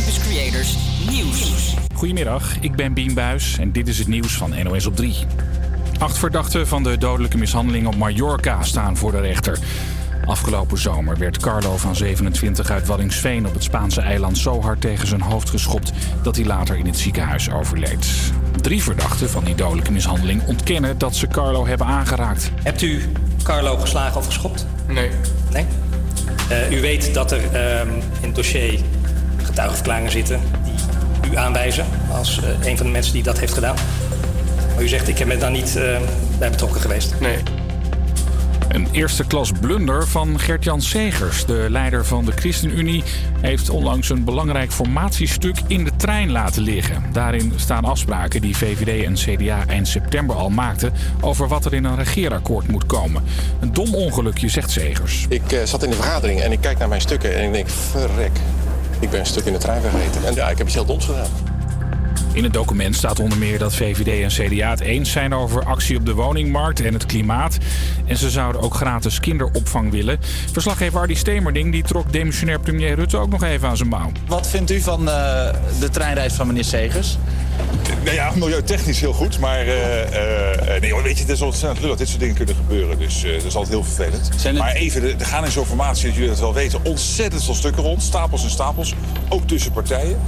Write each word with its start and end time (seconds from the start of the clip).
Campus 0.00 0.18
Creators 0.18 0.76
Nieuws. 1.10 1.74
Goedemiddag, 1.94 2.60
ik 2.60 2.76
ben 2.76 2.92
Bien 2.92 3.14
Buis 3.14 3.58
en 3.58 3.72
dit 3.72 3.88
is 3.88 3.98
het 3.98 4.08
nieuws 4.08 4.32
van 4.32 4.54
NOS 4.62 4.86
op 4.86 4.96
3. 4.96 5.14
Acht 5.98 6.18
verdachten 6.18 6.66
van 6.66 6.82
de 6.82 6.98
dodelijke 6.98 7.38
mishandeling 7.38 7.86
op 7.86 7.96
Mallorca 7.96 8.62
staan 8.62 8.96
voor 8.96 9.12
de 9.12 9.20
rechter. 9.20 9.58
Afgelopen 10.24 10.78
zomer 10.78 11.18
werd 11.18 11.38
Carlo 11.38 11.76
van 11.76 11.96
27 11.96 12.70
uit 12.70 12.86
Waddingsveen 12.86 13.46
op 13.46 13.54
het 13.54 13.62
Spaanse 13.62 14.00
eiland 14.00 14.38
zo 14.38 14.60
hard 14.60 14.80
tegen 14.80 15.06
zijn 15.06 15.20
hoofd 15.20 15.50
geschopt 15.50 15.92
dat 16.22 16.36
hij 16.36 16.44
later 16.44 16.76
in 16.76 16.86
het 16.86 16.98
ziekenhuis 16.98 17.50
overleed. 17.50 18.06
Drie 18.60 18.82
verdachten 18.82 19.30
van 19.30 19.44
die 19.44 19.54
dodelijke 19.54 19.92
mishandeling 19.92 20.46
ontkennen 20.46 20.98
dat 20.98 21.16
ze 21.16 21.26
Carlo 21.26 21.66
hebben 21.66 21.86
aangeraakt. 21.86 22.50
Hebt 22.62 22.82
u 22.82 23.12
Carlo 23.42 23.76
geslagen 23.76 24.20
of 24.20 24.26
geschopt? 24.26 24.66
Nee. 24.88 25.10
Nee? 25.50 25.66
Uh, 26.50 26.72
u 26.72 26.80
weet 26.80 27.14
dat 27.14 27.32
er 27.32 27.40
uh, 27.52 27.80
in 28.20 28.26
het 28.26 28.34
dossier 28.34 28.80
getuigenverklaringen 29.44 30.10
zitten 30.10 30.40
die 31.22 31.30
u 31.32 31.36
aanwijzen 31.36 31.86
als 32.12 32.40
uh, 32.42 32.66
een 32.66 32.76
van 32.76 32.86
de 32.86 32.92
mensen 32.92 33.12
die 33.12 33.22
dat 33.22 33.38
heeft 33.38 33.54
gedaan. 33.54 33.76
Maar 34.74 34.82
u 34.82 34.88
zegt, 34.88 35.08
ik 35.08 35.26
ben 35.26 35.38
daar 35.38 35.50
niet 35.50 35.76
uh, 35.76 35.98
bij 36.38 36.50
betrokken 36.50 36.80
geweest. 36.80 37.14
Nee. 37.20 37.38
Een 38.70 38.88
eerste 38.92 39.26
klas 39.26 39.52
blunder 39.60 40.08
van 40.08 40.38
Gert-Jan 40.38 40.82
Segers, 40.82 41.44
de 41.44 41.66
leider 41.68 42.04
van 42.06 42.24
de 42.24 42.32
ChristenUnie, 42.32 43.02
heeft 43.40 43.70
onlangs 43.70 44.08
een 44.08 44.24
belangrijk 44.24 44.72
formatiestuk 44.72 45.56
in 45.66 45.84
de 45.84 45.90
trein 45.96 46.30
laten 46.30 46.62
liggen. 46.62 47.04
Daarin 47.12 47.52
staan 47.56 47.84
afspraken 47.84 48.40
die 48.40 48.56
VVD 48.56 49.04
en 49.04 49.14
CDA 49.14 49.66
eind 49.66 49.88
september 49.88 50.36
al 50.36 50.50
maakten 50.50 50.92
over 51.20 51.48
wat 51.48 51.64
er 51.64 51.74
in 51.74 51.84
een 51.84 51.96
regeerakkoord 51.96 52.68
moet 52.68 52.86
komen. 52.86 53.22
Een 53.60 53.72
dom 53.72 53.94
ongelukje, 53.94 54.48
zegt 54.48 54.70
Segers. 54.70 55.26
Ik 55.28 55.52
uh, 55.52 55.62
zat 55.64 55.82
in 55.82 55.90
de 55.90 55.96
vergadering 55.96 56.40
en 56.40 56.52
ik 56.52 56.60
kijk 56.60 56.78
naar 56.78 56.88
mijn 56.88 57.00
stukken 57.00 57.36
en 57.36 57.44
ik 57.44 57.52
denk, 57.52 57.68
verrek, 57.68 58.38
ik 59.00 59.10
ben 59.10 59.20
een 59.20 59.26
stuk 59.26 59.44
in 59.44 59.52
de 59.52 59.58
trein 59.58 59.80
vergeten. 59.80 60.24
En 60.26 60.34
ja, 60.34 60.48
ik 60.48 60.58
heb 60.58 60.66
iets 60.66 60.74
heel 60.74 60.84
doms 60.84 61.04
gedaan. 61.04 61.28
In 62.32 62.44
het 62.44 62.52
document 62.52 62.96
staat 62.96 63.20
onder 63.20 63.38
meer 63.38 63.58
dat 63.58 63.74
VVD 63.74 64.22
en 64.22 64.48
CDA 64.48 64.70
het 64.70 64.80
eens 64.80 65.10
zijn 65.10 65.34
over 65.34 65.64
actie 65.64 65.96
op 65.96 66.06
de 66.06 66.14
woningmarkt 66.14 66.80
en 66.80 66.92
het 66.92 67.06
klimaat. 67.06 67.58
En 68.06 68.16
ze 68.16 68.30
zouden 68.30 68.60
ook 68.60 68.74
gratis 68.74 69.20
kinderopvang 69.20 69.90
willen. 69.90 70.18
Verslaggever 70.52 71.00
Ardy 71.00 71.14
Stemerding 71.14 71.72
die 71.72 71.82
trok 71.82 72.12
demissionair 72.12 72.60
premier 72.60 72.94
Rutte 72.94 73.16
ook 73.16 73.30
nog 73.30 73.42
even 73.42 73.68
aan 73.68 73.76
zijn 73.76 73.88
mouw. 73.88 74.12
Wat 74.26 74.46
vindt 74.46 74.70
u 74.70 74.80
van 74.80 75.00
uh, 75.00 75.48
de 75.80 75.88
treinreis 75.90 76.32
van 76.32 76.46
meneer 76.46 76.64
Segers? 76.64 77.18
Nou 78.04 78.14
ja, 78.14 78.32
milieutechnisch 78.34 79.00
heel 79.00 79.12
goed, 79.12 79.38
maar 79.38 79.66
uh, 79.66 79.72
uh, 79.72 80.80
nee, 80.80 80.94
weet 81.02 81.16
je, 81.16 81.22
het 81.22 81.32
is 81.32 81.40
ontzettend 81.40 81.80
lullig. 81.80 81.96
Dit 81.96 82.08
soort 82.08 82.20
dingen 82.20 82.34
kunnen 82.34 82.54
gebeuren, 82.54 82.98
dus 82.98 83.24
uh, 83.24 83.32
dat 83.32 83.44
is 83.44 83.54
altijd 83.54 83.72
heel 83.72 83.84
vervelend. 83.84 84.30
Het... 84.42 84.58
Maar 84.58 84.72
even, 84.72 85.18
er 85.20 85.26
gaan 85.26 85.44
in 85.44 85.50
zo'n 85.50 85.66
formatie, 85.66 86.06
dat 86.06 86.14
jullie 86.14 86.28
dat 86.30 86.40
wel 86.40 86.54
weten, 86.54 86.80
ontzettend 86.84 87.44
veel 87.44 87.54
stukken 87.54 87.82
rond. 87.82 88.02
Stapels 88.02 88.42
en 88.42 88.50
stapels, 88.50 88.94
ook 89.28 89.46
tussen 89.46 89.72
partijen. 89.72 90.18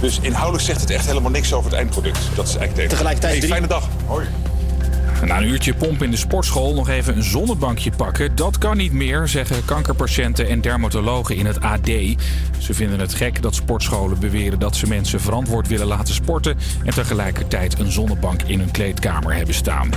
Dus 0.00 0.18
inhoudelijk 0.22 0.64
zegt 0.64 0.80
het 0.80 0.90
echt 0.90 1.06
helemaal 1.06 1.30
niks 1.30 1.52
over 1.52 1.70
het 1.70 1.78
eindproduct. 1.78 2.18
Dat 2.34 2.48
is 2.48 2.56
eigenlijk 2.56 2.80
het 2.80 2.90
Tegelijkertijd 2.90 3.32
hey, 3.32 3.40
drie... 3.40 3.52
fijne 3.52 3.66
dag. 3.66 3.88
Hoi. 4.06 4.26
Na 5.26 5.36
een 5.36 5.48
uurtje 5.48 5.74
pomp 5.74 6.02
in 6.02 6.10
de 6.10 6.16
sportschool 6.16 6.74
nog 6.74 6.88
even 6.88 7.16
een 7.16 7.22
zonnebankje 7.22 7.90
pakken. 7.96 8.36
Dat 8.36 8.58
kan 8.58 8.76
niet 8.76 8.92
meer, 8.92 9.28
zeggen 9.28 9.64
kankerpatiënten 9.64 10.48
en 10.48 10.60
dermatologen 10.60 11.36
in 11.36 11.46
het 11.46 11.60
AD. 11.60 11.86
Ze 12.58 12.74
vinden 12.74 13.00
het 13.00 13.14
gek 13.14 13.42
dat 13.42 13.54
sportscholen 13.54 14.18
beweren 14.18 14.58
dat 14.58 14.76
ze 14.76 14.86
mensen 14.86 15.20
verantwoord 15.20 15.68
willen 15.68 15.86
laten 15.86 16.14
sporten. 16.14 16.56
En 16.84 16.94
tegelijkertijd 16.94 17.78
een 17.78 17.92
zonnebank 17.92 18.42
in 18.42 18.58
hun 18.58 18.70
kleedkamer 18.70 19.34
hebben 19.34 19.54
staan. 19.54 19.90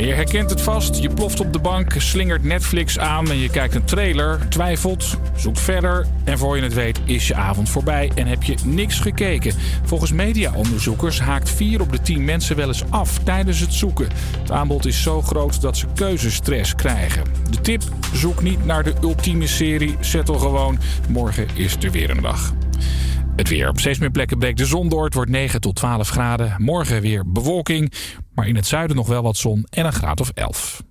Je 0.00 0.12
herkent 0.12 0.50
het 0.50 0.60
vast. 0.60 1.02
Je 1.02 1.08
ploft 1.08 1.40
op 1.40 1.52
de 1.52 1.58
bank, 1.58 1.94
slingert 1.98 2.44
Netflix 2.44 2.98
aan 2.98 3.30
en 3.30 3.38
je 3.38 3.50
kijkt 3.50 3.74
een 3.74 3.84
trailer, 3.84 4.48
twijfelt, 4.48 5.16
zoekt 5.36 5.60
verder. 5.60 6.06
En 6.24 6.38
voor 6.38 6.56
je 6.56 6.62
het 6.62 6.74
weet 6.74 7.00
is 7.04 7.28
je 7.28 7.34
avond 7.34 7.68
voorbij 7.68 8.10
en 8.14 8.26
heb 8.26 8.42
je 8.42 8.54
niks 8.64 8.98
gekeken. 8.98 9.54
Volgens 9.84 10.12
mediaonderzoekers 10.12 11.20
haakt 11.20 11.50
4 11.50 11.80
op 11.80 11.92
de 11.92 12.00
10 12.00 12.24
mensen 12.24 12.56
wel 12.56 12.68
eens 12.68 12.90
af 12.90 13.18
tijdens 13.18 13.60
het 13.60 13.72
zoeken. 13.72 14.08
Het 14.40 14.50
aanbod 14.50 14.86
is 14.86 15.02
zo 15.02 15.22
groot 15.22 15.60
dat 15.60 15.76
ze 15.76 15.86
keuzestress 15.94 16.74
krijgen. 16.74 17.22
De 17.50 17.60
tip: 17.60 17.82
zoek 18.12 18.42
niet 18.42 18.64
naar 18.64 18.84
de 18.84 18.94
ultieme 19.02 19.46
serie. 19.46 19.96
Settle 20.00 20.38
gewoon. 20.38 20.78
Morgen 21.08 21.46
is 21.54 21.76
er 21.80 21.90
weer 21.90 22.10
een 22.10 22.22
dag. 22.22 22.52
Het 23.36 23.48
weer. 23.48 23.68
Op 23.68 23.78
steeds 23.78 23.98
meer 23.98 24.10
plekken 24.10 24.38
breekt 24.38 24.58
de 24.58 24.66
zon 24.66 24.88
door. 24.88 25.04
Het 25.04 25.14
wordt 25.14 25.30
9 25.30 25.60
tot 25.60 25.74
12 25.74 26.08
graden. 26.08 26.54
Morgen 26.58 27.00
weer 27.00 27.22
bewolking. 27.26 27.92
Maar 28.36 28.48
in 28.48 28.56
het 28.56 28.66
zuiden 28.66 28.96
nog 28.96 29.06
wel 29.06 29.22
wat 29.22 29.36
zon 29.36 29.66
en 29.70 29.86
een 29.86 29.92
graad 29.92 30.20
of 30.20 30.30
11. 30.34 30.82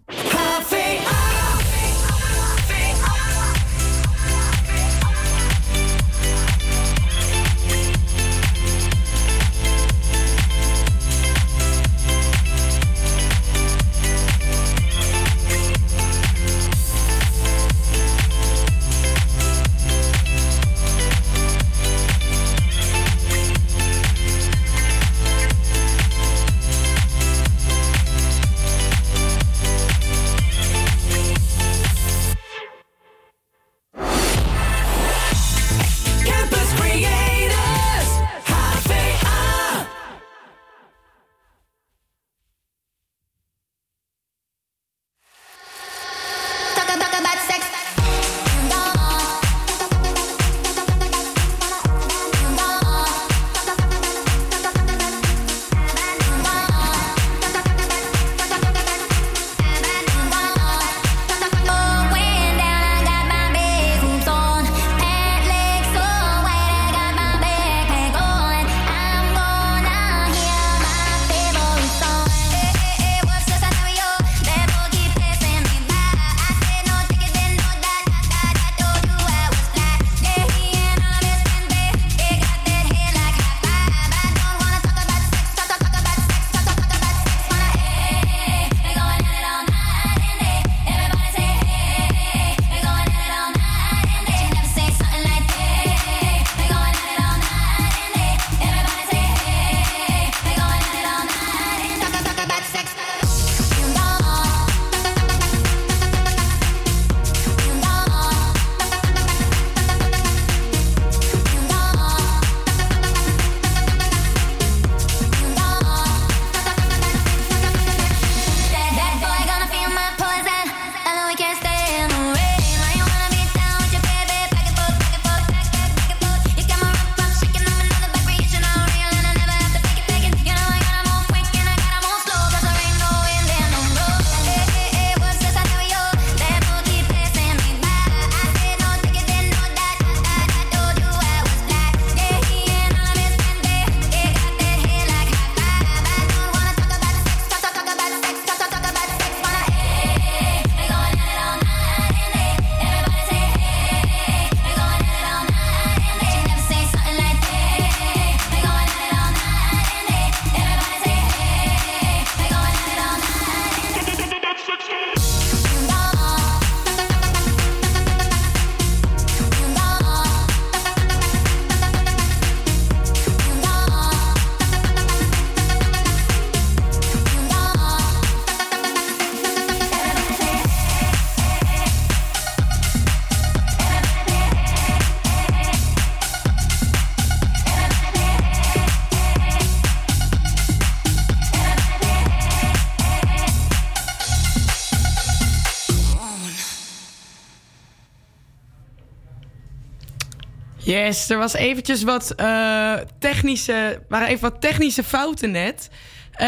Er 201.05 201.37
was 201.37 201.53
eventjes 201.53 202.03
wat 202.03 202.33
uh, 202.39 202.93
technische, 203.19 204.01
waren 204.09 204.27
even 204.27 204.49
wat 204.49 204.61
technische 204.61 205.03
fouten 205.03 205.51
net. 205.51 205.89
Uh, 206.33 206.47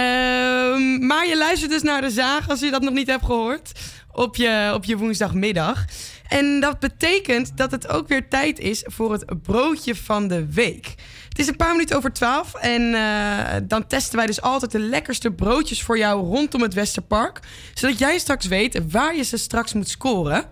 maar 1.00 1.28
je 1.28 1.38
luistert 1.38 1.72
dus 1.72 1.82
naar 1.82 2.02
de 2.02 2.10
zaag 2.10 2.50
als 2.50 2.60
je 2.60 2.72
dat 2.72 2.82
nog 2.82 2.94
niet 2.94 3.08
hebt 3.08 3.26
gehoord 3.26 3.72
op 4.12 4.36
je, 4.36 4.72
op 4.74 4.84
je 4.84 4.98
woensdagmiddag. 4.98 5.86
En 6.28 6.60
dat 6.60 6.80
betekent 6.80 7.58
dat 7.58 7.72
het 7.72 7.88
ook 7.88 8.08
weer 8.08 8.28
tijd 8.28 8.60
is 8.60 8.84
voor 8.86 9.12
het 9.12 9.42
broodje 9.42 9.96
van 9.96 10.28
de 10.28 10.54
week. 10.54 10.96
Het 11.30 11.40
is 11.40 11.48
een 11.48 11.56
paar 11.56 11.72
minuten 11.72 11.98
over 11.98 12.14
twaalf 12.14 12.54
en 12.54 12.82
uh, 12.82 13.56
dan 13.64 13.88
testen 13.88 14.18
wij 14.18 14.26
dus 14.26 14.42
altijd 14.42 14.72
de 14.72 14.80
lekkerste 14.80 15.32
broodjes 15.32 15.84
voor 15.84 15.98
jou 15.98 16.26
rondom 16.26 16.62
het 16.62 16.74
Westerpark. 16.74 17.40
Zodat 17.74 18.00
jij 18.00 18.18
straks 18.18 18.46
weet 18.46 18.82
waar 18.92 19.16
je 19.16 19.24
ze 19.24 19.38
straks 19.38 19.74
moet 19.74 19.90
scoren. 19.90 20.46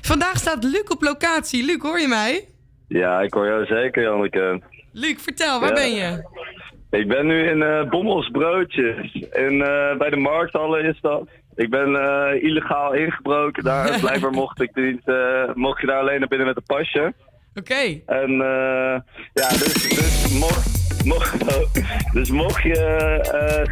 Vandaag 0.00 0.38
staat 0.38 0.64
Luc 0.64 0.88
op 0.88 1.02
locatie. 1.02 1.64
Luc, 1.64 1.82
hoor 1.82 2.00
je 2.00 2.08
mij? 2.08 2.55
Ja, 2.88 3.20
ik 3.20 3.34
hoor 3.34 3.46
jou 3.46 3.66
zeker, 3.66 4.02
Janneke. 4.02 4.60
Luc, 4.92 5.22
vertel, 5.22 5.60
waar 5.60 5.74
ben 5.74 5.94
je? 5.94 6.24
Ik 6.90 7.08
ben 7.08 7.26
nu 7.26 7.48
in 7.48 7.58
uh, 7.58 7.88
Bommels 7.88 8.28
Broodjes. 8.30 9.12
In, 9.32 9.52
uh, 9.52 9.96
bij 9.96 10.10
de 10.10 10.16
markthallen 10.16 10.84
is 10.84 10.98
dat. 11.00 11.28
Ik 11.54 11.70
ben 11.70 11.88
uh, 11.88 12.42
illegaal 12.42 12.92
ingebroken 12.92 13.64
daar. 13.64 13.98
Blijkbaar 14.00 14.30
mocht, 14.30 14.60
ik 14.60 14.74
niet, 14.74 15.02
mocht 15.54 15.80
je 15.80 15.86
daar 15.86 16.00
alleen 16.00 16.18
naar 16.18 16.28
binnen 16.28 16.46
met 16.46 16.56
een 16.56 16.76
pasje. 16.76 17.14
Oké. 17.54 17.72
Okay. 17.72 18.02
En 18.06 18.30
ja, 19.32 19.48
dus, 19.48 19.88
dus, 19.88 20.38
mocht, 20.38 21.04
mocht, 21.04 21.34
dus 22.12 22.30
mocht 22.30 22.62
je 22.62 23.18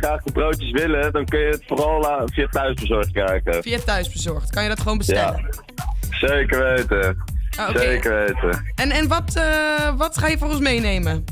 graag 0.01 0.23
de 0.23 0.33
broodjes 0.33 0.71
willen, 0.71 1.13
dan 1.13 1.25
kun 1.25 1.41
je 1.41 1.47
het 1.47 1.65
vooral 1.67 2.29
via 2.33 2.47
thuisbezorgd 2.47 3.13
krijgen. 3.13 3.63
Via 3.63 3.79
thuisbezorgd, 3.79 4.51
kan 4.51 4.63
je 4.63 4.69
dat 4.69 4.81
gewoon 4.81 4.99
bestellen? 4.99 5.49
Ja, 6.11 6.27
zeker 6.29 6.75
weten. 6.75 7.34
Ah, 7.57 7.69
okay. 7.69 7.83
Zeker 7.83 8.15
weten. 8.15 8.73
En, 8.75 8.91
en 8.91 9.09
wat, 9.09 9.37
uh, 9.37 9.97
wat 9.97 10.19
ga 10.19 10.27
je 10.27 10.39
voor 10.39 10.49
ons 10.49 10.61
meenemen? 10.61 11.25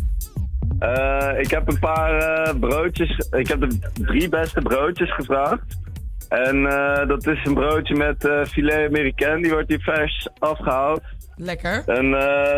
Uh, 0.80 1.28
ik 1.38 1.50
heb 1.50 1.68
een 1.68 1.78
paar 1.78 2.48
uh, 2.48 2.54
broodjes. 2.60 3.28
Ik 3.30 3.48
heb 3.48 3.60
de 3.60 3.78
drie 3.92 4.28
beste 4.28 4.60
broodjes 4.60 5.14
gevraagd. 5.14 5.80
En 6.28 6.62
dat 7.08 7.26
is 7.26 7.44
een 7.44 7.54
broodje 7.54 7.94
met 7.94 8.28
filet 8.48 8.88
Amerikaan. 8.88 9.42
Die 9.42 9.50
wordt 9.50 9.68
hier 9.68 9.80
vers 9.80 10.28
afgehaald. 10.38 11.00
Lekker. 11.36 11.82
Een 11.86 12.10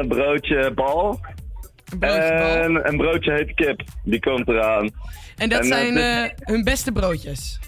broodje 0.09 0.73
bal. 0.75 1.21
Een 1.93 1.99
broodje 1.99 2.21
en 2.21 2.73
bal. 2.73 2.85
een 2.85 2.97
broodje 2.97 3.33
hete 3.33 3.55
kip. 3.55 3.83
Die 4.05 4.21
komt 4.21 4.49
eraan. 4.49 4.91
En 5.37 5.49
dat 5.49 5.61
en, 5.61 5.67
zijn 5.67 5.97
is, 5.97 6.31
hun 6.39 6.65
beste 6.65 6.93
broodjes? 6.93 7.59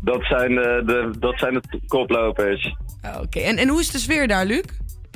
Dat 0.00 0.24
zijn 0.24 0.54
de, 0.54 0.82
de, 0.86 1.10
dat 1.18 1.38
zijn 1.38 1.54
de 1.54 1.80
koplopers. 1.86 2.76
Ah, 3.02 3.20
oké, 3.20 3.38
en, 3.38 3.56
en 3.56 3.68
hoe 3.68 3.80
is 3.80 3.90
de 3.90 3.98
sfeer 3.98 4.28
daar, 4.28 4.44
Luc? 4.44 4.64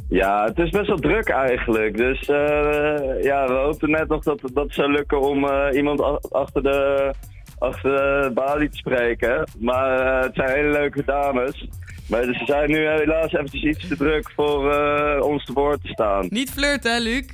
Ja, 0.09 0.45
het 0.45 0.59
is 0.59 0.71
best 0.71 0.87
wel 0.87 0.97
druk 0.97 1.29
eigenlijk. 1.29 1.97
Dus 1.97 2.29
uh, 2.29 3.23
ja, 3.23 3.47
we 3.47 3.53
hopen 3.53 3.91
net 3.91 4.09
nog 4.09 4.23
dat, 4.23 4.41
dat 4.53 4.73
zou 4.73 4.93
lukken 4.93 5.21
om 5.21 5.45
uh, 5.45 5.67
iemand 5.73 6.31
achter 6.33 6.62
de, 6.62 7.11
achter 7.59 7.91
de 7.91 8.31
balie 8.35 8.69
te 8.69 8.77
spreken. 8.77 9.49
Maar 9.59 10.06
uh, 10.06 10.23
het 10.23 10.35
zijn 10.35 10.49
hele 10.49 10.71
leuke 10.71 11.05
dames. 11.05 11.69
Maar 12.09 12.23
ze 12.23 12.43
zijn 12.45 12.71
nu 12.71 12.89
helaas 12.89 13.33
eventjes 13.33 13.62
iets 13.62 13.89
te 13.89 13.97
druk 13.97 14.31
voor 14.31 14.75
ons 15.21 15.45
te 15.45 15.53
woord 15.53 15.83
te 15.83 15.89
staan. 15.89 16.27
Niet 16.31 16.51
flirten, 16.51 16.93
hè, 16.93 16.99
Luc? 16.99 17.25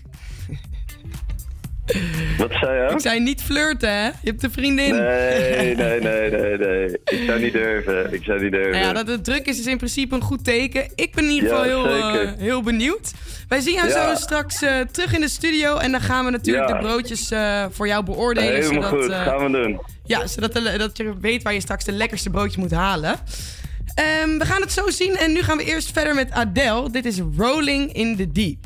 Wat 2.39 2.51
zei 2.61 2.83
je? 2.83 2.93
Ik 2.93 3.01
zei 3.01 3.21
niet 3.21 3.43
flirten, 3.43 3.91
hè? 3.91 4.05
Je 4.05 4.13
hebt 4.23 4.43
een 4.43 4.51
vriendin. 4.51 4.95
Nee, 4.95 5.75
nee, 5.75 6.01
nee, 6.01 6.31
nee, 6.31 6.59
nee. 6.59 6.89
Ik 7.05 7.23
zou 7.27 7.41
niet 7.41 7.53
durven. 7.53 8.13
Ik 8.13 8.25
zou 8.25 8.43
niet 8.43 8.53
durven. 8.53 8.71
Nou 8.71 8.85
ja, 8.85 8.93
dat 8.93 9.07
het 9.07 9.25
druk 9.25 9.47
is, 9.47 9.59
is 9.59 9.67
in 9.67 9.77
principe 9.77 10.15
een 10.15 10.23
goed 10.23 10.45
teken. 10.45 10.89
Ik 10.95 11.15
ben 11.15 11.25
in 11.25 11.31
ieder 11.31 11.49
geval 11.49 11.65
heel, 11.65 11.97
uh, 11.97 12.33
heel 12.39 12.63
benieuwd. 12.63 13.13
Wij 13.49 13.61
zien 13.61 13.75
jou 13.75 13.89
ja. 13.89 14.15
zo 14.15 14.21
straks 14.21 14.63
uh, 14.63 14.81
terug 14.81 15.15
in 15.15 15.21
de 15.21 15.29
studio. 15.29 15.77
En 15.77 15.91
dan 15.91 16.01
gaan 16.01 16.25
we 16.25 16.31
natuurlijk 16.31 16.69
ja. 16.69 16.75
de 16.75 16.81
broodjes 16.81 17.33
uh, 17.33 17.65
voor 17.71 17.87
jou 17.87 18.05
beoordelen. 18.05 18.55
Helemaal 18.55 18.91
zodat, 18.91 19.05
goed, 19.05 19.13
gaan 19.13 19.53
we 19.53 19.63
doen. 19.63 19.81
Ja, 20.05 20.27
zodat 20.27 20.53
de, 20.53 20.75
dat 20.79 20.97
je 20.97 21.15
weet 21.21 21.43
waar 21.43 21.55
je 21.55 21.61
straks 21.61 21.85
de 21.85 21.93
lekkerste 21.93 22.31
broodje 22.31 22.61
moet 22.61 22.71
halen. 22.71 23.19
Um, 24.25 24.39
we 24.39 24.45
gaan 24.45 24.61
het 24.61 24.73
zo 24.73 24.91
zien. 24.91 25.17
En 25.17 25.33
nu 25.33 25.43
gaan 25.43 25.57
we 25.57 25.65
eerst 25.65 25.93
verder 25.93 26.15
met 26.15 26.31
Adele. 26.31 26.91
Dit 26.91 27.05
is 27.05 27.19
Rolling 27.37 27.93
in 27.93 28.17
the 28.17 28.33
Deep. 28.33 28.59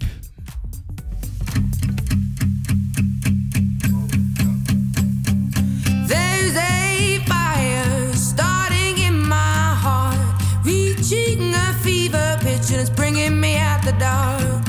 Dark. 14.05 14.63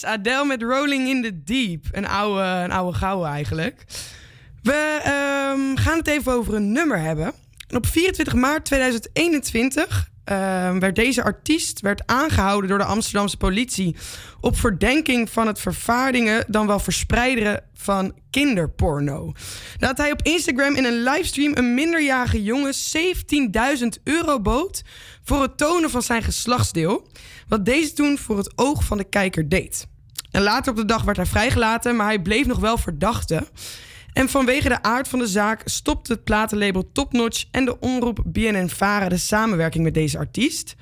Yes, 0.00 0.10
Adele 0.10 0.44
met 0.44 0.62
Rolling 0.62 1.08
in 1.08 1.22
the 1.22 1.42
Deep. 1.42 1.84
Een 1.92 2.06
oude, 2.06 2.42
een 2.42 2.70
oude 2.70 2.98
gouden 2.98 3.28
eigenlijk. 3.28 3.84
We 4.62 5.00
ehm, 5.04 5.76
gaan 5.76 5.98
het 5.98 6.06
even 6.06 6.32
over 6.32 6.54
een 6.54 6.72
nummer 6.72 6.98
hebben. 6.98 7.32
En 7.68 7.76
op 7.76 7.86
24 7.86 8.34
maart 8.34 8.64
2021 8.64 10.10
ehm, 10.24 10.78
werd 10.78 10.96
deze 10.96 11.22
artiest 11.22 11.80
werd 11.80 12.06
aangehouden 12.06 12.68
door 12.68 12.78
de 12.78 12.84
Amsterdamse 12.84 13.36
politie 13.36 13.96
op 14.40 14.56
verdenking 14.56 15.30
van 15.30 15.46
het 15.46 15.60
vervaardigen, 15.60 16.44
dan 16.48 16.66
wel 16.66 16.78
verspreiden 16.78 17.64
van 17.74 18.14
kinderporno. 18.30 19.32
Dat 19.78 19.96
hij 19.96 20.12
op 20.12 20.22
Instagram 20.22 20.74
in 20.74 20.84
een 20.84 21.02
livestream 21.02 21.56
een 21.56 21.74
minderjarige 21.74 22.42
jongen 22.42 22.74
17.000 23.82 23.86
euro 24.04 24.40
bood 24.40 24.82
voor 25.24 25.42
het 25.42 25.56
tonen 25.56 25.90
van 25.90 26.02
zijn 26.02 26.22
geslachtsdeel, 26.22 27.06
wat 27.48 27.64
deze 27.64 27.92
toen 27.92 28.18
voor 28.18 28.36
het 28.36 28.52
oog 28.58 28.84
van 28.84 28.98
de 28.98 29.08
kijker 29.08 29.48
deed. 29.48 29.88
En 30.30 30.42
later 30.42 30.70
op 30.70 30.78
de 30.78 30.84
dag 30.84 31.02
werd 31.02 31.16
hij 31.16 31.26
vrijgelaten, 31.26 31.96
maar 31.96 32.06
hij 32.06 32.22
bleef 32.22 32.46
nog 32.46 32.58
wel 32.58 32.78
verdachte. 32.78 33.48
En 34.12 34.28
vanwege 34.28 34.68
de 34.68 34.82
aard 34.82 35.08
van 35.08 35.18
de 35.18 35.26
zaak 35.26 35.62
stopte 35.64 36.12
het 36.12 36.24
platenlabel 36.24 36.90
Topnotch 36.92 37.44
en 37.50 37.64
de 37.64 37.78
omroep 37.78 38.22
BNN-Vara 38.24 39.08
de 39.08 39.16
samenwerking 39.16 39.84
met 39.84 39.94
deze 39.94 40.18
artiest. 40.18 40.76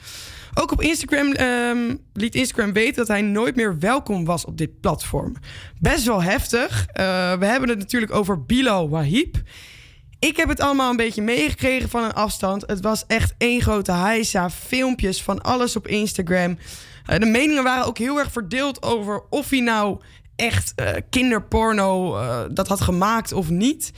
Ook 0.55 0.73
op 0.73 0.83
Instagram 0.83 1.33
ehm, 1.33 1.97
liet 2.13 2.35
Instagram 2.35 2.73
weten 2.73 2.97
dat 2.97 3.09
hij 3.09 3.23
nooit 3.23 3.57
meer 3.57 3.79
welkom 3.79 4.25
was 4.25 4.45
op 4.45 4.59
dit 4.59 4.81
platform. 4.81 5.35
Best 5.81 6.05
wel 6.05 6.23
heftig. 6.23 6.87
Eh, 6.87 7.05
we 7.39 7.47
hebben 7.47 7.69
het 7.69 7.79
natuurlijk 7.79 8.15
over 8.15 8.45
Bilo 8.45 8.89
Wahib. 8.89 9.37
Ik 10.19 10.37
heb 10.37 10.49
het 10.49 10.61
allemaal 10.61 10.91
een 10.91 10.97
beetje 10.97 11.23
meegekregen 11.23 11.89
van 11.89 12.05
een 12.05 12.13
afstand. 12.13 12.65
Het 12.67 12.81
was 12.81 13.05
echt 13.07 13.35
één 13.39 13.61
grote 13.61 13.93
heisa. 13.93 14.51
Filmpjes 14.51 15.23
van 15.23 15.43
alles 15.43 15.77
op 15.77 15.87
Instagram. 15.87 16.59
Eh, 17.09 17.19
de 17.19 17.27
meningen 17.27 17.63
waren 17.63 17.87
ook 17.87 17.99
heel 17.99 18.19
erg 18.19 18.33
verdeeld 18.33 18.83
over 18.83 19.23
of 19.31 19.51
hij 19.51 19.61
nou 19.61 20.01
echt 20.37 20.73
eh, 20.75 20.95
kinderporno 21.11 22.17
eh, 22.17 22.41
dat 22.51 22.69
had 22.69 22.81
gemaakt 22.81 23.33
of 23.33 23.49
niet. 23.49 23.93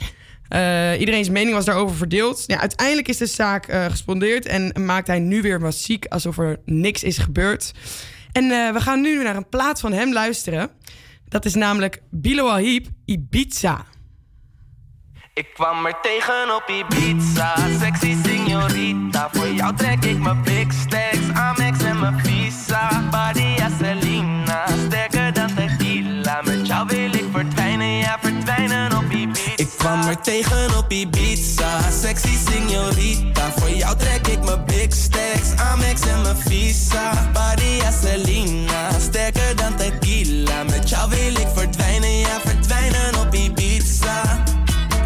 Uh, 0.55 1.01
iedereen's 1.01 1.29
mening 1.29 1.55
was 1.55 1.65
daarover 1.65 1.97
verdeeld. 1.97 2.45
Ja, 2.47 2.61
uiteindelijk 2.61 3.09
is 3.09 3.17
de 3.17 3.27
zaak 3.27 3.73
gespondeerd 3.73 4.47
en 4.47 4.85
maakt 4.85 5.07
hij 5.07 5.19
nu 5.19 5.43
weer 5.43 5.61
muziek 5.61 6.07
alsof 6.07 6.39
er 6.39 6.61
niks 6.65 7.03
is 7.03 7.19
gebeurd. 7.19 7.73
En 8.33 8.49
we 8.49 8.81
gaan 8.81 9.01
nu 9.01 9.23
naar 9.23 9.37
een 9.37 9.49
plaat 9.49 9.81
van 9.81 9.93
hem 9.93 10.13
luisteren. 10.13 10.71
Dat 11.29 11.45
is 11.45 11.55
namelijk 11.55 12.03
Bilo 12.11 12.57
Ibiza. 13.05 13.85
Ik 15.35 15.47
kwam 15.55 15.87
er 15.87 15.97
tegen 16.03 16.55
op 16.57 16.69
Ibiza, 16.69 17.55
sexy 17.79 18.17
signorita. 18.25 19.29
Voor 19.33 19.49
jou 19.49 19.77
trek 19.77 20.05
ik 20.05 20.19
mijn 20.19 20.43
big 20.43 20.73
stacks, 20.73 21.31
Amex 21.33 21.83
en 21.83 22.01
mijn 22.01 22.17
Ik 30.11 30.17
kwam 30.17 30.35
er 30.35 30.43
tegen 30.43 30.79
op 30.79 30.93
Ibiza, 30.93 31.91
sexy 32.03 32.37
signorita. 32.51 33.53
Voor 33.57 33.71
jou 33.71 33.97
trek 33.97 34.27
ik 34.27 34.45
mijn 34.45 34.65
big 34.65 34.95
stacks, 34.95 35.57
Amex 35.57 36.01
en 36.01 36.23
mijn 36.23 36.37
visa. 36.37 37.31
Body 37.33 37.81
Selena, 38.03 38.91
sterker 39.01 39.57
dan 39.57 39.77
tequila. 39.77 40.63
Met 40.63 40.89
jou 40.89 41.11
wil 41.11 41.41
ik 41.41 41.47
verdwijnen, 41.55 42.19
ja 42.19 42.41
verdwijnen 42.45 43.21
op 43.21 43.35
Ibiza. 43.35 44.45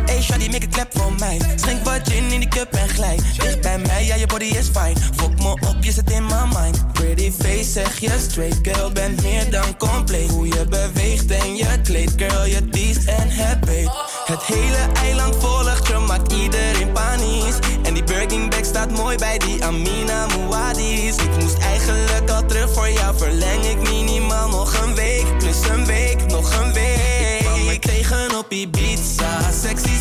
Hey, 0.07 0.23
shawty, 0.23 0.49
make 0.51 0.67
a 0.67 0.69
clap 0.71 0.89
voor 0.93 1.13
mij. 1.19 1.41
Schenk 1.57 1.85
wat 1.85 2.01
gin 2.05 2.33
in 2.33 2.41
die 2.41 2.49
cup 2.49 2.73
en 2.73 2.89
glij. 2.89 3.19
Dicht 3.37 3.61
bij 3.61 3.79
mij, 3.79 4.05
ja, 4.05 4.15
je 4.15 4.27
body 4.27 4.45
is 4.45 4.69
fine. 4.73 4.97
Fok 5.17 5.37
me 5.37 5.51
op, 5.51 5.77
je 5.81 5.93
zit 5.93 6.11
in 6.11 6.27
my 6.27 6.59
mind. 6.59 6.93
Pretty 6.93 7.33
face, 7.33 7.71
zeg 7.71 7.99
je 7.99 8.11
straight. 8.29 8.59
Girl, 8.63 8.93
bent 8.93 9.23
meer 9.23 9.51
dan 9.51 9.77
compleet. 9.77 10.31
Hoe 10.31 10.47
je 10.47 10.67
beweegt 10.69 11.31
en 11.31 11.57
je 11.57 11.81
kleed. 11.83 12.13
Girl, 12.17 12.45
je 12.45 12.69
teest 12.69 13.05
en 13.05 13.61
beet. 13.61 14.14
Het 14.25 14.43
hele 14.43 14.93
eiland 15.03 15.37
volgt 15.37 15.87
je, 15.87 15.99
maakt 15.99 16.33
iedereen 16.33 16.93
panisch. 16.93 17.59
En 17.83 17.95
die 17.95 18.05
Birkin 18.05 18.49
bag 18.49 18.65
staat 18.65 18.91
mooi 18.91 19.17
bij 19.17 19.39
die 19.39 19.65
Amina 19.65 20.27
Muadis. 20.27 21.17
Ik 21.17 21.41
moest 21.41 21.59
eigenlijk 21.59 22.31
al 22.31 22.47
terug 22.47 22.73
voor 22.73 22.91
jou. 22.91 23.17
Verleng 23.17 23.65
ik 23.65 23.91
minimaal 23.91 24.49
nog 24.49 24.83
een 24.83 24.95
week. 24.95 25.39
Plus 25.39 25.69
een 25.69 25.87
week, 25.87 26.27
nog 26.27 26.61
een 26.61 26.73
week. 26.73 27.39
Ik 27.39 27.45
kwam 27.45 27.69
er 27.69 27.81
tegen 27.81 28.39
op 28.39 28.53
Ibiza. 28.53 29.51
Sexy 29.63 29.94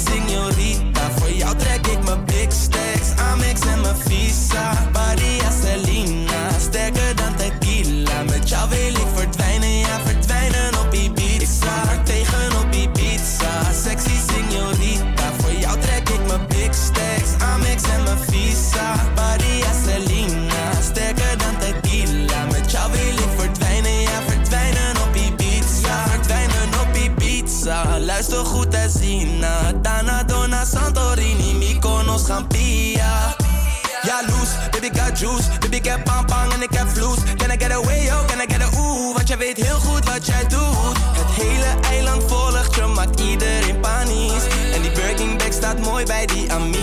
Luister 28.29 28.45
goed 28.45 28.73
en 28.73 28.89
zien. 28.89 29.43
Dana, 29.81 30.23
Dona, 30.23 30.65
Santorini. 30.65 31.53
Mykonos, 31.53 32.23
Gampia. 32.23 33.35
Ja, 34.03 34.21
baby 34.71 34.89
got 34.99 35.19
juice. 35.19 35.43
Baby 35.59 35.75
ik 35.75 35.85
heb 35.85 36.03
pang 36.03 36.25
pang 36.25 36.53
en 36.53 36.61
ik 36.61 36.73
heb 36.73 36.87
vloes. 36.87 37.17
Can 37.37 37.51
I 37.51 37.57
get 37.57 37.71
away, 37.71 38.03
yo, 38.03 38.25
can 38.25 38.41
I 38.41 38.45
get 38.53 38.61
a 38.61 38.79
ooh? 38.79 39.13
Want 39.13 39.27
jij 39.27 39.37
weet 39.37 39.57
heel 39.57 39.79
goed 39.79 40.05
wat 40.09 40.25
jij 40.25 40.47
doet. 40.47 40.97
Het 41.17 41.31
hele 41.43 41.79
eiland 41.89 42.23
volgt 42.27 42.75
je, 42.75 42.85
maakt 42.85 43.19
iedereen 43.19 43.79
panisch. 43.79 44.43
En 44.73 44.81
die 44.81 44.91
Birkin 44.91 45.37
bag 45.37 45.53
staat 45.53 45.79
mooi 45.79 46.05
bij 46.05 46.25
die 46.25 46.51
Amina 46.51 46.82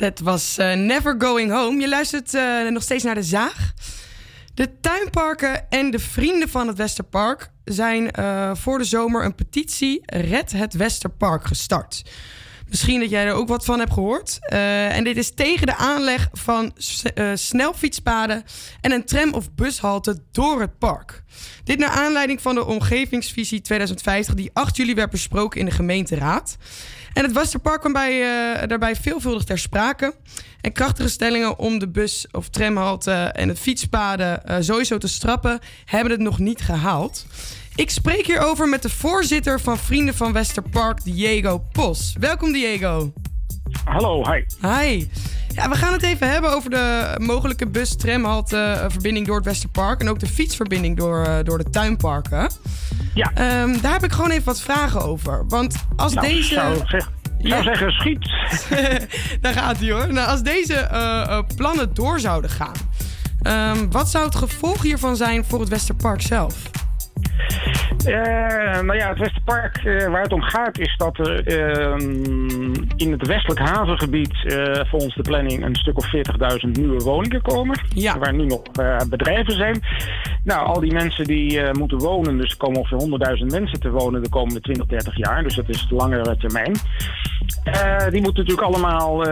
Dat 0.00 0.18
was 0.18 0.58
eh, 0.58 0.74
Never 0.74 1.14
Going 1.18 1.50
Home. 1.50 1.80
Je 1.80 1.88
luistert 1.88 2.34
eh, 2.34 2.68
nog 2.68 2.82
steeds 2.82 3.04
naar 3.04 3.14
de 3.14 3.22
zaag. 3.22 3.72
De 4.54 4.80
tuinparken 4.80 5.70
en 5.70 5.90
de 5.90 5.98
vrienden 5.98 6.48
van 6.48 6.66
het 6.66 6.76
Westerpark 6.76 7.50
zijn 7.64 8.10
eh, 8.10 8.50
voor 8.54 8.78
de 8.78 8.84
zomer 8.84 9.24
een 9.24 9.34
petitie 9.34 10.02
Red 10.04 10.52
het 10.52 10.74
Westerpark 10.74 11.44
gestart. 11.44 12.02
Misschien 12.68 13.00
dat 13.00 13.10
jij 13.10 13.24
er 13.24 13.32
ook 13.32 13.48
wat 13.48 13.64
van 13.64 13.78
hebt 13.78 13.92
gehoord. 13.92 14.38
Eh, 14.40 14.96
en 14.96 15.04
dit 15.04 15.16
is 15.16 15.34
tegen 15.34 15.66
de 15.66 15.76
aanleg 15.76 16.28
van 16.32 16.72
snelfietspaden 17.34 18.44
en 18.80 18.92
een 18.92 19.04
tram- 19.04 19.34
of 19.34 19.54
bushalte 19.54 20.22
door 20.32 20.60
het 20.60 20.78
park. 20.78 21.22
Dit 21.64 21.78
naar 21.78 21.88
aanleiding 21.88 22.40
van 22.40 22.54
de 22.54 22.66
omgevingsvisie 22.66 23.60
2050 23.60 24.34
die 24.34 24.50
8 24.52 24.76
juli 24.76 24.94
werd 24.94 25.10
besproken 25.10 25.60
in 25.60 25.66
de 25.66 25.72
gemeenteraad. 25.72 26.56
En 27.12 27.24
het 27.24 27.32
Westerpark 27.32 27.80
kwam 27.80 27.92
bij, 27.92 28.20
eh, 28.20 28.68
daarbij 28.68 28.96
veelvuldig 28.96 29.44
ter 29.44 29.58
sprake. 29.58 30.14
En 30.60 30.72
krachtige 30.72 31.08
stellingen 31.08 31.58
om 31.58 31.78
de 31.78 31.88
bus- 31.88 32.26
of 32.32 32.48
tramhalte 32.48 33.12
en 33.12 33.48
het 33.48 33.58
fietspaden 33.58 34.46
eh, 34.46 34.56
sowieso 34.60 34.98
te 34.98 35.08
strappen, 35.08 35.58
hebben 35.84 36.12
het 36.12 36.20
nog 36.20 36.38
niet 36.38 36.60
gehaald. 36.60 37.26
Ik 37.74 37.90
spreek 37.90 38.26
hierover 38.26 38.68
met 38.68 38.82
de 38.82 38.90
voorzitter 38.90 39.60
van 39.60 39.78
Vrienden 39.78 40.14
van 40.14 40.32
Westerpark, 40.32 41.04
Diego 41.04 41.58
Pos. 41.72 42.14
Welkom 42.18 42.52
Diego. 42.52 43.12
Hallo, 43.84 44.22
hi. 44.32 44.44
Hi. 44.60 45.06
Ja, 45.54 45.68
we 45.68 45.74
gaan 45.74 45.92
het 45.92 46.02
even 46.02 46.30
hebben 46.30 46.52
over 46.54 46.70
de 46.70 47.14
mogelijke 47.18 47.66
bus-tramhalte 47.66 48.56
eh, 48.56 48.84
verbinding 48.90 49.26
door 49.26 49.36
het 49.36 49.44
Westerpark 49.44 50.00
en 50.00 50.08
ook 50.08 50.18
de 50.18 50.26
fietsverbinding 50.26 50.96
door, 50.96 51.24
eh, 51.24 51.44
door 51.44 51.58
de 51.58 51.70
tuinparken. 51.70 52.50
Ja. 53.14 53.30
Ehm, 53.34 53.80
daar 53.80 53.92
heb 53.92 54.04
ik 54.04 54.12
gewoon 54.12 54.30
even 54.30 54.44
wat 54.44 54.60
vragen 54.60 55.02
over. 55.02 55.44
Want 55.48 55.74
als 55.96 56.12
Nou, 56.14 56.26
deze. 56.26 56.54
zou 56.54 56.76
ik 56.76 57.04
zou 57.48 57.62
zeggen, 57.62 57.90
schiet. 57.92 58.30
Daar 59.42 59.52
gaat 59.52 59.78
hij 59.78 59.90
hoor. 59.90 60.12
Nou, 60.12 60.28
als 60.28 60.42
deze 60.42 60.74
eh, 60.74 61.38
plannen 61.56 61.94
door 61.94 62.20
zouden 62.20 62.50
gaan, 62.50 62.74
ehm, 63.42 63.88
wat 63.90 64.08
zou 64.10 64.24
het 64.24 64.34
gevolg 64.34 64.82
hiervan 64.82 65.16
zijn 65.16 65.44
voor 65.44 65.60
het 65.60 65.68
Westerpark 65.68 66.20
zelf? 66.22 66.54
Eh, 68.04 68.80
nou 68.80 68.96
ja, 68.96 69.08
het 69.08 69.18
Westerpark, 69.18 69.76
eh, 69.76 70.06
waar 70.06 70.22
het 70.22 70.32
om 70.32 70.42
gaat, 70.42 70.78
is 70.78 70.94
dat 70.96 71.18
er 71.18 71.46
ehm, 71.46 72.74
in 72.96 73.12
het 73.12 73.26
westelijk 73.26 73.60
havengebied 73.60 74.44
eh, 74.44 74.80
volgens 74.90 75.14
de 75.14 75.22
planning 75.22 75.64
een 75.64 75.74
stuk 75.74 75.98
of 75.98 76.06
40.000 76.10 76.70
nieuwe 76.70 76.98
woningen 76.98 77.42
komen. 77.42 77.80
Waar 78.18 78.34
nu 78.34 78.44
nog 78.44 78.62
bedrijven 79.08 79.54
zijn. 79.54 79.80
Nou, 80.44 80.66
al 80.66 80.80
die 80.80 80.92
mensen 80.92 81.24
die 81.24 81.72
moeten 81.72 81.98
wonen, 81.98 82.36
dus 82.36 82.50
er 82.50 82.56
komen 82.56 82.78
ongeveer 82.78 82.98
100.000 82.98 83.46
mensen 83.46 83.80
te 83.80 83.90
wonen 83.90 84.22
de 84.22 84.28
komende 84.28 84.60
20, 84.60 84.86
30 84.86 85.16
jaar. 85.16 85.42
Dus 85.42 85.54
dat 85.54 85.68
is 85.68 85.86
de 85.88 85.94
langere 85.94 86.36
termijn. 86.36 86.72
Die 88.10 88.22
moeten 88.22 88.44
natuurlijk 88.44 88.66
allemaal 88.66 89.22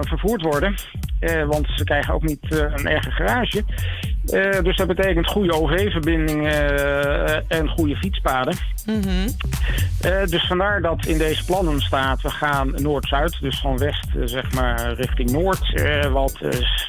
vervoerd 0.00 0.42
worden. 0.42 0.74
Want 1.46 1.66
ze 1.74 1.84
krijgen 1.84 2.14
ook 2.14 2.22
niet 2.22 2.46
een 2.50 2.86
eigen 2.86 3.12
garage. 3.12 3.64
Eh, 4.30 4.62
dus 4.62 4.76
dat 4.76 4.86
betekent 4.86 5.26
goede 5.26 5.52
OV-verbindingen 5.52 6.52
eh, 6.52 7.58
en 7.58 7.68
goede 7.68 7.96
fietspaden. 7.96 8.56
Eh, 10.00 10.24
dus 10.24 10.46
vandaar 10.46 10.82
dat 10.82 11.06
in 11.06 11.18
deze 11.18 11.44
plannen 11.44 11.80
staat, 11.80 12.22
we 12.22 12.30
gaan 12.30 12.72
Noord-Zuid, 12.76 13.38
dus 13.40 13.60
van 13.60 13.78
west 13.78 14.06
zeg 14.24 14.52
maar 14.52 14.92
richting 14.92 15.30
Noord, 15.30 15.82
wat 16.12 16.38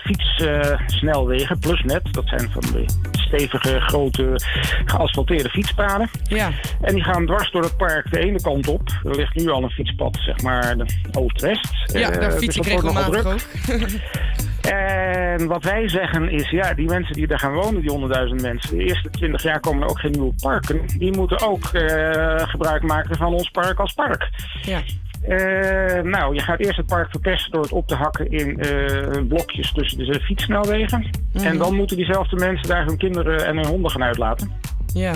fietssnelwegen, 0.04 1.60
plus 1.60 1.84
net, 1.84 2.13
dat 2.13 2.28
zijn 2.28 2.49
van 2.52 2.63
de 2.73 2.86
stevige, 3.12 3.80
grote, 3.80 4.39
geasfalteerde 4.86 5.49
fietspaden. 5.49 6.10
Ja. 6.23 6.52
En 6.82 6.93
die 6.93 7.04
gaan 7.04 7.25
dwars 7.25 7.52
door 7.52 7.63
het 7.63 7.78
park 7.78 8.12
de 8.12 8.19
ene 8.19 8.41
kant 8.41 8.67
op. 8.67 8.82
Er 9.04 9.15
ligt 9.15 9.36
nu 9.36 9.49
al 9.49 9.63
een 9.63 9.69
fietspad, 9.69 10.17
zeg 10.25 10.41
maar, 10.41 10.78
de 10.78 10.86
oost-west. 11.12 11.73
Ja, 11.93 12.10
daar 12.10 12.30
dus 12.30 12.39
fiets 12.39 12.56
ik 12.58 12.65
nogal 12.65 12.91
regelmatig 12.91 13.21
druk. 13.21 13.82
ook. 13.82 13.89
En 14.62 15.48
wat 15.48 15.63
wij 15.63 15.89
zeggen 15.89 16.30
is, 16.30 16.50
ja, 16.50 16.74
die 16.74 16.88
mensen 16.88 17.15
die 17.15 17.28
daar 17.28 17.39
gaan 17.39 17.54
wonen, 17.54 17.82
die 17.82 17.91
100.000 17.91 18.36
mensen, 18.41 18.78
de 18.78 18.84
eerste 18.84 19.10
20 19.10 19.43
jaar 19.43 19.60
komen 19.60 19.84
er 19.84 19.89
ook 19.89 20.00
geen 20.00 20.12
nieuwe 20.12 20.34
parken. 20.41 20.82
Die 20.98 21.17
moeten 21.17 21.41
ook 21.41 21.65
eh, 21.65 22.48
gebruik 22.48 22.84
maken 22.84 23.15
van 23.15 23.34
ons 23.34 23.50
park 23.50 23.80
als 23.80 23.93
park. 23.93 24.30
Ja. 24.62 24.82
Eh, 25.22 26.04
nou, 26.04 26.34
je 26.34 26.41
gaat 26.41 26.60
eerst 26.60 26.78
het 26.78 26.86
park 26.86 27.10
verpesten 27.10 27.52
door 27.52 27.62
het 27.62 27.72
op 27.72 27.88
te 27.88 27.95
hakken 27.95 28.32
in 28.32 28.60
eh, 28.60 29.28
blokjes 29.28 29.72
tussen 29.72 29.98
de 29.98 30.19
fietssnelwegen. 30.19 31.10
Mhm. 31.34 31.45
En 31.45 31.58
dan 31.58 31.76
moeten 31.76 31.98
diezelfde 31.98 32.36
mensen 32.36 32.67
daar 32.67 32.86
hun 32.86 32.98
kinderen 32.98 33.45
en 33.45 33.56
hun 33.56 33.67
honden 33.67 33.91
gaan 33.91 34.04
uitlaten. 34.04 34.52
Ja. 34.93 35.13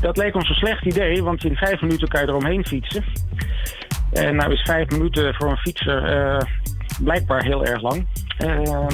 Dat 0.00 0.16
leek 0.16 0.34
ons 0.34 0.48
een 0.48 0.54
slecht 0.54 0.84
idee, 0.84 1.22
want 1.22 1.44
in 1.44 1.56
vijf 1.56 1.80
minuten 1.80 2.08
kan 2.08 2.20
je 2.20 2.28
eromheen 2.28 2.66
fietsen. 2.66 3.04
En 4.12 4.36
nou 4.36 4.52
is 4.52 4.62
vijf 4.62 4.90
minuten 4.90 5.34
voor 5.34 5.50
een 5.50 5.56
fietser 5.56 6.46
blijkbaar 7.02 7.44
heel 7.44 7.64
erg 7.64 7.82
lang. 7.82 8.06
Ehm, 8.38 8.88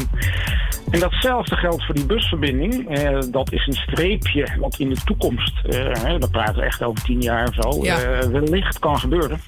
en 0.90 1.00
datzelfde 1.00 1.56
geldt 1.56 1.84
voor 1.84 1.94
die 1.94 2.06
busverbinding. 2.06 2.88
Eh, 2.96 3.18
dat 3.30 3.52
is 3.52 3.66
een 3.66 3.72
streepje 3.72 4.46
wat 4.58 4.76
in 4.78 4.88
de 4.88 5.00
toekomst, 5.04 5.64
eh, 5.64 6.18
dan 6.18 6.30
praten 6.30 6.54
we 6.54 6.62
echt 6.62 6.82
over 6.82 7.04
tien 7.04 7.20
jaar 7.20 7.48
of 7.48 7.54
zo, 7.54 7.84
Ja. 7.84 7.98
eh, 8.00 8.26
wellicht 8.26 8.78
kan 8.78 8.98
gebeuren. 8.98 9.40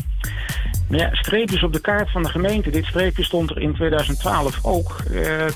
Maar 0.88 0.98
ja, 0.98 1.08
streepjes 1.12 1.62
op 1.62 1.72
de 1.72 1.80
kaart 1.80 2.10
van 2.10 2.22
de 2.22 2.28
gemeente. 2.28 2.70
Dit 2.70 2.84
streepje 2.84 3.24
stond 3.24 3.50
er 3.50 3.60
in 3.60 3.74
2012 3.74 4.58
ook. 4.64 4.96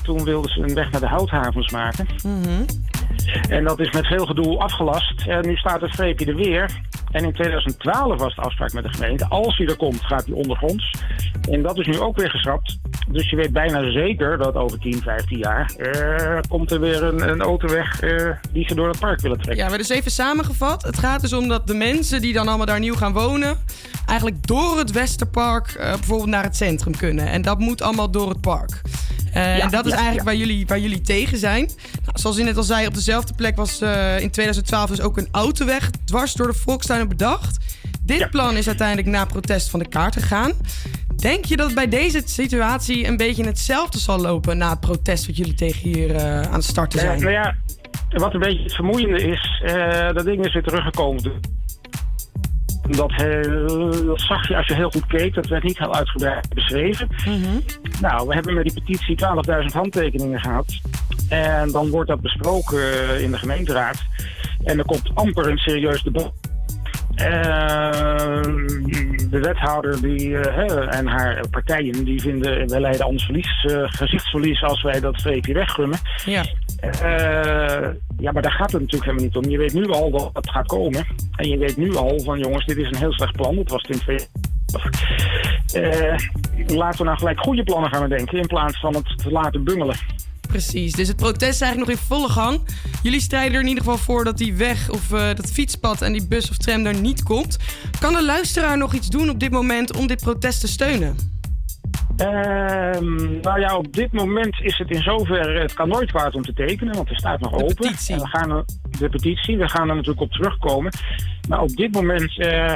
Toen 0.03 0.23
wilden 0.23 0.51
ze 0.51 0.59
een 0.61 0.73
weg 0.73 0.91
naar 0.91 1.01
de 1.01 1.07
houthavens 1.07 1.71
maken. 1.71 2.05
En 3.49 3.63
dat 3.63 3.79
is 3.79 3.91
met 3.91 4.07
veel 4.07 4.25
gedoe 4.25 4.57
afgelast. 4.59 5.27
En 5.27 5.47
nu 5.47 5.55
staat 5.55 5.81
het 5.81 5.93
streepje 5.93 6.25
er 6.25 6.35
weer. 6.35 6.69
En 7.11 7.23
in 7.23 7.33
2012 7.33 8.19
was 8.19 8.35
de 8.35 8.41
afspraak 8.41 8.73
met 8.73 8.83
de 8.83 8.93
gemeente. 8.93 9.25
Als 9.29 9.57
hij 9.57 9.67
er 9.67 9.75
komt, 9.75 10.01
gaat 10.05 10.25
hij 10.25 10.35
ondergronds. 10.35 10.91
En 11.49 11.61
dat 11.61 11.77
is 11.79 11.87
nu 11.87 11.99
ook 11.99 12.17
weer 12.17 12.29
geschrapt. 12.29 12.77
Dus 13.07 13.29
je 13.29 13.35
weet 13.35 13.53
bijna 13.53 13.91
zeker 13.91 14.28
dat 14.37 14.55
over 14.55 14.79
10, 14.79 15.01
15 15.01 15.37
jaar... 15.37 15.71
eh, 15.77 16.39
komt 16.49 16.71
er 16.71 16.79
weer 16.79 17.03
een, 17.03 17.29
een 17.29 17.41
autoweg 17.41 18.01
eh, 18.01 18.29
die 18.51 18.67
ze 18.67 18.75
door 18.75 18.87
het 18.87 18.99
park 18.99 19.21
willen 19.21 19.37
trekken. 19.37 19.63
Ja, 19.63 19.69
maar 19.69 19.77
dus 19.77 19.89
even 19.89 20.11
samengevat. 20.11 20.83
Het 20.83 20.99
gaat 20.99 21.21
dus 21.21 21.33
om 21.33 21.47
dat 21.47 21.67
de 21.67 21.73
mensen 21.73 22.21
die 22.21 22.33
dan 22.33 22.47
allemaal 22.47 22.65
daar 22.65 22.79
nieuw 22.79 22.95
gaan 22.95 23.13
wonen... 23.13 23.57
eigenlijk 24.05 24.47
door 24.47 24.77
het 24.77 24.91
Westerpark 24.91 25.67
eh, 25.67 25.93
bijvoorbeeld 25.93 26.29
naar 26.29 26.43
het 26.43 26.55
centrum 26.55 26.97
kunnen. 26.97 27.27
En 27.27 27.41
dat 27.41 27.59
moet 27.59 27.81
allemaal 27.81 28.11
door 28.11 28.29
het 28.29 28.41
park. 28.41 28.81
Eh, 29.33 29.63
en 29.63 29.69
dat 29.69 29.85
is 29.85 29.91
ja, 29.91 29.97
eigenlijk 29.97 30.17
ja. 30.17 30.23
Waar, 30.23 30.35
jullie, 30.35 30.67
waar 30.67 30.79
jullie 30.79 31.01
tegen 31.01 31.37
zijn. 31.37 31.69
Nou, 32.05 32.19
zoals 32.19 32.37
je 32.37 32.43
net 32.43 32.57
al 32.57 32.63
zei, 32.63 32.87
op 32.87 32.93
dezelfde 32.93 33.33
plek 33.33 33.55
was 33.55 33.81
eh, 33.81 34.19
in 34.19 34.31
2012 34.31 34.89
dus 34.89 35.01
ook 35.01 35.17
een 35.17 35.27
autoweg... 35.31 35.89
dwars 36.05 36.33
door 36.33 36.47
de 36.47 36.53
Volkstuinen 36.53 37.07
bedacht. 37.07 37.57
Dit 38.01 38.29
plan 38.29 38.57
is 38.57 38.67
uiteindelijk 38.67 39.07
na 39.07 39.25
protest 39.25 39.69
van 39.69 39.79
de 39.79 39.87
kaart 39.87 40.13
gegaan. 40.13 40.51
Denk 41.19 41.45
je 41.45 41.57
dat 41.57 41.73
bij 41.73 41.87
deze 41.87 42.21
situatie 42.25 43.07
een 43.07 43.17
beetje 43.17 43.45
hetzelfde 43.45 43.99
zal 43.99 44.19
lopen... 44.19 44.57
na 44.57 44.69
het 44.69 44.79
protest 44.79 45.25
wat 45.27 45.37
jullie 45.37 45.53
tegen 45.53 45.89
hier 45.89 46.15
eh, 46.15 46.41
aan 46.41 46.53
het 46.53 46.63
starten 46.63 46.99
Eh, 46.99 47.05
zijn? 47.05 47.19
nou 47.19 47.31
ja, 47.31 47.55
wat 48.09 48.33
een 48.33 48.39
beetje 48.39 48.63
het 48.63 48.73
vermoeiende 48.73 49.21
is, 49.21 49.61
eh, 49.65 50.13
dat 50.13 50.25
ding 50.25 50.45
is 50.45 50.53
weer 50.53 50.63
teruggekomen. 50.63 51.31
Dat, 52.89 53.11
eh, 53.11 53.41
dat 54.05 54.21
zag 54.21 54.47
je 54.47 54.55
als 54.57 54.67
je 54.67 54.73
heel 54.75 54.89
goed 54.91 55.07
keek, 55.07 55.33
dat 55.33 55.47
werd 55.47 55.63
niet 55.63 55.77
heel 55.77 55.95
uitgebreid 55.95 56.53
beschreven. 56.53 57.07
Nou, 58.01 58.27
we 58.27 58.33
hebben 58.33 58.53
met 58.53 58.63
die 58.63 58.73
petitie 58.73 59.15
12.000 59.15 59.73
handtekeningen 59.73 60.39
gehad. 60.39 60.77
En 61.29 61.71
dan 61.71 61.89
wordt 61.89 62.09
dat 62.09 62.21
besproken 62.21 62.79
eh, 63.09 63.21
in 63.21 63.31
de 63.31 63.37
gemeenteraad. 63.37 64.03
En 64.63 64.77
er 64.77 64.85
komt 64.85 65.09
amper 65.13 65.49
een 65.49 65.57
serieus 65.57 66.03
debat. 66.03 66.33
Eh, 67.15 68.41
de 69.29 69.39
wethouder 69.39 70.01
die, 70.01 70.37
eh, 70.37 70.97
en 70.97 71.07
haar 71.07 71.43
partijen 71.51 72.03
die 72.05 72.21
vinden 72.21 72.69
wij 72.69 72.79
leiden 72.79 73.05
ons 73.05 73.25
verlies, 73.25 73.65
eh, 73.65 73.83
gezichtsverlies 73.85 74.63
als 74.63 74.81
wij 74.81 74.99
dat 74.99 75.19
streepje 75.19 75.53
weggummen. 75.53 75.97
Ja. 76.25 76.43
Eh, 76.79 77.89
ja, 78.17 78.31
maar 78.31 78.41
daar 78.41 78.51
gaat 78.51 78.71
het 78.71 78.81
natuurlijk 78.81 79.11
helemaal 79.11 79.25
niet 79.25 79.35
om. 79.35 79.49
Je 79.49 79.57
weet 79.57 79.73
nu 79.73 79.87
al 79.87 80.11
dat 80.11 80.29
het 80.33 80.49
gaat 80.49 80.67
komen. 80.67 81.05
En 81.35 81.49
je 81.49 81.57
weet 81.57 81.77
nu 81.77 81.95
al 81.95 82.19
van 82.19 82.39
jongens, 82.39 82.65
dit 82.65 82.77
is 82.77 82.87
een 82.87 82.97
heel 82.97 83.13
slecht 83.13 83.35
plan. 83.35 83.55
Dat 83.55 83.69
was 83.69 83.81
het 83.81 83.91
in 83.91 83.99
twee. 83.99 84.19
Eh, 85.73 86.17
laten 86.67 86.99
we 86.99 87.03
nou 87.03 87.17
gelijk 87.17 87.39
goede 87.39 87.63
plannen 87.63 87.89
gaan 87.89 88.09
bedenken 88.09 88.37
in 88.37 88.47
plaats 88.47 88.79
van 88.79 88.95
het 88.95 89.17
te 89.17 89.31
laten 89.31 89.63
bungelen. 89.63 89.95
Precies, 90.49 90.93
dus 90.93 91.07
het 91.07 91.17
protest 91.17 91.51
is 91.53 91.61
eigenlijk 91.61 91.91
nog 91.91 91.99
in 91.99 92.05
volle 92.07 92.29
gang. 92.29 92.61
Jullie 93.03 93.19
strijden 93.19 93.53
er 93.53 93.61
in 93.61 93.67
ieder 93.67 93.83
geval 93.83 93.97
voor 93.97 94.23
dat 94.23 94.37
die 94.37 94.53
weg 94.53 94.89
of 94.89 95.11
eh, 95.11 95.27
dat 95.35 95.51
fietspad 95.51 96.01
en 96.01 96.11
die 96.11 96.27
bus 96.27 96.49
of 96.49 96.57
tram 96.57 96.83
daar 96.83 96.99
niet 96.99 97.23
komt. 97.23 97.57
Kan 97.99 98.13
de 98.13 98.23
luisteraar 98.23 98.77
nog 98.77 98.93
iets 98.93 99.07
doen 99.07 99.29
op 99.29 99.39
dit 99.39 99.51
moment 99.51 99.97
om 99.97 100.07
dit 100.07 100.21
protest 100.21 100.59
te 100.59 100.67
steunen? 100.67 101.15
Ehm, 102.17 103.39
nou 103.41 103.59
ja, 103.59 103.77
op 103.77 103.93
dit 103.93 104.11
moment 104.11 104.59
is 104.61 104.77
het 104.77 104.89
in 104.89 105.01
zoverre, 105.01 105.59
het 105.59 105.73
kan 105.73 105.87
nooit 105.87 106.11
kwaad 106.11 106.35
om 106.35 106.41
te 106.41 106.53
tekenen, 106.53 106.95
want 106.95 107.09
er 107.09 107.17
staat 107.17 107.39
nog 107.39 107.53
open. 107.53 107.75
petitie. 107.75 108.15
En 108.15 108.21
we 108.21 108.27
gaan 108.27 108.65
de 108.99 109.09
petitie, 109.09 109.57
we 109.57 109.69
gaan 109.69 109.89
er 109.89 109.95
natuurlijk 109.95 110.21
op 110.21 110.31
terugkomen. 110.31 110.91
Maar 111.49 111.61
op 111.61 111.75
dit 111.75 111.93
moment 111.93 112.39
eh, 112.39 112.73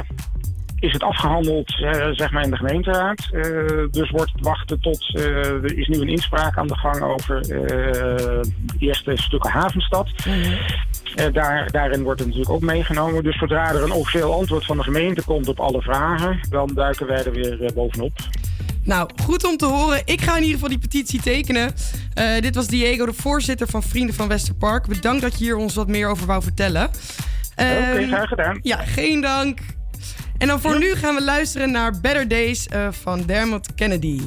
is 0.84 0.92
het 0.92 1.02
afgehandeld, 1.02 1.82
eh, 1.82 2.08
zeg 2.12 2.30
maar, 2.30 2.42
in 2.42 2.50
de 2.50 2.56
gemeenteraad. 2.56 3.28
Eh, 3.32 3.42
dus 3.90 4.10
wordt 4.10 4.32
het 4.32 4.44
wachten 4.44 4.80
tot, 4.80 5.14
eh, 5.14 5.24
er 5.46 5.78
is 5.78 5.88
nu 5.88 6.00
een 6.00 6.08
inspraak 6.08 6.58
aan 6.58 6.66
de 6.66 6.76
gang 6.78 7.02
over 7.02 7.40
eerste 8.78 9.12
stukken 9.14 9.50
havenstad. 9.50 10.08
Eh, 11.14 11.32
daar, 11.32 11.70
daarin 11.70 12.02
wordt 12.02 12.20
het 12.20 12.28
natuurlijk 12.28 12.54
ook 12.54 12.62
meegenomen. 12.62 13.22
Dus 13.24 13.38
zodra 13.38 13.68
er 13.68 13.82
een 13.82 13.92
officieel 13.92 14.34
antwoord 14.34 14.64
van 14.64 14.76
de 14.76 14.82
gemeente 14.82 15.24
komt 15.24 15.48
op 15.48 15.60
alle 15.60 15.82
vragen, 15.82 16.38
dan 16.48 16.70
duiken 16.74 17.06
wij 17.06 17.24
er 17.24 17.32
weer 17.32 17.70
bovenop. 17.74 18.12
Nou, 18.82 19.10
goed 19.22 19.44
om 19.44 19.56
te 19.56 19.66
horen. 19.66 20.02
Ik 20.04 20.20
ga 20.20 20.30
in 20.32 20.42
ieder 20.42 20.54
geval 20.54 20.68
die 20.68 20.78
petitie 20.78 21.20
tekenen. 21.20 21.72
Dit 22.40 22.54
was 22.54 22.66
Diego, 22.66 23.06
de 23.06 23.12
voorzitter 23.12 23.66
van 23.66 23.82
Vrienden 23.82 24.14
van 24.14 24.28
Westerpark. 24.28 24.86
Bedankt 24.86 25.22
dat 25.22 25.38
je 25.38 25.44
hier 25.44 25.56
ons 25.56 25.74
wat 25.74 25.88
meer 25.88 26.08
over 26.08 26.26
wou 26.26 26.42
vertellen. 26.42 26.84
Oké, 26.84 26.92
Ehm, 27.54 28.06
graag 28.06 28.28
gedaan. 28.28 28.58
Ja, 28.62 28.76
geen 28.76 29.20
dank. 29.20 29.58
En 30.44 30.50
dan 30.50 30.60
voor 30.60 30.78
nu 30.78 30.94
gaan 30.94 31.14
we 31.14 31.22
luisteren 31.22 31.70
naar 31.70 32.00
Better 32.00 32.28
Days 32.28 32.66
eh, 32.66 32.88
van 32.90 33.22
Dermot 33.26 33.74
Kennedy. 33.74 34.20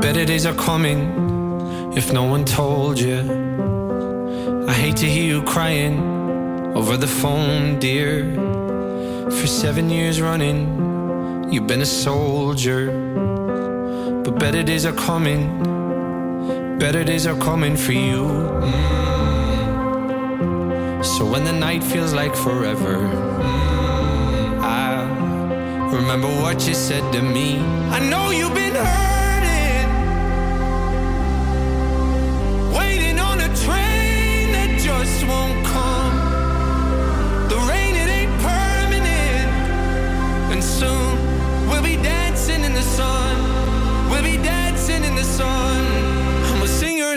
Better 0.00 0.26
days 0.26 0.44
are 0.44 0.54
coming 0.54 1.08
if 1.94 2.12
no 2.12 2.30
one 2.30 2.42
told 2.42 2.98
you. 2.98 3.22
I 4.68 4.72
hate 4.72 4.92
to 4.92 5.06
hear 5.06 5.24
you 5.24 5.42
crying 5.42 6.00
over 6.74 6.98
the 7.00 7.08
phone, 7.08 7.78
dear. 7.78 8.24
For 9.30 9.46
seven 9.46 9.90
years 9.90 10.20
running, 10.20 10.66
you've 11.50 11.66
been 11.66 11.80
a 11.80 11.84
soldier. 11.84 12.90
But 14.24 14.38
better 14.38 14.64
days 14.64 14.84
are 14.84 14.96
coming, 14.96 15.76
better 16.78 17.02
days 17.02 17.26
are 17.26 17.36
coming 17.38 17.76
for 17.76 17.92
you. 17.92 18.28
So 21.02 21.24
when 21.26 21.44
the 21.44 21.52
night 21.52 21.82
feels 21.82 22.14
like 22.14 22.34
forever, 22.36 22.96
I 24.62 25.04
remember 25.92 26.28
what 26.28 26.66
you 26.68 26.74
said 26.74 27.12
to 27.12 27.20
me. 27.20 27.58
I 27.90 27.98
know 28.08 28.30
you've 28.30 28.54
been 28.54 28.74
hurting, 28.74 29.88
waiting 32.78 33.18
on 33.18 33.40
a 33.40 33.48
train 33.64 34.52
that 34.52 34.78
just 34.78 35.26
won't 35.26 35.66
come. 35.66 36.14
The 37.48 37.56
rain, 37.70 37.96
it 37.96 38.08
ain't 38.08 38.40
permanent, 38.40 39.50
and 40.52 40.62
soon 40.62 41.18
we'll 41.68 41.82
be 41.82 41.96
dancing 41.96 42.62
in 42.62 42.72
the 42.72 42.82
sun. 42.82 43.36
We'll 44.10 44.22
be 44.22 44.36
dancing 44.36 45.02
in 45.02 45.16
the 45.16 45.24
sun, 45.24 46.17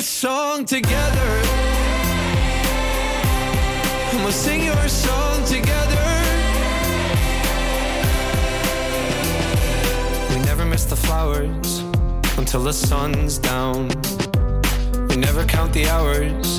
your 0.01 0.07
song 0.07 0.65
together. 0.65 1.31
And 4.09 4.23
we'll 4.23 4.31
sing 4.31 4.63
your 4.63 4.87
song 4.87 5.45
together. 5.45 6.07
We 10.31 10.41
never 10.43 10.65
miss 10.65 10.85
the 10.85 10.95
flowers 10.95 11.81
until 12.39 12.63
the 12.63 12.73
sun's 12.73 13.37
down. 13.37 13.89
We 15.07 15.17
never 15.17 15.45
count 15.45 15.71
the 15.71 15.85
hours 15.87 16.57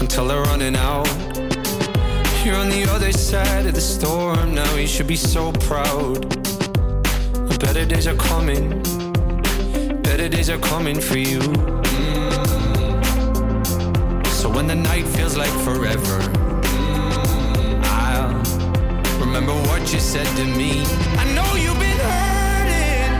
until 0.00 0.26
they're 0.26 0.42
running 0.42 0.74
out. 0.74 1.06
You're 2.44 2.56
on 2.56 2.68
the 2.68 2.88
other 2.90 3.12
side 3.12 3.66
of 3.66 3.74
the 3.74 3.80
storm 3.80 4.56
now. 4.56 4.74
You 4.74 4.88
should 4.88 5.06
be 5.06 5.14
so 5.14 5.52
proud. 5.52 6.28
Better 7.60 7.86
days 7.86 8.08
are 8.08 8.16
coming. 8.16 8.82
Better 10.02 10.28
days 10.28 10.50
are 10.50 10.58
coming 10.58 11.00
for 11.00 11.18
you. 11.18 11.38
When 14.54 14.66
the 14.66 14.74
night 14.74 15.06
feels 15.06 15.36
like 15.36 15.50
forever, 15.64 16.20
I'll 17.84 18.34
remember 19.18 19.54
what 19.68 19.92
you 19.92 19.98
said 19.98 20.26
to 20.36 20.44
me. 20.44 20.84
I 21.18 21.24
know 21.34 21.54
you've 21.56 21.80
been 21.80 21.98
hurting, 22.10 23.12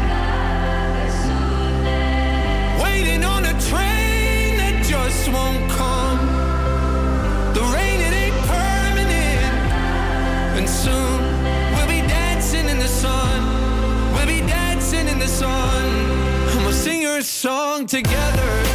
waiting 2.83 3.25
on 3.25 3.45
a 3.45 3.55
train 3.71 4.59
that 4.59 4.85
just 4.85 5.29
won't 5.33 5.69
come. 5.71 6.19
The 7.55 7.63
rain, 7.75 8.01
it 8.01 8.13
ain't 8.13 8.39
permanent, 8.47 9.55
and 10.59 10.69
soon 10.69 11.19
we'll 11.75 11.89
be 11.89 12.07
dancing 12.07 12.69
in 12.69 12.79
the 12.79 12.89
sun. 12.89 13.43
We'll 14.15 14.27
be 14.27 14.47
dancing 14.47 15.09
in 15.09 15.19
the 15.19 15.29
sun, 15.29 15.85
and 16.51 16.61
we'll 16.63 16.73
sing 16.73 17.03
your 17.03 17.23
song 17.23 17.87
together. 17.87 18.72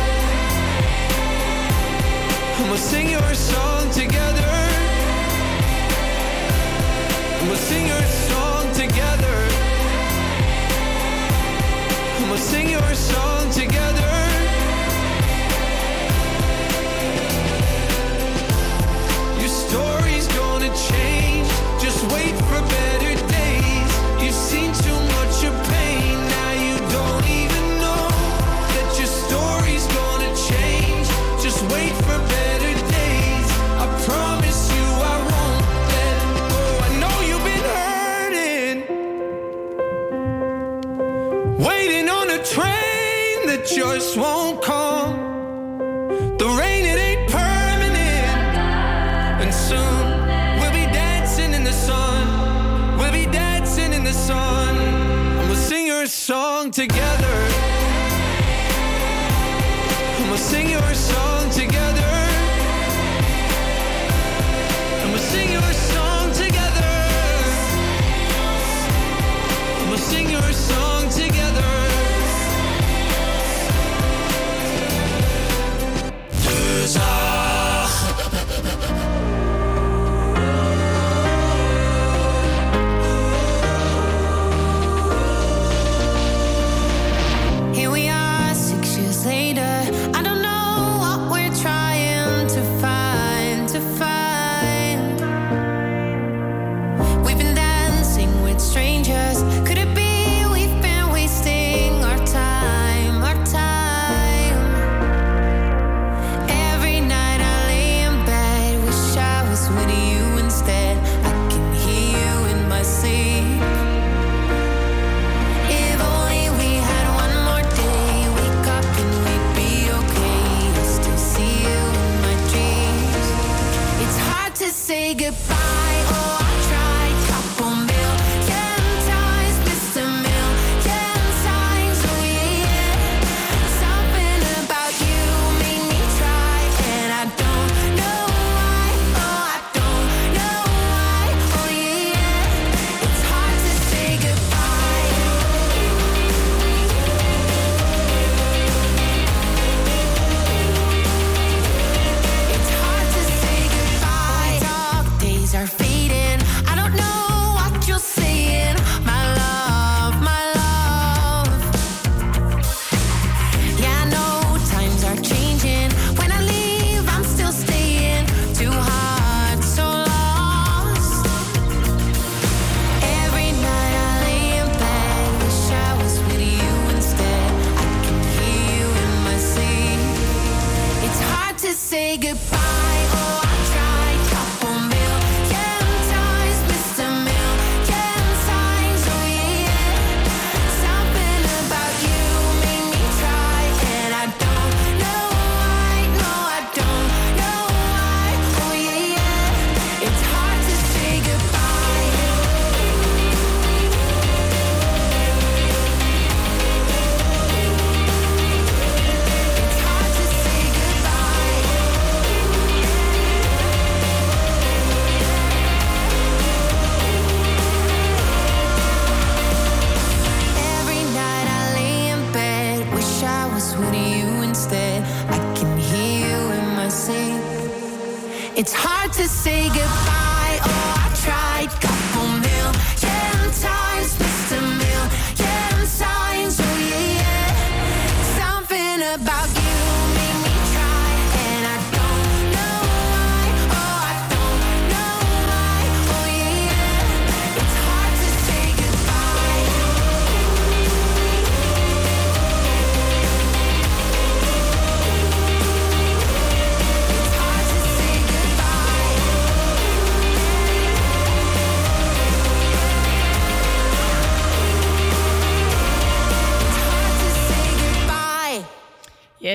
I'ma 2.68 2.76
sing 2.76 3.10
your 3.10 3.22
just 43.96 44.18
won't 44.18 44.62
come. 44.62 44.77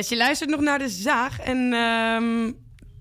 Je 0.09 0.17
luistert 0.17 0.51
nog 0.51 0.61
naar 0.61 0.79
de 0.79 0.89
zaag. 0.89 1.41
En 1.41 1.73
ehm, 1.73 2.53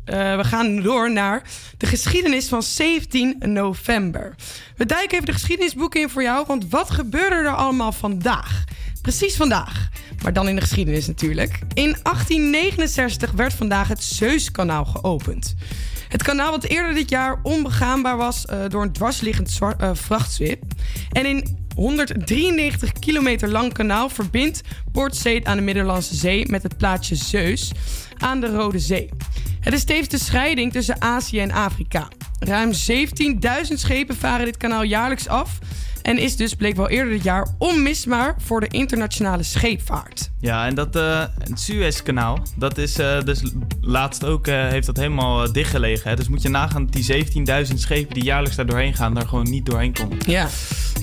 eh, 0.05 0.35
we 0.37 0.43
gaan 0.43 0.81
door 0.81 1.11
naar 1.11 1.43
de 1.77 1.85
geschiedenis 1.85 2.47
van 2.47 2.63
17 2.63 3.35
november. 3.39 4.35
We 4.77 4.85
duiken 4.85 5.13
even 5.13 5.25
de 5.25 5.33
geschiedenisboeken 5.33 6.01
in 6.01 6.09
voor 6.09 6.23
jou. 6.23 6.45
Want 6.47 6.69
wat 6.69 6.89
gebeurde 6.91 7.35
er 7.35 7.55
allemaal 7.55 7.91
vandaag? 7.91 8.63
Precies 9.01 9.35
vandaag. 9.35 9.89
Maar 10.23 10.33
dan 10.33 10.47
in 10.47 10.55
de 10.55 10.61
geschiedenis 10.61 11.07
natuurlijk. 11.07 11.59
In 11.73 11.95
1869 12.03 13.31
werd 13.31 13.53
vandaag 13.53 13.87
het 13.87 14.03
Suezkanaal 14.03 14.85
geopend. 14.85 15.55
Het 16.07 16.23
kanaal 16.23 16.51
wat 16.51 16.63
eerder 16.63 16.93
dit 16.93 17.09
jaar 17.09 17.39
onbegaanbaar 17.43 18.17
was 18.17 18.45
eh, 18.45 18.59
door 18.67 18.81
een 18.81 18.91
dwarsliggend 18.91 19.51
zwa- 19.51 19.75
eh, 19.77 19.89
vrachtschip. 19.93 20.63
En 21.11 21.25
in 21.25 21.60
193 21.75 22.91
kilometer 22.99 23.49
lang 23.49 23.73
kanaal 23.73 24.09
verbindt 24.09 24.61
Port 24.91 25.15
Said 25.15 25.45
aan 25.45 25.57
de 25.57 25.63
Middellandse 25.63 26.15
Zee 26.15 26.49
met 26.49 26.63
het 26.63 26.77
plaatsje 26.77 27.15
Zeus 27.15 27.71
aan 28.17 28.39
de 28.39 28.47
Rode 28.47 28.79
Zee. 28.79 29.09
Het 29.59 29.73
is 29.73 29.83
tevens 29.83 30.07
de 30.07 30.19
scheiding 30.19 30.71
tussen 30.71 31.01
Azië 31.01 31.39
en 31.39 31.51
Afrika. 31.51 32.07
Ruim 32.39 32.71
17.000 32.71 33.73
schepen 33.73 34.15
varen 34.15 34.45
dit 34.45 34.57
kanaal 34.57 34.83
jaarlijks 34.83 35.27
af 35.27 35.59
en 36.01 36.17
is 36.17 36.35
dus, 36.35 36.53
bleek 36.53 36.75
wel 36.75 36.89
eerder 36.89 37.13
dit 37.13 37.23
jaar, 37.23 37.47
onmisbaar 37.57 38.35
voor 38.39 38.59
de 38.59 38.67
internationale 38.67 39.43
scheepvaart. 39.43 40.31
Ja, 40.39 40.65
en 40.65 40.75
dat 40.75 40.95
eh 40.95 41.23
het 41.37 41.59
Suezkanaal, 41.59 42.39
dat 42.55 42.77
is 42.77 42.99
eh, 42.99 43.21
dus 43.23 43.41
laatst 43.81 44.23
ook, 44.23 44.47
eh, 44.47 44.67
heeft 44.67 44.85
dat 44.85 44.97
helemaal 44.97 45.51
dichtgelegen. 45.51 46.09
Hè? 46.09 46.15
Dus 46.15 46.27
moet 46.27 46.41
je 46.41 46.49
nagaan 46.49 46.85
dat 46.85 46.93
die 46.93 47.03
17.000 47.03 47.79
schepen 47.79 48.13
die 48.13 48.23
jaarlijks 48.23 48.55
daar 48.55 48.65
doorheen 48.65 48.93
gaan, 48.93 49.13
daar 49.13 49.27
gewoon 49.27 49.49
niet 49.49 49.65
doorheen 49.65 49.93
konden. 49.93 50.17
Ja, 50.25 50.47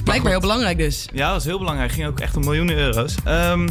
blijkbaar 0.05 0.31
heel 0.31 0.41
belangrijk 0.41 0.79
dus. 0.79 1.09
Ja, 1.13 1.31
dat 1.31 1.41
is 1.41 1.47
heel 1.47 1.59
belangrijk. 1.59 1.93
Ging 1.93 2.07
ook 2.07 2.21
echt 2.21 2.37
om 2.37 2.45
miljoenen 2.45 2.77
euro's. 2.77 3.15
Ehm, 3.25 3.69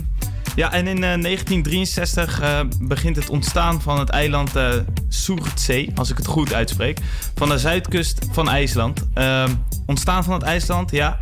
ja, 0.57 0.71
en 0.71 0.87
in 0.87 1.03
eh, 1.03 1.21
1963 1.21 2.41
eh, 2.41 2.59
begint 2.79 3.15
het 3.15 3.29
ontstaan 3.29 3.81
van 3.81 3.99
het 3.99 4.09
eiland 4.09 4.55
eh 4.55 4.69
Surtsee, 5.09 5.91
als 5.95 6.09
ik 6.09 6.17
het 6.17 6.25
goed 6.25 6.53
uitspreek, 6.53 6.99
van 7.35 7.49
de 7.49 7.57
zuidkust 7.57 8.25
van 8.31 8.49
IJsland. 8.49 9.07
Ehm, 9.13 9.51
ontstaan 9.85 10.23
van 10.23 10.33
het 10.33 10.43
IJsland, 10.43 10.91
ja. 10.91 11.17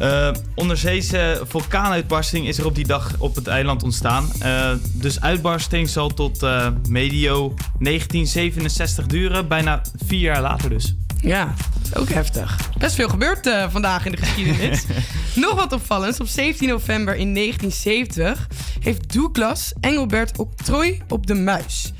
Eh, 0.00 0.30
onderzeese 0.54 1.42
vulkaanuitbarsting 1.46 2.48
is 2.48 2.58
er 2.58 2.66
op 2.66 2.74
die 2.74 2.86
dag 2.86 3.14
op 3.18 3.34
het 3.34 3.46
eiland 3.46 3.82
ontstaan. 3.82 4.28
Eh, 4.38 4.70
dus 4.92 5.20
uitbarsting 5.20 5.88
zal 5.88 6.08
tot 6.08 6.42
eh, 6.42 6.68
medio 6.88 7.54
1967 7.78 9.06
duren, 9.06 9.48
bijna 9.48 9.82
vier 10.06 10.20
jaar 10.20 10.40
later 10.40 10.70
dus. 10.70 10.94
Ja, 11.20 11.54
ook 11.96 12.08
heftig. 12.08 12.58
Best 12.78 12.94
veel 12.94 13.08
gebeurd 13.08 13.46
eh, 13.46 13.70
vandaag 13.70 14.04
in 14.04 14.12
de 14.12 14.18
geschiedenis. 14.18 14.84
Nog 15.34 15.54
wat 15.54 15.72
opvallends. 15.72 16.20
Op 16.20 16.26
17 16.26 16.68
november 16.68 17.16
in 17.16 17.34
1970 17.34 18.46
heeft 18.80 19.12
Douglas 19.12 19.72
Engelbert 19.80 20.38
Octroy 20.38 21.00
op 21.08 21.26
de 21.26 21.34
muis. 21.34 21.92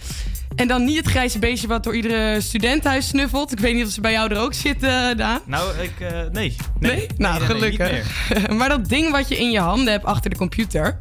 En 0.57 0.69
dan 0.69 0.85
niet 0.85 0.97
het 0.97 1.07
grijze 1.07 1.39
beestje 1.39 1.69
wat 1.69 1.85
door 1.85 1.97
iedere 1.97 2.41
studentenhuis 2.41 3.09
snuffelt. 3.09 3.53
Ik 3.53 3.59
weet 3.61 3.75
niet 3.75 3.87
of 3.87 3.93
ze 3.93 4.01
bij 4.01 4.13
jou 4.13 4.31
er 4.31 4.41
ook 4.41 4.55
zitten, 4.55 5.17
Daan. 5.17 5.41
Nou, 5.45 5.79
ik, 5.79 6.01
eh, 6.01 6.11
nee. 6.11 6.31
Nee? 6.31 6.57
Nou, 6.79 6.79
nee, 6.79 7.07
nee, 7.17 7.31
niet 7.31 7.43
gelukkig. 7.43 8.31
maar 8.59 8.69
dat 8.69 8.89
ding 8.89 9.11
wat 9.11 9.29
je 9.29 9.39
in 9.39 9.51
je 9.51 9.61
handen 9.61 9.93
hebt 9.93 10.05
achter 10.05 10.31
de 10.31 10.37
computer. 10.37 10.97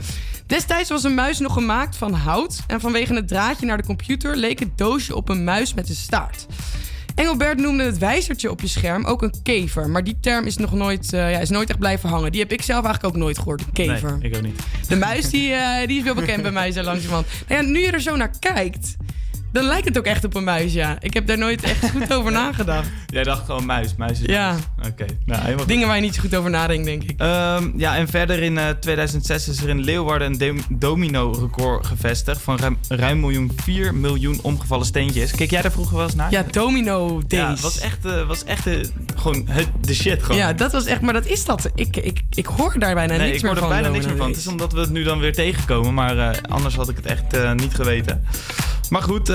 Destijds 0.49 0.89
was 0.89 1.03
een 1.03 1.13
muis 1.13 1.39
nog 1.39 1.53
gemaakt 1.53 1.97
van 1.97 2.13
hout. 2.13 2.59
En 2.67 2.79
vanwege 2.79 3.13
het 3.13 3.27
draadje 3.27 3.65
naar 3.65 3.77
de 3.77 3.85
computer 3.85 4.35
leek 4.35 4.59
het 4.59 4.77
doosje 4.77 5.15
op 5.15 5.29
een 5.29 5.43
muis 5.43 5.73
met 5.73 5.89
een 5.89 5.95
staart. 5.95 6.45
Engelbert 7.19 7.59
noemde 7.59 7.83
het 7.83 7.97
wijzertje 7.97 8.51
op 8.51 8.61
je 8.61 8.67
scherm 8.67 9.05
ook 9.05 9.21
een 9.21 9.33
kever. 9.43 9.89
Maar 9.89 10.03
die 10.03 10.17
term 10.21 10.45
is 10.45 10.57
nog 10.57 10.73
nooit, 10.73 11.13
eh, 11.13 11.31
ja, 11.31 11.39
is 11.39 11.49
nooit 11.49 11.69
echt 11.69 11.79
blijven 11.79 12.09
hangen. 12.09 12.31
Die 12.31 12.41
heb 12.41 12.51
ik 12.51 12.61
zelf 12.61 12.85
eigenlijk 12.85 13.15
ook 13.15 13.21
nooit 13.21 13.37
gehoord, 13.37 13.61
een 13.61 13.71
kever. 13.71 14.17
Nee, 14.17 14.29
ik 14.29 14.35
ook 14.35 14.41
niet. 14.41 14.61
De 14.87 14.95
muis 14.95 15.29
die, 15.29 15.53
eh, 15.53 15.87
die 15.87 15.97
is 15.97 16.03
wel 16.03 16.13
bekend 16.13 16.41
bij 16.41 16.51
mij 16.51 16.71
zo 16.71 16.81
langzamerhand. 16.81 17.27
Nou 17.47 17.63
ja, 17.63 17.69
nu 17.69 17.79
je 17.79 17.91
er 17.91 18.01
zo 18.01 18.15
naar 18.15 18.31
kijkt, 18.39 18.95
dan 19.51 19.63
lijkt 19.65 19.87
het 19.87 19.97
ook 19.97 20.05
echt 20.05 20.23
op 20.23 20.35
een 20.35 20.43
muis, 20.43 20.73
ja. 20.73 20.97
Ik 20.99 21.13
heb 21.13 21.27
daar 21.27 21.37
nooit 21.37 21.63
echt 21.63 21.89
goed 21.89 22.13
over 22.17 22.31
nagedacht. 22.31 22.87
Jij 23.07 23.23
dacht 23.23 23.45
gewoon 23.45 23.65
muis, 23.65 23.95
muis 23.97 24.19
is 24.21 24.25
Ja. 24.25 24.55
Oké, 24.87 25.05
nou. 25.25 25.65
Dingen 25.65 25.87
waar 25.87 25.95
je 25.95 26.01
niet 26.01 26.15
zo 26.15 26.21
goed 26.21 26.35
over 26.35 26.49
nadenkt, 26.49 26.85
denk 26.85 27.03
ik. 27.03 27.19
Ehm, 27.19 27.69
ja, 27.77 27.97
en 27.97 28.07
verder 28.07 28.41
in 28.43 28.57
eh, 28.57 28.69
2006 28.69 29.47
is 29.47 29.61
er 29.63 29.69
in 29.69 29.79
Leeuwarden 29.83 30.31
een 30.31 30.37
dom- 30.37 30.77
domino-record 30.79 31.85
gevestigd 31.85 32.41
van 32.41 32.57
ruim, 32.57 32.77
ruim 32.87 33.19
miljoen, 33.19 33.51
4 33.63 33.95
miljoen 33.95 34.39
omgevallen 34.41 34.85
steentjes. 34.85 35.31
Kijk 35.31 35.49
jij 35.51 35.61
daar 35.61 35.71
vroeger 35.71 35.95
wel 35.95 36.05
eens 36.05 36.15
naar? 36.15 36.31
Ja, 36.31 36.43
domino 36.51 37.21
days. 37.27 37.41
Ja, 37.59 37.61
was 37.63 37.79
echt, 37.79 38.05
eh, 38.05 38.27
was 38.27 38.43
echt 38.43 38.67
eh, 38.67 38.75
gewoon 39.15 39.47
het, 39.49 39.67
de 39.81 39.93
shit 39.93 40.23
gewoon. 40.23 40.37
Ja, 40.37 40.53
dat 40.53 40.71
was 40.71 40.85
echt, 40.85 41.01
maar 41.01 41.13
dat 41.13 41.25
is 41.25 41.45
dat. 41.45 41.69
Ik, 41.75 41.97
ik, 41.97 42.21
ik 42.33 42.45
hoor 42.45 42.75
daar 42.79 42.93
bijna 42.93 43.15
nee, 43.15 43.21
niks 43.25 43.35
ik 43.37 43.41
meer 43.43 43.51
hoor 43.51 43.61
er 43.61 43.67
van. 43.67 43.81
bijna 43.81 43.89
niks 43.93 44.05
meer 44.05 44.17
van. 44.17 44.27
Het 44.27 44.37
is 44.37 44.47
omdat 44.47 44.73
we 44.73 44.79
het 44.79 44.89
nu 44.89 45.03
dan 45.03 45.19
weer 45.19 45.33
tegenkomen, 45.33 45.93
maar 45.93 46.17
eh, 46.17 46.37
anders 46.49 46.75
had 46.75 46.89
ik 46.89 46.95
het 46.95 47.05
echt 47.05 47.33
eh, 47.33 47.53
niet 47.53 47.73
geweten. 47.75 48.23
Maar 48.89 49.01
goed, 49.01 49.29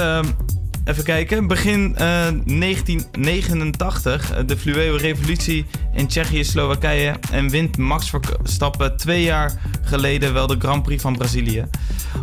even 0.85 1.05
kijken. 1.05 1.47
Begin 1.47 1.97
eh, 1.97 2.05
1989, 2.45 4.33
eh, 4.33 4.47
de 4.47 4.57
fluwele 4.57 4.99
revolutie 4.99 5.67
in 5.95 6.07
Tsjechië-Slowakije 6.07 7.15
en 7.33 7.49
wint 7.49 7.77
Max 7.77 8.11
Verstappen 8.11 8.97
twee 8.97 9.23
jaar 9.23 9.61
geleden 9.83 10.33
wel 10.33 10.47
de 10.47 10.57
Grand 10.59 10.83
Prix 10.83 11.03
van 11.03 11.17
Brazilië. 11.17 11.67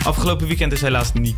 Afgelopen 0.05 0.47
weekend 0.47 0.71
is 0.71 0.81
helaas 0.81 1.13
niet. 1.13 1.35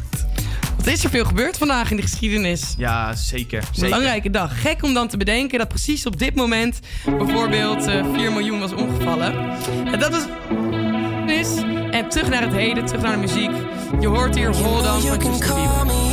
Wat 0.78 0.88
is 0.88 1.04
er 1.04 1.10
veel 1.10 1.26
gebeurd 1.26 1.58
vandaag 1.58 1.92
in 1.92 1.96
de 1.96 2.02
geschiedenis? 2.02 2.74
Ja, 2.78 3.16
zeker. 3.16 3.64
zeker. 3.64 3.82
Belangrijke 3.82 4.30
dag. 4.30 4.62
Gek 4.62 4.84
om 4.84 4.94
dan 4.94 5.08
te 5.08 5.18
bedenken 5.18 5.58
dat 5.58 5.68
precies 5.68 6.06
op 6.06 6.20
dit 6.20 6.36
moment 6.36 6.80
bijvoorbeeld 7.06 7.88
eh 7.88 8.06
4 8.14 8.32
miljoen 8.32 8.60
was 8.60 8.74
omgevallen. 8.74 9.34
En 9.92 10.00
dat 10.00 10.14
is. 10.14 11.64
En 11.92 12.10
terug 12.10 12.30
naar 12.30 12.42
het 12.42 12.54
heden, 12.54 12.86
terug 12.86 13.02
naar 13.02 13.12
de 13.12 13.18
muziek. 13.18 13.52
Je 14.00 14.08
hoort 14.08 14.36
hier 14.36 14.56
Hold 14.56 14.86
On 14.86 15.02
van 15.02 15.02
Justin 15.02 15.40
Call 15.40 15.86
Bieber. 15.86 16.13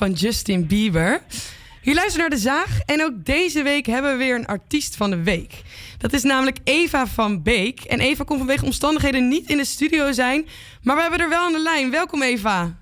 van 0.00 0.12
Justin 0.12 0.66
Bieber. 0.66 1.22
Je 1.82 1.94
luistert 1.94 2.20
naar 2.20 2.30
De 2.30 2.36
Zaag 2.36 2.80
en 2.86 3.02
ook 3.02 3.24
deze 3.24 3.62
week 3.62 3.86
hebben 3.86 4.10
we 4.10 4.16
weer 4.16 4.34
een 4.34 4.46
artiest 4.46 4.96
van 4.96 5.10
de 5.10 5.22
week. 5.22 5.62
Dat 5.98 6.12
is 6.12 6.22
namelijk 6.22 6.58
Eva 6.64 7.06
van 7.06 7.42
Beek. 7.42 7.80
En 7.80 8.00
Eva 8.00 8.24
kon 8.24 8.38
vanwege 8.38 8.64
omstandigheden 8.64 9.28
niet 9.28 9.50
in 9.50 9.56
de 9.56 9.64
studio 9.64 10.12
zijn, 10.12 10.46
maar 10.82 10.96
we 10.96 11.02
hebben 11.02 11.20
er 11.20 11.28
wel 11.28 11.44
aan 11.44 11.52
de 11.52 11.62
lijn. 11.62 11.90
Welkom 11.90 12.22
Eva. 12.22 12.78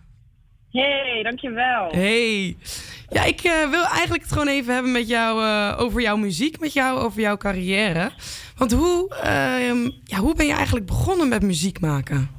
Hey, 0.70 1.20
dankjewel. 1.22 1.90
Hey. 1.90 2.56
Ja, 3.08 3.24
ik 3.24 3.40
eh, 3.40 3.70
wil 3.70 3.84
eigenlijk 3.84 4.22
het 4.22 4.32
gewoon 4.32 4.48
even 4.48 4.74
hebben 4.74 4.92
met 4.92 5.08
jou 5.08 5.44
eh, 5.44 5.80
over 5.80 6.00
jouw 6.00 6.16
muziek, 6.16 6.60
met 6.60 6.72
jou 6.72 6.98
over 6.98 7.20
jouw 7.20 7.36
carrière. 7.36 8.10
Want 8.56 8.72
hoe, 8.72 9.14
ehm, 9.14 9.90
ja, 10.04 10.18
hoe 10.18 10.34
ben 10.34 10.46
je 10.46 10.52
eigenlijk 10.52 10.86
begonnen 10.86 11.28
met 11.28 11.42
muziek 11.42 11.80
maken? 11.80 12.37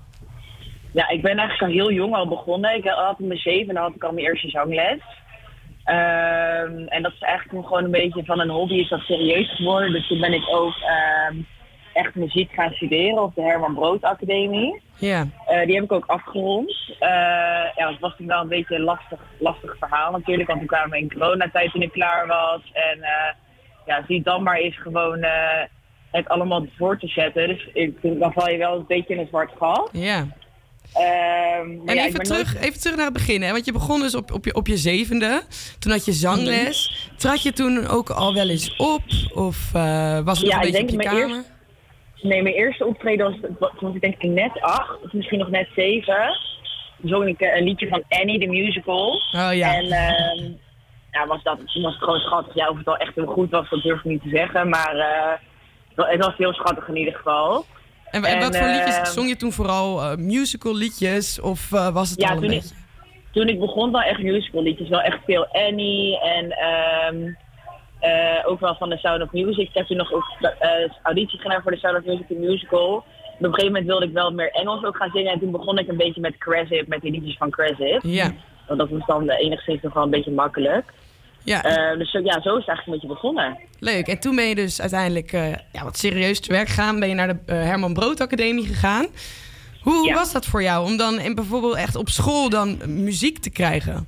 Ja, 1.00 1.10
ik 1.10 1.22
ben 1.22 1.38
eigenlijk 1.38 1.62
al 1.62 1.78
heel 1.78 1.91
jong 1.91 2.16
al 2.16 2.28
begonnen. 2.28 2.76
Ik 2.76 2.88
had 2.88 3.20
mijn 3.20 3.39
zeven 3.39 3.76
had 3.76 3.95
ik 3.95 4.04
al 4.04 4.12
mijn 4.12 4.26
eerste 4.26 4.50
zangles. 4.50 5.00
Ehm, 5.84 6.88
en 6.88 7.02
dat 7.02 7.14
is 7.14 7.20
eigenlijk 7.20 7.68
gewoon 7.68 7.84
een 7.84 7.91
beetje 7.91 8.26
van 8.26 8.39
een 8.39 8.50
hobby 8.50 8.74
is 8.74 8.89
dat 8.89 9.00
serieus 9.00 9.56
geworden. 9.56 9.91
Dus 9.91 10.08
toen 10.08 10.20
ben 10.20 10.34
ik 10.34 10.47
ook 10.50 10.74
ehm, 10.76 11.36
echt 11.93 12.16
muziek 12.16 12.52
gaan 12.52 12.74
studeren 12.74 13.24
op 13.24 13.36
de 13.36 13.41
Herman 13.41 13.74
Brood 13.74 14.04
Academie. 14.04 14.82
Ja. 14.97 15.28
Eh, 15.45 15.66
die 15.66 15.76
heb 15.76 15.84
ik 15.84 15.91
ook 15.91 16.06
afgerond. 16.06 16.95
Eh, 17.00 17.10
ja, 17.76 17.89
het 17.91 18.00
was 18.00 18.16
toen 18.18 18.28
wel 18.28 18.41
een 18.41 18.47
beetje 18.47 18.76
een 18.76 18.84
lastig, 18.84 19.20
lastig 19.38 19.76
verhaal 19.80 20.12
natuurlijk, 20.12 20.47
want 20.47 20.60
toen 20.60 20.68
kwamen 20.68 20.89
we 20.89 20.97
in 20.97 21.14
coronatijd 21.14 21.72
toen 21.72 21.82
ik 21.82 21.91
klaar 21.91 22.28
was. 22.28 22.62
En 22.74 23.02
eh, 23.02 23.34
ja, 23.86 24.04
zie 24.08 24.22
dan 24.24 24.43
maar 24.43 24.58
eens 24.58 24.78
gewoon 24.82 25.26
het 26.12 26.30
allemaal 26.30 26.66
voor 26.78 27.00
te 27.00 27.08
zetten. 27.08 27.47
Dus 27.47 27.70
ik, 27.74 27.97
dan 28.02 28.34
val 28.34 28.50
je 28.50 28.58
wel 28.58 28.76
een 28.76 28.86
beetje 28.88 29.14
in 29.14 29.20
een 29.20 29.28
zwart 29.28 29.52
gat. 29.58 29.89
Ja. 29.91 30.28
Ehm, 30.94 31.88
En 31.88 31.96
ja, 31.96 32.06
even, 32.06 32.20
terug, 32.24 32.54
nooit- 32.54 32.66
even 32.66 32.80
terug 32.80 32.96
naar 32.96 33.06
het 33.06 33.14
begin. 33.14 33.42
Hè? 33.42 33.52
Want 33.52 33.66
je 33.66 33.72
begon 33.72 34.00
dus 34.00 34.16
op, 34.16 34.32
op, 34.34 34.46
je, 34.46 34.54
op 34.56 34.68
je 34.68 34.78
zevende. 34.78 35.42
Toen 35.80 35.92
had 35.92 36.06
je 36.06 36.12
zangles. 36.12 37.10
Trad 37.18 37.42
je 37.42 37.52
toen 37.54 37.88
ook 37.88 38.10
al 38.10 38.34
wel 38.34 38.50
eens 38.50 38.76
op? 38.78 39.02
Of 39.34 39.74
eh, 39.74 40.20
was 40.20 40.40
het 40.40 40.48
Ja, 40.48 40.56
nog 40.56 40.66
een 40.66 40.72
beetje 40.72 40.84
op 40.96 41.02
je 41.02 41.08
kamer? 41.08 41.20
mijn 41.28 41.30
eerste- 41.36 41.58
Nee, 42.22 42.42
mijn 42.44 42.56
eerste 42.56 42.86
optreden 42.86 43.26
was, 43.32 43.36
was 43.60 43.70
toen 43.78 43.88
was 43.88 43.96
ik 43.96 44.02
denk 44.02 44.16
ik 44.22 44.30
net 44.30 44.62
acht, 44.62 44.98
of 45.04 45.14
misschien 45.14 45.40
nog 45.40 45.50
net 45.50 45.68
zeven. 45.76 46.38
Toen 47.02 47.10
zong 47.10 47.28
ik 47.28 47.40
eh, 47.40 47.56
een 47.58 47.64
liedje 47.64 47.88
van 47.88 48.04
Annie, 48.10 48.40
de 48.40 48.48
musical. 48.48 49.22
Oh 49.32 49.50
ja. 49.54 49.76
En 49.76 49.84
ehm, 49.92 50.52
ja, 51.12 51.28
was 51.28 51.44
dat, 51.44 51.58
toen 51.66 51.84
was 51.84 51.94
het 51.94 52.04
gewoon 52.04 52.20
schattig. 52.20 52.54
Ja, 52.56 52.70
of 52.70 52.78
het 52.78 52.88
al 52.88 52.98
echt 52.98 53.16
heel 53.16 53.26
goed 53.26 53.50
was, 53.50 53.70
dat 53.70 53.82
durf 53.82 53.98
ik 53.98 54.04
niet 54.06 54.22
te 54.22 54.30
zeggen. 54.30 54.70
Maar 54.70 54.96
eh, 54.96 56.08
het 56.10 56.26
was 56.26 56.34
heel 56.38 56.54
schattig 56.54 56.88
in 56.88 56.96
ieder 56.98 57.14
geval. 57.16 57.66
En, 58.12 58.24
en 58.24 58.39
wat 58.39 58.57
voor 58.57 58.68
liedjes 58.68 58.95
ehm, 58.97 59.05
zong 59.05 59.28
je 59.28 59.36
toen 59.36 59.51
vooral? 59.51 60.01
eh, 60.01 60.16
musical 60.18 60.76
liedjes? 60.76 61.41
Of 61.41 61.72
eh, 61.72 61.89
was 61.89 62.10
het 62.10 62.22
Ja, 62.22 62.28
al 62.30 62.36
een 62.36 62.41
toen 62.41 62.51
ik, 62.51 62.60
beetje? 62.62 62.76
toen 63.32 63.47
ik 63.47 63.60
begon 63.60 63.91
wel 63.91 64.01
echt 64.01 64.22
musical 64.22 64.62
liedjes. 64.64 64.89
Wel 64.89 65.01
echt 65.01 65.20
veel 65.26 65.47
Annie 65.51 66.20
en 66.20 66.51
ehm, 66.51 67.34
eh, 67.99 68.43
ook 68.45 68.60
wel 68.60 68.76
van 68.76 68.89
de 68.89 68.97
Sound 68.97 69.22
of 69.22 69.32
Music. 69.32 69.68
Ik 69.68 69.74
heb 69.74 69.86
toen 69.88 69.97
nog 69.97 70.14
ook 70.14 70.24
auditie 71.03 71.39
gedaan 71.39 71.62
voor 71.62 71.72
de 71.72 71.78
Sound 71.78 71.97
of 71.97 72.05
Music 72.05 72.28
de 72.28 72.36
musical. 72.36 73.03
En 73.39 73.45
op 73.45 73.53
een 73.53 73.60
gegeven 73.60 73.66
moment 73.66 73.86
wilde 73.86 74.05
ik 74.05 74.14
wel 74.14 74.32
meer 74.32 74.51
Engels 74.51 74.84
ook 74.84 74.97
gaan 74.97 75.12
zingen. 75.14 75.32
En 75.32 75.39
toen 75.39 75.51
begon 75.51 75.78
ik 75.78 75.88
een 75.88 75.97
beetje 75.97 76.22
met 76.22 76.38
Cresip, 76.38 76.88
met 76.88 77.01
die 77.01 77.12
liedjes 77.12 77.38
van 77.38 77.49
Cresip. 77.49 77.99
Ja. 78.03 78.32
Want 78.68 78.80
dat 78.80 78.89
was 78.89 79.05
dan 79.05 79.30
enigszins 79.30 79.82
nog 79.82 79.93
wel 79.93 80.03
een 80.03 80.10
beetje 80.10 80.32
makkelijk. 80.32 80.93
Ja. 81.44 81.64
Eh, 81.64 81.98
dus 81.98 82.12
zo, 82.12 82.20
ja, 82.20 82.42
zo 82.42 82.56
is 82.56 82.66
het 82.66 82.68
eigenlijk 82.68 82.86
een 82.86 82.92
beetje 82.92 83.08
begonnen. 83.08 83.58
Leuk. 83.80 84.08
En 84.08 84.20
toen 84.20 84.36
ben 84.36 84.46
je 84.46 84.56
dus 84.56 84.82
uiteindelijk 84.82 85.34
eh, 85.34 85.52
ja, 85.72 85.84
wat 85.84 85.98
serieus 85.98 86.40
te 86.40 86.54
werk 86.54 86.68
gegaan. 86.68 87.00
Ben 87.00 87.10
je 87.10 87.16
naar 87.16 87.28
de 87.28 87.38
eh, 87.46 87.64
Herman 87.64 87.94
Brood 87.94 88.22
Academie 88.22 88.66
gegaan. 88.66 89.08
Hoe 89.82 90.14
was 90.14 90.32
dat 90.32 90.46
voor 90.46 90.64
jou 90.64 90.86
om 90.86 90.98
dan 90.98 91.20
en 91.20 91.36
bijvoorbeeld 91.36 91.76
echt 91.76 91.96
op 91.96 92.10
school 92.10 92.50
dan 92.50 92.78
muziek 92.86 93.38
te 93.38 93.50
krijgen? 93.50 94.08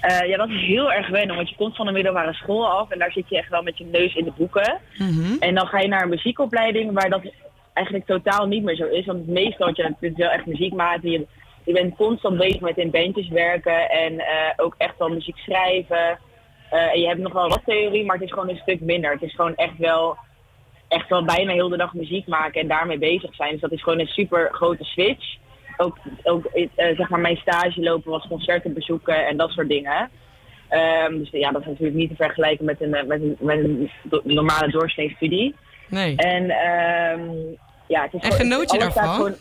Eh, 0.00 0.28
ja, 0.28 0.36
dat 0.36 0.48
is 0.48 0.66
heel 0.66 0.92
erg 0.92 1.08
wennen, 1.08 1.36
want 1.36 1.48
je 1.48 1.56
komt 1.56 1.76
van 1.76 1.86
de 1.86 1.92
middelbare 1.92 2.32
school 2.32 2.66
af 2.66 2.90
en 2.90 2.98
daar 2.98 3.12
zit 3.12 3.28
je 3.28 3.36
echt 3.36 3.48
wel 3.48 3.62
met 3.62 3.78
je 3.78 3.84
neus 3.84 4.14
in 4.14 4.24
de 4.24 4.32
boeken. 4.36 4.78
En 5.40 5.54
dan 5.54 5.66
ga 5.66 5.78
je 5.78 5.88
naar 5.88 6.02
een 6.02 6.08
muziekopleiding 6.08 6.92
waar 6.92 7.10
dat 7.10 7.22
eigenlijk 7.72 8.06
totaal 8.06 8.46
niet 8.46 8.62
meer 8.62 8.76
zo 8.76 8.86
is. 8.86 9.06
Want 9.06 9.18
het 9.18 9.28
meeste 9.28 9.64
wat 9.64 9.76
je 9.76 9.94
kunt 10.00 10.16
wel 10.16 10.30
echt 10.30 10.46
muziek 10.46 10.72
maken. 10.72 11.10
Je, 11.10 11.26
je 11.64 11.72
bent 11.72 11.96
constant 11.96 12.38
bezig 12.38 12.60
met 12.60 12.76
in 12.76 12.90
bandjes 12.90 13.28
werken 13.28 13.90
en 13.90 14.18
eh, 14.18 14.50
ook 14.56 14.74
echt 14.78 14.94
wel 14.98 15.08
muziek 15.08 15.36
schrijven. 15.38 16.18
Eh, 16.70 16.92
en 16.92 17.00
je 17.00 17.06
hebt 17.06 17.20
nog 17.20 17.32
wel 17.32 17.48
wat 17.48 17.62
theorie, 17.66 18.04
maar 18.04 18.16
het 18.16 18.24
is 18.24 18.32
gewoon 18.32 18.48
een 18.48 18.56
stuk 18.62 18.80
minder. 18.80 19.10
Het 19.12 19.22
is 19.22 19.34
gewoon 19.34 19.54
echt 19.54 19.78
wel, 19.78 20.16
echt 20.88 21.08
wel 21.08 21.24
bijna 21.24 21.52
heel 21.52 21.68
de 21.68 21.76
dag 21.76 21.94
muziek 21.94 22.26
maken 22.26 22.60
en 22.60 22.68
daarmee 22.68 22.98
bezig 22.98 23.34
zijn. 23.34 23.50
Dus 23.52 23.60
dat 23.60 23.72
is 23.72 23.82
gewoon 23.82 23.98
een 23.98 24.06
super 24.06 24.48
grote 24.52 24.84
switch. 24.84 25.36
Ook, 25.76 25.96
ook 26.22 26.44
eh, 26.44 26.68
zeg 26.96 27.08
maar 27.08 27.20
mijn 27.20 27.36
stage 27.36 27.80
lopen 27.80 28.10
was 28.10 28.26
concerten 28.28 28.72
bezoeken 28.74 29.26
en 29.26 29.36
dat 29.36 29.50
soort 29.50 29.68
dingen. 29.68 30.10
Ehm, 30.68 31.18
dus 31.18 31.30
ja, 31.30 31.50
dat 31.50 31.60
is 31.60 31.66
natuurlijk 31.66 31.96
niet 31.96 32.08
te 32.08 32.16
vergelijken 32.16 32.64
met 32.64 32.80
een, 32.80 32.90
met 32.90 33.10
een, 33.10 33.36
met 33.40 33.58
een 33.58 33.90
do- 34.02 34.20
normale 34.24 34.70
doorsneestudie. 34.70 35.54
Nee. 35.88 36.16
En 36.16 36.50
ehm, 36.50 37.30
ja, 37.88 38.02
het 38.02 38.12
is 38.14 38.20
En 38.20 38.32
gewoon- 38.32 38.36
genoot 38.50 38.72
je 38.72 38.78
daarvan? 38.78 39.34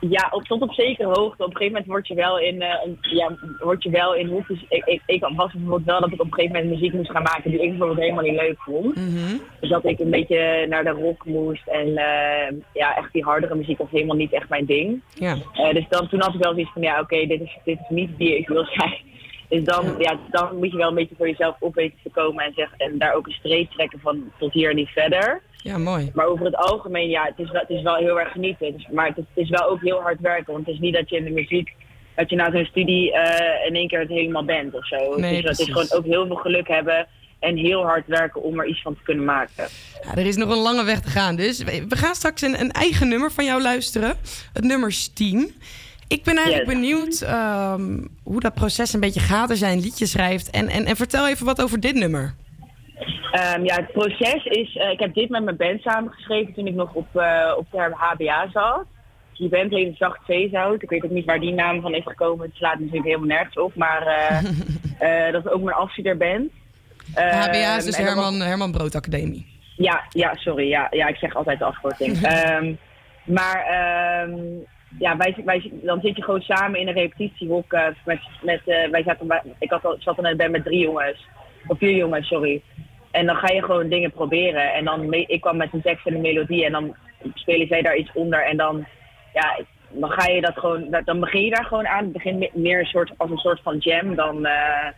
Ja, 0.00 0.28
op, 0.30 0.42
tot 0.42 0.60
op 0.62 0.72
zekere 0.72 1.08
hoogte. 1.08 1.44
Op 1.44 1.50
een 1.50 1.56
gegeven 1.56 1.66
moment 1.72 1.86
word 1.86 2.06
je 2.06 2.14
wel 2.14 2.38
in, 2.38 2.62
een- 2.62 2.98
ja, 3.00 3.36
word 3.58 3.82
je 3.82 3.90
wel 3.90 4.14
in 4.14 4.26
hoekjes. 4.26 4.64
Ik, 4.68 4.84
ik, 4.84 5.02
ik 5.06 5.20
was 5.20 5.52
bijvoorbeeld 5.52 5.84
wel 5.84 6.00
dat 6.00 6.12
ik 6.12 6.20
op 6.20 6.26
een 6.26 6.34
gegeven 6.34 6.56
moment 6.56 6.72
muziek 6.74 6.92
moest 6.92 7.10
gaan 7.10 7.22
maken 7.22 7.50
die 7.50 7.60
ik 7.62 7.68
bijvoorbeeld 7.68 7.98
helemaal 8.00 8.24
niet 8.24 8.40
leuk 8.40 8.58
vond. 8.58 8.94
Mhm. 8.96 9.36
Dus 9.60 9.70
dat 9.70 9.84
ik 9.84 9.98
een 9.98 10.10
beetje 10.10 10.66
naar 10.68 10.84
de 10.84 10.90
rock 10.90 11.24
moest 11.24 11.66
en 11.68 11.86
eh, 11.96 12.56
ja, 12.72 12.96
echt 12.96 13.12
die 13.12 13.24
hardere 13.24 13.54
muziek 13.54 13.78
was 13.78 13.90
helemaal 13.90 14.16
niet 14.16 14.32
echt 14.32 14.48
mijn 14.48 14.66
ding. 14.66 15.00
Ja. 15.14 15.36
Eh, 15.52 15.72
dus 15.74 15.84
dan, 15.88 16.08
toen 16.08 16.20
had 16.20 16.34
ik 16.34 16.40
wel 16.42 16.52
zoiets 16.52 16.72
van, 16.72 16.82
ja 16.82 17.00
oké, 17.00 17.26
dit, 17.26 17.40
is, 17.40 17.58
dit 17.64 17.78
is 17.78 17.88
niet 17.88 18.10
wie 18.16 18.36
ik 18.38 18.48
wil 18.48 18.64
zijn. 18.64 19.08
Dus 19.48 19.64
dan, 19.64 19.94
ja. 19.98 20.18
dan 20.30 20.56
moet 20.56 20.70
je 20.70 20.76
wel 20.76 20.88
een 20.88 20.94
beetje 20.94 21.14
voor 21.16 21.28
jezelf 21.28 21.56
op 21.60 21.74
weten 21.74 21.98
te 22.02 22.10
komen 22.10 22.44
en, 22.44 22.52
zeg, 22.56 22.74
en 22.76 22.98
daar 22.98 23.14
ook 23.14 23.26
een 23.26 23.32
streep 23.32 23.70
trekken 23.70 24.00
van 24.00 24.30
tot 24.38 24.52
hier 24.52 24.70
en 24.70 24.76
niet 24.76 24.88
verder. 24.88 25.42
Ja, 25.62 25.78
mooi. 25.78 26.10
Maar 26.14 26.26
over 26.26 26.44
het 26.44 26.56
algemeen, 26.56 27.08
ja, 27.08 27.24
het 27.24 27.38
is 27.46 27.50
wel, 27.50 27.60
het 27.60 27.70
is 27.70 27.82
wel 27.82 27.94
heel 27.96 28.20
erg 28.20 28.32
genieten. 28.32 28.72
Dus, 28.72 28.88
maar 28.92 29.06
het 29.06 29.16
is, 29.16 29.24
het 29.34 29.44
is 29.44 29.50
wel 29.50 29.68
ook 29.68 29.80
heel 29.80 30.00
hard 30.00 30.20
werken. 30.20 30.52
Want 30.52 30.66
het 30.66 30.74
is 30.74 30.80
niet 30.80 30.94
dat 30.94 31.08
je 31.10 31.16
in 31.16 31.24
de 31.24 31.30
muziek, 31.30 31.72
dat 32.14 32.30
je 32.30 32.36
na 32.36 32.50
zo'n 32.50 32.64
studie 32.64 33.12
eh, 33.12 33.66
in 33.68 33.74
één 33.74 33.88
keer 33.88 33.98
het 34.00 34.08
helemaal 34.08 34.44
bent 34.44 34.74
of 34.74 34.86
zo. 34.86 34.96
Nee, 35.16 35.34
het, 35.36 35.44
is, 35.44 35.50
het 35.50 35.58
is 35.58 35.64
precies. 35.64 35.72
gewoon 35.90 35.98
ook 36.04 36.10
heel 36.12 36.26
veel 36.26 36.36
geluk 36.36 36.68
hebben 36.68 37.06
en 37.38 37.56
heel 37.56 37.82
hard 37.82 38.06
werken 38.06 38.42
om 38.42 38.60
er 38.60 38.66
iets 38.66 38.82
van 38.82 38.94
te 38.94 39.02
kunnen 39.02 39.24
maken. 39.24 39.68
Ja, 40.02 40.14
er 40.16 40.26
is 40.26 40.36
nog 40.36 40.50
een 40.50 40.62
lange 40.62 40.84
weg 40.84 41.00
te 41.00 41.10
gaan. 41.10 41.36
Dus 41.36 41.62
we 41.64 41.96
gaan 41.96 42.14
straks 42.14 42.42
een, 42.42 42.60
een 42.60 42.70
eigen 42.72 43.08
nummer 43.08 43.32
van 43.32 43.44
jou 43.44 43.62
luisteren. 43.62 44.16
Het 44.52 44.64
nummer 44.64 44.92
Steam. 44.92 45.50
Ik 46.08 46.22
ben 46.24 46.36
eigenlijk 46.36 46.66
Yes. 46.66 46.74
benieuwd 46.74 47.20
ehm, 47.20 47.98
hoe 48.22 48.40
dat 48.40 48.54
proces 48.54 48.92
een 48.92 49.00
beetje 49.00 49.20
gaat 49.20 49.50
als 49.50 49.58
jij 49.58 49.72
een 49.72 49.80
liedje 49.80 50.06
schrijft. 50.06 50.50
En, 50.50 50.68
en, 50.68 50.84
en 50.84 50.96
vertel 50.96 51.28
even 51.28 51.46
wat 51.46 51.62
over 51.62 51.80
dit 51.80 51.94
nummer. 51.94 52.34
Ehm, 53.30 53.64
ja, 53.64 53.74
het 53.74 53.92
proces 53.92 54.44
is, 54.44 54.76
eh, 54.76 54.90
ik 54.90 55.00
heb 55.00 55.14
dit 55.14 55.28
met 55.28 55.42
mijn 55.44 55.56
band 55.56 55.80
samengeschreven 55.82 56.52
toen 56.54 56.66
ik 56.66 56.74
nog 56.74 56.92
op, 56.94 57.16
eh, 57.16 57.54
op 57.56 57.66
de 57.70 57.90
HBA 57.94 58.48
zat. 58.52 58.84
Die 59.34 59.48
band 59.48 59.70
heet 59.70 59.96
Zacht 59.96 60.20
Zeezout. 60.26 60.82
Ik 60.82 60.90
weet 60.90 61.04
ook 61.04 61.10
niet 61.10 61.24
waar 61.24 61.40
die 61.40 61.52
naam 61.52 61.80
van 61.80 61.94
is 61.94 62.02
gekomen. 62.04 62.46
Het 62.46 62.56
slaat 62.56 62.78
natuurlijk 62.78 63.04
helemaal 63.06 63.26
nergens 63.26 63.56
op. 63.56 63.74
Maar 63.74 64.02
eh, 64.98 65.32
dat 65.32 65.44
is 65.46 65.50
ook 65.52 65.62
mijn 65.62 65.76
afstudeerband. 65.76 66.50
HBA 67.14 67.76
is 67.76 67.84
dus 67.84 67.96
Ehm, 67.96 68.04
dat 68.06 68.14
was- 68.14 68.24
Herman, 68.24 68.40
Herman 68.40 68.72
Brood 68.72 68.94
Academie. 68.94 69.46
Ja, 69.76 70.02
ja, 70.10 70.34
sorry. 70.34 70.68
Ja, 70.68 70.86
ja, 70.90 71.06
ik 71.06 71.16
zeg 71.16 71.34
altijd 71.34 71.58
de 71.58 71.64
afkorting. 71.64 72.22
Ehm, 72.22 72.74
maar 73.24 73.64
ja, 74.98 75.16
wij, 75.16 75.36
wij, 75.44 75.70
dan 75.82 76.00
zit 76.00 76.16
je 76.16 76.22
gewoon 76.22 76.40
samen 76.40 76.80
in 76.80 76.88
een 76.88 76.94
repetitiehok. 76.94 77.72
eh, 77.72 77.86
met, 78.04 78.18
met, 78.42 78.60
wij 78.90 79.02
zaten 79.02 79.42
ik 79.58 79.70
had 79.70 79.84
al, 79.84 79.96
zat 79.98 80.18
in 80.18 80.24
een 80.26 80.36
band 80.36 80.50
met 80.50 80.64
drie 80.64 80.80
jongens. 80.80 81.26
Of 81.66 81.78
vier 81.78 81.96
jongens, 81.96 82.28
sorry. 82.28 82.62
En 83.10 83.26
dan 83.26 83.36
ga 83.36 83.52
je 83.52 83.62
gewoon 83.62 83.88
dingen 83.88 84.12
proberen. 84.12 84.72
En 84.72 84.84
dan, 84.84 85.12
ik 85.12 85.40
kwam 85.40 85.56
met 85.56 85.72
een 85.72 85.82
tekst 85.82 86.06
en 86.06 86.14
een 86.14 86.20
melodie. 86.20 86.64
En 86.64 86.72
dan 86.72 86.96
spelen 87.34 87.66
zij 87.66 87.82
daar 87.82 87.96
iets 87.96 88.12
onder. 88.12 88.44
En 88.44 88.56
dan, 88.56 88.86
ja, 89.32 89.58
dan 89.88 90.10
ga 90.10 90.32
je 90.32 90.40
dat 90.40 90.58
gewoon, 90.58 90.96
dan 91.04 91.20
begin 91.20 91.44
je 91.44 91.50
daar 91.50 91.64
gewoon 91.64 91.86
aan. 91.86 92.04
Het 92.04 92.12
begint 92.12 92.38
me- 92.38 92.50
meer 92.52 92.78
een 92.78 92.86
soort, 92.86 93.12
als 93.16 93.30
een 93.30 93.36
soort 93.36 93.60
van 93.62 93.76
jam 93.78 94.14
dan, 94.14 94.46
eh, 94.46 94.88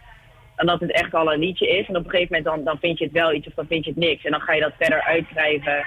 dan 0.57 0.67
dat 0.67 0.81
het 0.81 0.93
echt 0.93 1.15
al 1.15 1.33
een 1.33 1.39
liedje 1.39 1.69
is. 1.69 1.89
En 1.89 1.97
op 1.97 2.05
een 2.05 2.11
gegeven 2.11 2.37
moment 2.37 2.45
dan, 2.45 2.65
dan 2.65 2.79
vind 2.79 2.99
je 2.99 3.05
het 3.05 3.13
wel 3.13 3.33
iets 3.33 3.47
of 3.47 3.55
dan 3.55 3.67
vind 3.67 3.85
je 3.85 3.91
het 3.91 3.99
niks. 3.99 4.25
En 4.25 4.31
dan 4.31 4.41
ga 4.41 4.53
je 4.53 4.61
dat 4.61 4.75
verder 4.79 5.03
uitschrijven. 5.03 5.85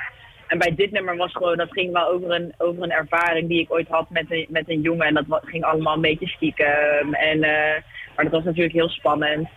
En 0.48 0.58
bij 0.58 0.76
dit 0.76 0.92
nummer 0.92 1.16
was 1.18 1.32
gewoon, 1.32 1.58
dat 1.58 1.72
ging 1.72 1.92
wel 1.92 2.08
over 2.08 2.32
een, 2.32 2.54
over 2.58 2.84
een 2.84 2.92
ervaring 2.92 3.48
die 3.48 3.60
ik 3.60 3.74
ooit 3.74 3.88
had 3.88 4.10
met 4.10 4.26
een, 4.32 4.46
met 4.50 4.70
een 4.70 4.82
jongen. 4.82 5.08
En 5.08 5.14
dat 5.14 5.26
ging 5.44 5.64
allemaal 5.64 5.96
een 5.96 6.02
beetje 6.02 6.28
stiekem. 6.28 7.14
En, 7.14 7.44
eh, 7.44 7.82
maar 8.16 8.24
dat 8.26 8.32
was 8.34 8.44
natuurlijk 8.44 8.76
heel 8.76 8.90
spannend. 8.90 9.50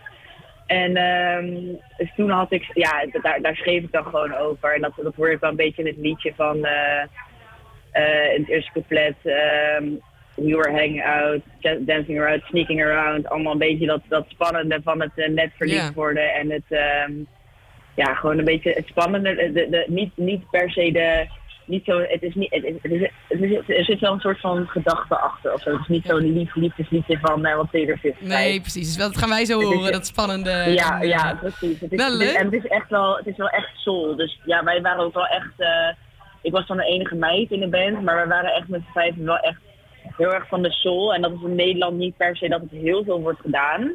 En 0.69 0.95
ehm, 0.95 1.53
dus 1.97 2.11
toen 2.15 2.29
had 2.29 2.51
ik, 2.51 2.71
ja, 2.73 3.05
daar, 3.21 3.41
daar 3.41 3.55
schreef 3.55 3.83
ik 3.83 3.91
dan 3.91 4.03
gewoon 4.03 4.35
over. 4.35 4.73
En 4.75 4.81
dat, 4.81 4.91
dat 4.95 5.15
hoorde 5.15 5.33
ik 5.33 5.39
wel 5.39 5.49
een 5.49 5.55
beetje 5.55 5.81
in 5.81 5.87
het 5.87 5.97
liedje 5.97 6.33
van, 6.35 6.55
in 8.35 8.41
het 8.41 8.49
eerste 8.49 8.71
couplet. 8.71 9.15
ehm, 9.23 9.85
we 10.35 10.55
were 10.55 10.71
hanging 10.71 11.03
out, 11.05 11.41
dancing 11.85 12.19
around, 12.19 12.43
sneaking 12.43 12.83
around. 12.83 13.29
Allemaal 13.29 13.51
een 13.51 13.57
beetje 13.57 13.85
dat, 13.85 14.01
dat 14.07 14.25
spannende 14.27 14.79
van 14.83 15.01
het 15.01 15.11
eh, 15.15 15.29
net 15.29 15.51
verliefd 15.57 15.93
worden. 15.93 16.33
En 16.33 16.49
het, 16.51 16.63
ehm, 16.69 17.11
ja, 17.95 18.13
gewoon 18.15 18.37
een 18.37 18.45
beetje 18.45 18.71
het 18.73 18.87
spannende. 18.87 19.35
De, 19.35 19.51
de, 19.51 19.69
de- 19.69 19.85
niet, 19.87 20.11
niet 20.17 20.49
per 20.49 20.71
se 20.71 20.91
de, 20.91 21.27
niet 21.69 21.85
zo, 21.85 21.99
het 21.99 22.21
is 22.23 22.35
niet, 22.35 22.53
het 22.53 22.63
is, 22.63 22.73
het 22.81 22.91
is, 22.91 23.01
het 23.27 23.41
is- 23.69 23.77
er 23.77 23.83
zit 23.85 23.99
wel 23.99 24.13
een 24.13 24.19
soort 24.19 24.39
van 24.39 24.67
gedachte 24.67 25.17
achter 25.19 25.53
of 25.53 25.61
zo. 25.61 25.71
Het 25.71 25.79
is 25.81 25.87
niet 25.87 26.05
zo'n 26.05 26.33
lief 26.33 26.55
liefdesliedje 26.55 27.17
van 27.21 27.45
uh, 27.47 27.55
wat 27.55 27.67
Taylor 27.71 27.97
Swift 27.97 28.21
Nee, 28.21 28.61
precies. 28.61 28.87
Dus 28.87 28.97
dat 28.97 29.17
gaan 29.17 29.29
wij 29.29 29.45
zo 29.45 29.61
horen, 29.61 29.91
dat 29.91 30.05
spannende. 30.05 30.49
Ja, 30.51 31.01
ja, 31.01 31.35
precies. 31.41 31.79
Het 31.79 31.91
is, 31.91 31.99
Nou, 31.99 32.13
leuk. 32.17 32.33
en 32.35 32.45
het 32.45 32.53
is 32.53 32.67
echt 32.67 32.89
wel, 32.89 33.15
het 33.17 33.27
is 33.27 33.37
wel 33.37 33.49
echt 33.49 33.69
soul. 33.75 34.15
Dus 34.15 34.39
ja, 34.45 34.63
wij 34.63 34.81
waren 34.81 35.03
ook 35.03 35.13
wel 35.13 35.27
echt. 35.27 35.53
eh, 35.57 35.89
ik 36.41 36.51
was 36.51 36.67
dan 36.67 36.77
de 36.77 36.83
enige 36.85 37.15
meid 37.15 37.51
in 37.51 37.59
de 37.59 37.67
band, 37.67 38.01
maar 38.03 38.21
we 38.21 38.27
waren 38.27 38.53
echt 38.53 38.67
met 38.67 38.81
vijven 38.93 39.25
wel 39.25 39.37
echt 39.39 39.59
heel 40.17 40.33
erg 40.33 40.47
van 40.47 40.61
de 40.61 40.71
soul. 40.71 41.13
En 41.13 41.21
dat 41.21 41.31
is 41.31 41.41
in 41.43 41.55
Nederland 41.55 41.97
niet 41.97 42.17
per 42.17 42.35
se 42.37 42.47
dat 42.47 42.61
het 42.61 42.71
heel 42.71 43.03
veel 43.03 43.21
wordt 43.21 43.39
gedaan. 43.41 43.91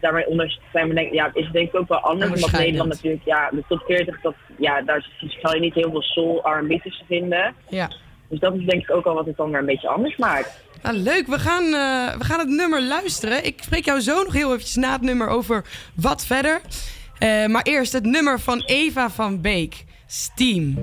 Daarmee 0.00 0.26
onder, 0.26 0.58
zijn 0.72 0.88
we 0.88 0.94
denk, 0.94 1.12
ja, 1.12 1.30
is 1.34 1.44
het 1.44 1.52
denk 1.52 1.68
ik 1.68 1.74
ook 1.74 1.88
wel 1.88 1.98
anders. 1.98 2.30
Omdat 2.30 2.44
Onderscheidend. 2.44 2.76
Nederland 2.76 3.02
natuurlijk, 3.02 3.24
ja, 3.24 3.50
de 3.50 3.64
top 3.68 3.82
40, 3.86 4.20
dat, 4.20 4.34
ja, 4.58 4.82
daar 4.82 5.08
zal 5.42 5.54
je 5.54 5.60
niet 5.60 5.74
heel 5.74 5.90
veel 5.90 6.02
soul 6.02 6.42
R&B 6.44 6.82
tussen 6.82 7.06
vinden. 7.06 7.54
Ja. 7.68 7.90
Dus 8.28 8.40
dat 8.40 8.54
is 8.54 8.64
denk 8.64 8.82
ik 8.82 8.90
ook 8.90 9.06
al 9.06 9.14
wat 9.14 9.26
het 9.26 9.36
dan 9.36 9.50
weer 9.50 9.58
een 9.58 9.66
beetje 9.66 9.88
anders 9.88 10.16
maakt. 10.16 10.64
Nou, 10.82 10.96
leuk, 10.96 11.26
we 11.26 11.38
gaan, 11.38 11.64
eh, 11.64 12.18
we 12.18 12.24
gaan 12.24 12.38
het 12.38 12.48
nummer 12.48 12.82
luisteren. 12.82 13.44
Ik 13.44 13.62
spreek 13.62 13.84
jou 13.84 14.00
zo 14.00 14.22
nog 14.22 14.32
heel 14.32 14.48
eventjes 14.48 14.76
na 14.76 14.92
het 14.92 15.02
nummer 15.02 15.28
over 15.28 15.64
wat 15.94 16.26
verder. 16.26 16.60
Eh, 17.18 17.46
maar 17.46 17.62
eerst 17.62 17.92
het 17.92 18.04
nummer 18.04 18.40
van 18.40 18.62
Eva 18.66 19.10
van 19.10 19.40
Beek, 19.40 19.84
Steam. 20.06 20.74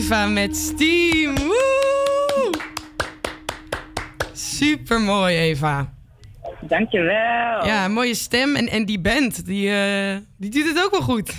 Eva 0.00 0.26
met 0.26 0.56
Steam. 0.56 1.34
Woe! 1.34 2.50
Super 4.32 5.00
mooi, 5.00 5.36
Eva. 5.36 5.92
Dankjewel. 6.60 7.66
Ja, 7.66 7.88
mooie 7.88 8.14
stem. 8.14 8.56
En, 8.56 8.68
en 8.68 8.84
die 8.84 9.00
band, 9.00 9.46
die, 9.46 9.70
eh, 9.70 10.16
die 10.38 10.50
doet 10.50 10.68
het 10.68 10.84
ook 10.84 10.90
wel 10.90 11.00
goed. 11.00 11.34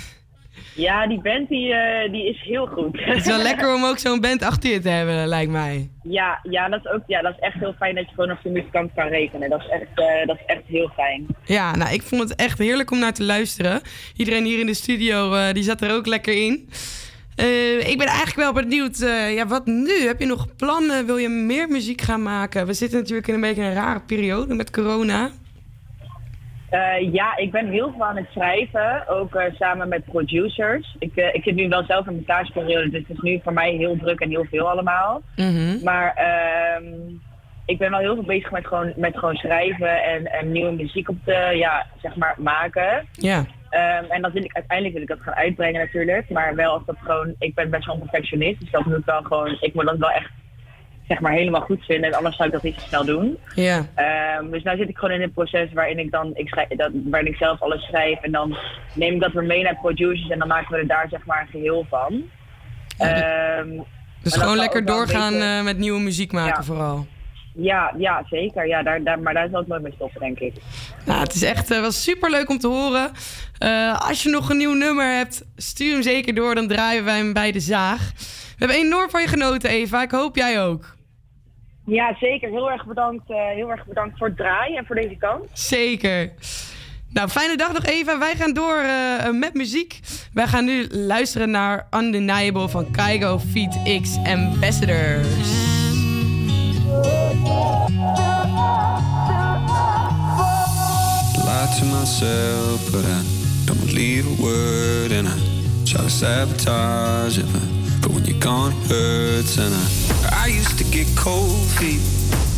Ja, 0.74 1.06
die 1.06 1.20
band 1.20 1.48
die, 1.48 1.74
eh, 1.74 2.12
die 2.12 2.28
is 2.28 2.42
heel 2.42 2.66
goed. 2.66 3.00
Het 3.00 3.16
is 3.16 3.26
wel 3.26 3.42
lekker 3.50 3.74
om 3.74 3.84
ook 3.84 3.98
zo'n 3.98 4.20
band 4.20 4.42
achter 4.42 4.70
je 4.70 4.80
te 4.80 4.88
hebben, 4.88 5.26
lijkt 5.26 5.50
mij. 5.50 5.90
Ja, 6.02 6.38
ja, 6.42 6.68
dat 6.68 6.84
is 6.84 6.90
ook, 6.90 7.02
ja, 7.06 7.20
dat 7.20 7.32
is 7.32 7.40
echt 7.40 7.58
heel 7.58 7.74
fijn 7.78 7.94
dat 7.94 8.08
je 8.08 8.14
gewoon 8.14 8.30
op 8.30 8.42
de 8.42 8.50
muzikant 8.50 8.90
kan 8.94 9.08
rekenen. 9.08 9.50
Dat 9.50 9.60
is 9.60 9.68
echt, 9.68 9.88
eh, 9.94 10.26
dat 10.26 10.36
is 10.36 10.44
echt 10.46 10.62
heel 10.66 10.90
fijn. 10.96 11.26
Ja, 11.44 11.76
nou, 11.76 11.94
ik 11.94 12.02
vond 12.02 12.22
het 12.22 12.34
echt 12.34 12.58
heerlijk 12.58 12.90
om 12.90 12.98
naar 12.98 13.14
te 13.14 13.24
luisteren. 13.24 13.80
Iedereen 14.16 14.44
hier 14.44 14.60
in 14.60 14.66
de 14.66 14.74
studio, 14.74 15.52
die 15.52 15.62
zat 15.62 15.80
er 15.80 15.94
ook 15.94 16.06
lekker 16.06 16.44
in. 16.44 16.68
Eh, 17.36 17.88
ik 17.88 17.98
ben 17.98 18.06
eigenlijk 18.06 18.36
wel 18.36 18.52
benieuwd, 18.52 19.00
eh, 19.00 19.34
ja, 19.34 19.46
wat 19.46 19.66
nu? 19.66 20.06
Heb 20.06 20.20
je 20.20 20.26
nog 20.26 20.56
plannen? 20.56 21.06
Wil 21.06 21.16
je 21.16 21.28
meer 21.28 21.68
muziek 21.68 22.00
gaan 22.00 22.22
maken? 22.22 22.66
We 22.66 22.72
zitten 22.72 22.98
natuurlijk 22.98 23.28
in 23.28 23.34
een 23.34 23.40
beetje 23.40 23.62
een 23.62 23.74
rare 23.74 24.00
periode 24.00 24.54
met 24.54 24.70
corona. 24.70 25.30
Eh, 26.70 27.12
ja, 27.12 27.36
ik 27.36 27.50
ben 27.50 27.70
heel 27.70 27.92
veel 27.92 28.04
aan 28.04 28.16
het 28.16 28.28
schrijven, 28.30 29.08
ook 29.08 29.42
samen 29.58 29.88
met 29.88 30.04
producers. 30.04 30.96
Ik, 30.98 31.12
ik 31.14 31.42
zit 31.42 31.54
nu 31.54 31.68
wel 31.68 31.84
zelf 31.84 32.06
in 32.06 32.24
thuisperiode, 32.24 32.90
dus 32.90 33.00
het 33.08 33.16
is 33.16 33.22
nu 33.22 33.40
voor 33.42 33.52
mij 33.52 33.70
heel 33.72 33.96
druk 33.96 34.20
en 34.20 34.28
heel 34.28 34.46
veel 34.50 34.70
allemaal. 34.70 35.22
Maar 35.82 36.14
ehm, 36.14 36.84
ik 37.66 37.78
ben 37.78 37.90
wel 37.90 38.00
heel 38.00 38.14
veel 38.14 38.24
bezig 38.24 38.50
met 38.50 38.66
gewoon, 38.66 38.92
met 38.96 39.18
gewoon 39.18 39.36
schrijven 39.36 40.02
en, 40.02 40.32
en 40.32 40.52
nieuwe 40.52 40.72
muziek 40.72 41.08
op 41.08 41.16
te 41.24 41.52
ja, 41.54 41.86
zeg 42.02 42.16
maar, 42.16 42.34
maken. 42.38 43.06
Ja. 43.12 43.44
Ehm, 43.72 44.04
en 44.08 44.22
dat 44.22 44.32
wil 44.32 44.44
ik, 44.44 44.52
uiteindelijk 44.54 44.94
wil 44.98 45.02
ik 45.02 45.08
dat 45.16 45.20
gaan 45.26 45.34
uitbrengen 45.44 45.80
natuurlijk. 45.80 46.30
Maar 46.30 46.54
wel 46.54 46.72
als 46.72 46.82
dat 46.86 46.96
gewoon, 47.02 47.34
ik 47.38 47.54
ben 47.54 47.70
best 47.70 47.86
wel 47.86 47.94
een 47.94 48.00
perfectionist. 48.00 48.60
Dus 48.60 48.70
dat 48.70 48.84
moet 48.84 49.04
wel 49.04 49.22
gewoon, 49.22 49.56
ik 49.60 49.74
moet 49.74 49.84
dat 49.86 49.98
wel 49.98 50.10
echt 50.10 50.30
zeg 51.08 51.20
maar 51.20 51.32
helemaal 51.32 51.60
goed 51.60 51.84
vinden. 51.84 52.10
En 52.10 52.16
anders 52.16 52.36
zou 52.36 52.48
ik 52.48 52.54
dat 52.54 52.62
niet 52.62 52.80
zo 52.80 52.86
snel 52.86 53.04
doen. 53.04 53.38
Ja. 53.54 53.86
Ehm, 53.94 54.50
dus 54.50 54.62
nu 54.62 54.76
zit 54.76 54.88
ik 54.88 54.98
gewoon 54.98 55.14
in 55.14 55.22
een 55.22 55.32
proces 55.32 55.72
waarin 55.72 55.98
ik 55.98 56.10
dan, 56.10 56.30
ik 56.34 56.48
schrijf, 56.48 56.68
dat, 56.68 56.90
waarin 57.04 57.30
ik 57.32 57.36
zelf 57.36 57.62
alles 57.62 57.82
schrijf. 57.82 58.20
En 58.20 58.32
dan 58.32 58.56
neem 58.94 59.14
ik 59.14 59.20
dat 59.20 59.32
weer 59.32 59.44
mee 59.44 59.62
naar 59.62 59.76
producers 59.76 60.28
en 60.28 60.38
dan 60.38 60.48
maken 60.48 60.72
we 60.74 60.78
er 60.80 60.86
daar 60.86 61.06
zeg 61.10 61.24
maar 61.26 61.40
een 61.40 61.48
geheel 61.60 61.86
van. 61.88 62.22
Ehm, 62.98 63.68
Dus 63.68 63.76
maar 63.76 63.84
dat 64.22 64.32
gewoon 64.34 64.56
lekker 64.56 64.84
doorgaan 64.84 65.32
beetje- 65.32 65.46
eh, 65.58 65.64
met 65.64 65.78
nieuwe 65.78 66.00
muziek 66.00 66.32
maken 66.32 66.56
Ja. 66.56 66.62
vooral. 66.62 67.06
Ja, 67.54 67.94
ja, 67.98 68.24
zeker. 68.30 68.66
Ja, 68.66 68.82
daar, 68.82 69.02
daar, 69.02 69.18
maar 69.18 69.34
daar 69.34 69.48
zal 69.50 69.58
het 69.58 69.68
nooit 69.68 69.82
mee 69.82 69.92
stoppen, 69.92 70.20
denk 70.20 70.38
ik. 70.38 70.54
Nou, 71.06 71.20
het 71.20 71.34
is 71.34 71.42
echt 71.42 71.70
eh, 71.70 71.80
wel 71.80 71.92
super 71.92 72.30
leuk 72.30 72.48
om 72.48 72.58
te 72.58 72.68
horen. 72.68 73.10
Eh, 73.58 74.08
als 74.08 74.22
je 74.22 74.28
nog 74.28 74.50
een 74.50 74.56
nieuw 74.56 74.74
nummer 74.74 75.16
hebt, 75.16 75.44
stuur 75.56 75.92
hem 75.92 76.02
zeker 76.02 76.34
door. 76.34 76.54
Dan 76.54 76.68
draaien 76.68 77.04
wij 77.04 77.16
hem 77.16 77.32
bij 77.32 77.52
de 77.52 77.60
zaag. 77.60 78.12
We 78.58 78.64
hebben 78.64 78.76
enorm 78.76 79.10
van 79.10 79.20
je 79.20 79.28
genoten, 79.28 79.70
Eva. 79.70 80.02
Ik 80.02 80.10
hoop 80.10 80.36
jij 80.36 80.62
ook. 80.62 80.94
Ja, 81.86 82.16
zeker. 82.20 82.50
Heel 82.50 82.70
erg 82.70 82.86
bedankt, 82.86 83.30
eh, 83.30 83.46
heel 83.54 83.70
erg 83.70 83.86
bedankt 83.86 84.18
voor 84.18 84.26
het 84.26 84.36
draaien 84.36 84.76
en 84.76 84.86
voor 84.86 84.96
deze 84.96 85.16
kans. 85.16 85.46
Zeker. 85.52 86.32
Nou, 87.12 87.28
fijne 87.28 87.56
dag 87.56 87.72
nog, 87.72 87.84
Eva. 87.84 88.18
Wij 88.18 88.34
gaan 88.36 88.52
door 88.52 88.76
eh, 88.76 89.30
met 89.30 89.54
muziek. 89.54 90.00
Wij 90.32 90.46
gaan 90.46 90.64
nu 90.64 90.86
luisteren 90.88 91.50
naar 91.50 91.86
Undeniable 91.90 92.68
van 92.68 92.90
Kaigo 92.90 93.38
Feet 93.38 94.00
X 94.02 94.16
Ambassadors. 94.24 95.71
Lie 101.46 101.74
to 101.78 101.84
myself, 101.86 102.92
but 102.92 103.04
I 103.04 103.22
don't 103.66 103.92
leave 103.92 104.26
a 104.26 104.42
word, 104.42 105.12
and 105.12 105.28
I 105.28 105.38
try 105.84 106.02
to 106.02 106.10
sabotage 106.10 107.38
it. 107.38 107.46
But, 108.00 108.10
when 108.12 108.24
you're 108.24 108.38
gone, 108.40 108.72
it 108.72 108.88
hurts, 108.88 109.58
and 109.58 109.74
I 109.74 109.86
I 110.44 110.46
used 110.46 110.76
to 110.78 110.84
get 110.84 111.06
cold 111.16 111.68
feet. 111.78 112.02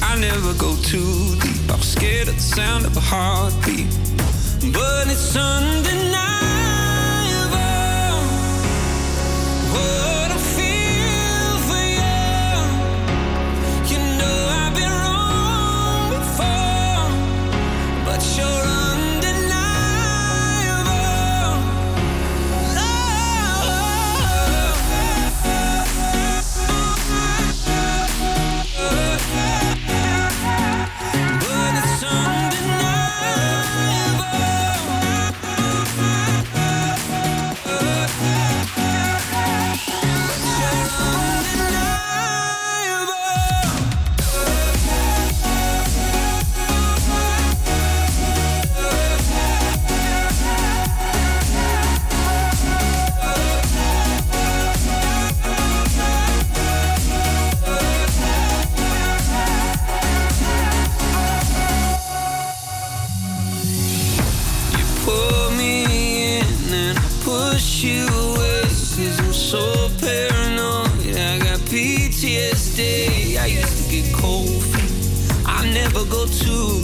I 0.03 0.17
never 0.19 0.55
go 0.55 0.75
too 0.77 1.37
deep. 1.41 1.71
I 1.71 1.77
was 1.77 1.93
scared 1.93 2.29
of 2.29 2.37
the 2.37 2.41
sound 2.41 2.87
of 2.87 2.97
a 2.97 3.01
heartbeat, 3.01 3.89
but 4.73 5.07
it's 5.09 5.37
undeniable 5.37 6.25
what 6.25 6.34
go 76.25 76.31
too 76.31 76.84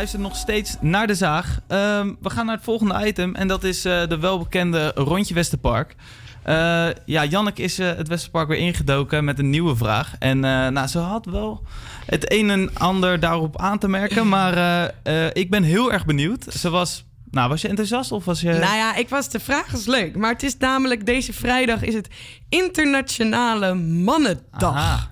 luistert 0.00 0.22
nog 0.22 0.36
steeds 0.36 0.76
naar 0.80 1.06
de 1.06 1.14
zaag. 1.14 1.60
Ehm, 1.66 2.12
we 2.20 2.30
gaan 2.30 2.46
naar 2.46 2.54
het 2.54 2.64
volgende 2.64 3.06
item 3.06 3.34
en 3.34 3.48
dat 3.48 3.64
is 3.64 3.84
eh, 3.84 4.06
de 4.06 4.18
welbekende 4.18 4.92
Rondje 4.94 5.34
Westerpark. 5.34 5.96
Eh, 6.42 6.88
ja, 7.04 7.24
Janneke 7.24 7.62
is 7.62 7.78
eh, 7.78 7.96
het 7.96 8.08
Westerpark 8.08 8.48
weer 8.48 8.58
ingedoken 8.58 9.24
met 9.24 9.38
een 9.38 9.50
nieuwe 9.50 9.76
vraag. 9.76 10.14
En 10.18 10.44
eh, 10.44 10.68
nou, 10.68 10.86
ze 10.86 10.98
had 10.98 11.26
wel 11.26 11.62
het 12.06 12.32
een 12.32 12.50
en 12.50 12.70
ander 12.74 13.20
daarop 13.20 13.58
aan 13.58 13.78
te 13.78 13.88
merken, 13.88 14.28
maar 14.38 14.92
ik 15.32 15.50
ben 15.50 15.62
heel 15.62 15.92
erg 15.92 16.04
benieuwd. 16.04 16.44
Ze 16.44 16.70
was 16.70 17.04
Nou, 17.30 17.48
was 17.48 17.60
je 17.60 17.68
enthousiast 17.68 18.12
of 18.12 18.24
was 18.24 18.40
je... 18.40 18.52
Nou 18.52 18.76
ja, 18.76 18.94
ik 18.94 19.08
was, 19.08 19.28
de 19.28 19.40
vraag 19.40 19.72
is 19.72 19.86
leuk. 19.86 20.16
Maar 20.16 20.32
het 20.32 20.42
is 20.42 20.56
namelijk, 20.56 21.06
deze 21.06 21.32
vrijdag 21.32 21.82
is 21.82 21.94
het 21.94 22.08
Internationale 22.48 23.74
Mannendag. 23.74 25.09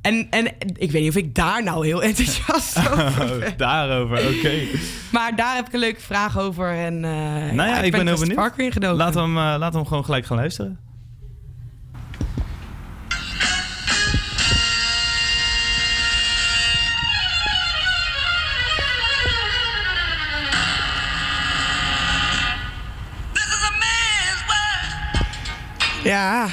En, 0.00 0.26
en 0.30 0.46
ik 0.76 0.90
weet 0.90 1.02
niet 1.02 1.10
of 1.10 1.16
ik 1.16 1.34
daar 1.34 1.62
nou 1.62 1.86
heel 1.86 2.02
enthousiast 2.10 2.78
over 2.90 3.38
ben. 3.38 3.56
Daarover, 3.56 4.18
oké. 4.18 4.66
Maar 5.12 5.36
daar 5.36 5.54
heb 5.54 5.66
ik 5.66 5.72
een 5.72 5.80
leuke 5.80 6.00
vraag 6.00 6.38
over. 6.38 6.70
En, 6.70 6.94
uh, 6.94 7.00
nou 7.52 7.68
ja, 7.68 7.80
ik, 7.80 7.92
ben, 7.92 8.06
heel 8.06 8.18
benieuwd. 8.18 8.36
Park 8.36 8.56
weer 8.56 8.66
ingedoken. 8.66 8.96
Laten 8.96 9.14
we, 9.14 9.20
hem, 9.20 9.36
uh, 9.36 9.42
laten 9.42 9.70
we 9.70 9.76
hem 9.76 9.86
gewoon 9.86 10.04
gelijk 10.04 10.26
gaan 10.26 10.36
luisteren. 10.36 10.78
Ja, 26.04 26.48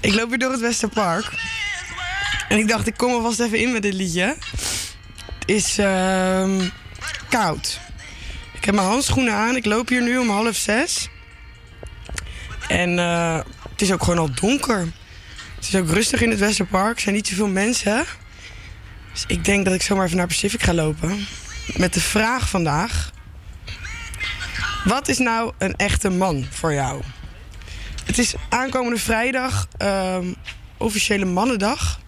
ik 0.00 0.14
loop 0.14 0.28
weer 0.28 0.38
door 0.38 0.50
het 0.50 0.60
Westerpark. 0.60 1.51
En 2.52 2.58
ik 2.58 2.68
dacht, 2.68 2.86
ik 2.86 2.96
kom 2.96 3.12
alvast 3.12 3.40
even 3.40 3.58
in 3.58 3.72
met 3.72 3.82
dit 3.82 3.94
liedje. 3.94 4.36
Het 5.38 5.46
is 5.46 5.78
uh, 5.78 6.60
koud. 7.28 7.80
Ik 8.52 8.64
heb 8.64 8.74
mijn 8.74 8.86
handschoenen 8.86 9.34
aan. 9.34 9.56
Ik 9.56 9.64
loop 9.64 9.88
hier 9.88 10.02
nu 10.02 10.18
om 10.18 10.30
half 10.30 10.56
zes. 10.56 11.08
En 12.68 12.98
uh, 12.98 13.40
het 13.70 13.82
is 13.82 13.92
ook 13.92 14.02
gewoon 14.02 14.18
al 14.18 14.34
donker. 14.34 14.78
Het 15.56 15.68
is 15.68 15.74
ook 15.74 15.88
rustig 15.88 16.22
in 16.22 16.30
het 16.30 16.38
Westerpark. 16.38 16.96
Er 16.96 17.02
zijn 17.02 17.14
niet 17.14 17.28
zoveel 17.28 17.48
mensen. 17.48 18.04
Dus 19.12 19.24
ik 19.26 19.44
denk 19.44 19.64
dat 19.64 19.74
ik 19.74 19.82
zomaar 19.82 20.04
even 20.04 20.16
naar 20.16 20.26
Pacific 20.26 20.62
ga 20.62 20.74
lopen. 20.74 21.26
Met 21.76 21.94
de 21.94 22.00
vraag 22.00 22.48
vandaag. 22.48 23.10
Wat 24.84 25.08
is 25.08 25.18
nou 25.18 25.52
een 25.58 25.76
echte 25.76 26.10
man 26.10 26.46
voor 26.50 26.72
jou? 26.72 27.02
Het 28.04 28.18
is 28.18 28.34
aankomende 28.48 28.98
vrijdag, 28.98 29.68
uh, 29.82 30.18
officiële 30.76 31.24
mannendag. 31.24 32.00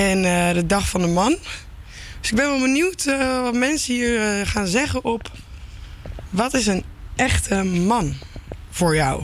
En 0.00 0.24
uh, 0.24 0.52
de 0.52 0.66
dag 0.66 0.88
van 0.88 1.00
de 1.00 1.06
man. 1.06 1.36
Dus 2.20 2.30
ik 2.30 2.36
ben 2.36 2.50
wel 2.50 2.60
benieuwd 2.60 3.06
uh, 3.06 3.42
wat 3.42 3.54
mensen 3.54 3.94
hier 3.94 4.38
uh, 4.38 4.46
gaan 4.46 4.66
zeggen 4.66 5.04
op... 5.04 5.30
wat 6.30 6.54
is 6.54 6.66
een 6.66 6.84
echte 7.16 7.62
man 7.64 8.14
voor 8.70 8.94
jou? 8.94 9.22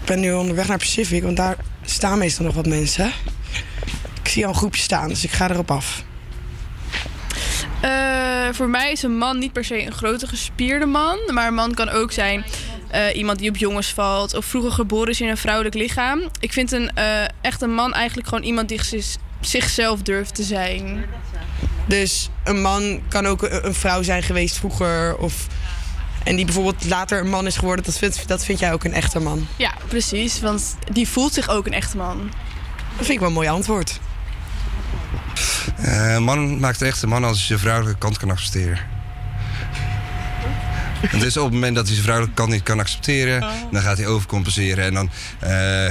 Ik 0.00 0.04
ben 0.04 0.20
nu 0.20 0.32
onderweg 0.32 0.68
naar 0.68 0.78
Pacific, 0.78 1.22
want 1.22 1.36
daar 1.36 1.56
staan 1.84 2.18
meestal 2.18 2.44
nog 2.44 2.54
wat 2.54 2.66
mensen. 2.66 3.12
Ik 4.22 4.28
zie 4.28 4.44
al 4.44 4.50
een 4.50 4.56
groepje 4.56 4.82
staan, 4.82 5.08
dus 5.08 5.24
ik 5.24 5.30
ga 5.30 5.50
erop 5.50 5.70
af. 5.70 6.04
voor 8.52 8.68
mij 8.68 8.92
is 8.92 9.02
een 9.02 9.18
man 9.18 9.38
niet 9.38 9.52
per 9.52 9.64
se 9.64 9.86
een 9.86 9.92
grote 9.92 10.26
gespierde 10.26 10.86
man. 10.86 11.18
Maar 11.32 11.46
een 11.46 11.54
man 11.54 11.74
kan 11.74 11.88
ook 11.88 12.12
zijn 12.12 12.44
uh, 12.94 13.16
iemand 13.16 13.38
die 13.38 13.48
op 13.48 13.56
jongens 13.56 13.92
valt 13.92 14.34
of 14.34 14.44
vroeger 14.44 14.72
geboren 14.72 15.10
is 15.10 15.20
in 15.20 15.28
een 15.28 15.36
vrouwelijk 15.36 15.74
lichaam. 15.74 16.22
Ik 16.40 16.52
vind 16.52 16.72
een 16.72 16.90
uh, 16.98 17.24
echt 17.40 17.62
een 17.62 17.74
man 17.74 17.94
eigenlijk 17.94 18.28
gewoon 18.28 18.44
iemand 18.44 18.68
die 18.68 18.80
zichzelf 19.40 20.02
durft 20.02 20.34
te 20.34 20.42
zijn. 20.42 21.04
Dus 21.86 22.30
een 22.44 22.60
man 22.60 23.00
kan 23.08 23.26
ook 23.26 23.42
een 23.42 23.74
vrouw 23.74 24.02
zijn 24.02 24.22
geweest 24.22 24.56
vroeger 24.56 25.16
of 25.16 25.46
en 26.24 26.36
die 26.36 26.44
bijvoorbeeld 26.44 26.84
later 26.84 27.20
een 27.20 27.28
man 27.28 27.46
is 27.46 27.56
geworden, 27.56 27.84
dat 27.84 27.98
vind, 27.98 28.28
dat 28.28 28.44
vind 28.44 28.58
jij 28.58 28.72
ook 28.72 28.84
een 28.84 28.92
echte 28.92 29.20
man? 29.20 29.46
Ja, 29.56 29.74
precies. 29.88 30.40
Want 30.40 30.76
die 30.92 31.08
voelt 31.08 31.32
zich 31.32 31.48
ook 31.48 31.66
een 31.66 31.72
echte 31.72 31.96
man. 31.96 32.30
Dat 32.96 33.06
vind 33.06 33.08
ik 33.08 33.18
wel 33.18 33.28
een 33.28 33.34
mooi 33.34 33.48
antwoord. 33.48 34.00
Uh, 35.80 36.14
een 36.14 36.22
man 36.22 36.60
maakt 36.60 36.80
een 36.80 36.86
echte 36.86 37.06
man 37.06 37.24
als 37.24 37.48
je 37.48 37.58
vrouwelijke 37.58 37.98
kant 37.98 38.18
kan 38.18 38.30
accepteren. 38.30 38.78
En 41.12 41.18
dus 41.18 41.36
op 41.36 41.44
het 41.44 41.52
moment 41.52 41.74
dat 41.74 41.84
hij 41.84 41.92
zijn 41.92 42.04
vrouwelijke 42.04 42.40
kant 42.40 42.52
niet 42.52 42.62
kan 42.62 42.78
accepteren, 42.80 43.44
dan 43.70 43.82
gaat 43.82 43.96
hij 43.96 44.06
overcompenseren. 44.06 44.84
En 44.84 44.94
dan, 44.94 45.10
uh, 45.44 45.86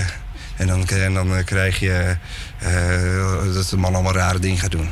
en 0.55 0.67
dan, 0.67 0.87
en 0.87 1.13
dan 1.13 1.43
krijg 1.43 1.79
je 1.79 2.17
uh, 2.63 3.53
dat 3.53 3.69
de 3.69 3.77
man 3.77 3.93
allemaal 3.93 4.13
rare 4.13 4.39
dingen 4.39 4.57
gaat 4.57 4.71
doen. 4.71 4.89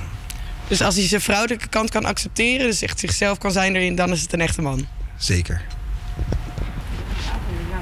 Dus 0.68 0.82
als 0.82 0.96
hij 0.96 1.08
zijn 1.08 1.22
vrouwelijke 1.22 1.68
kant 1.68 1.90
kan 1.90 2.06
accepteren, 2.06 2.68
dus 2.68 2.82
echt 2.82 3.00
zichzelf 3.00 3.38
kan 3.38 3.52
zijn 3.52 3.76
erin, 3.76 3.96
dan 3.96 4.12
is 4.12 4.22
het 4.22 4.34
een 4.34 4.42
echte 4.42 4.62
man? 4.62 4.88
Zeker. 5.18 5.62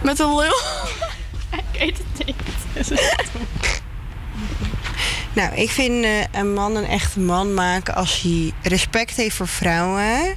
Met 0.03 0.19
een 0.19 0.35
lul? 0.35 0.61
ik 1.73 1.79
weet 1.79 1.97
het 1.97 2.25
niet. 2.25 2.35
Nou, 5.33 5.55
ik 5.55 5.69
vind 5.69 6.05
uh, 6.05 6.23
een 6.31 6.53
man 6.53 6.75
een 6.75 6.85
echte 6.85 7.19
man 7.19 7.53
maken 7.53 7.95
als 7.95 8.21
hij 8.21 8.51
respect 8.61 9.15
heeft 9.15 9.35
voor 9.35 9.47
vrouwen. 9.47 10.35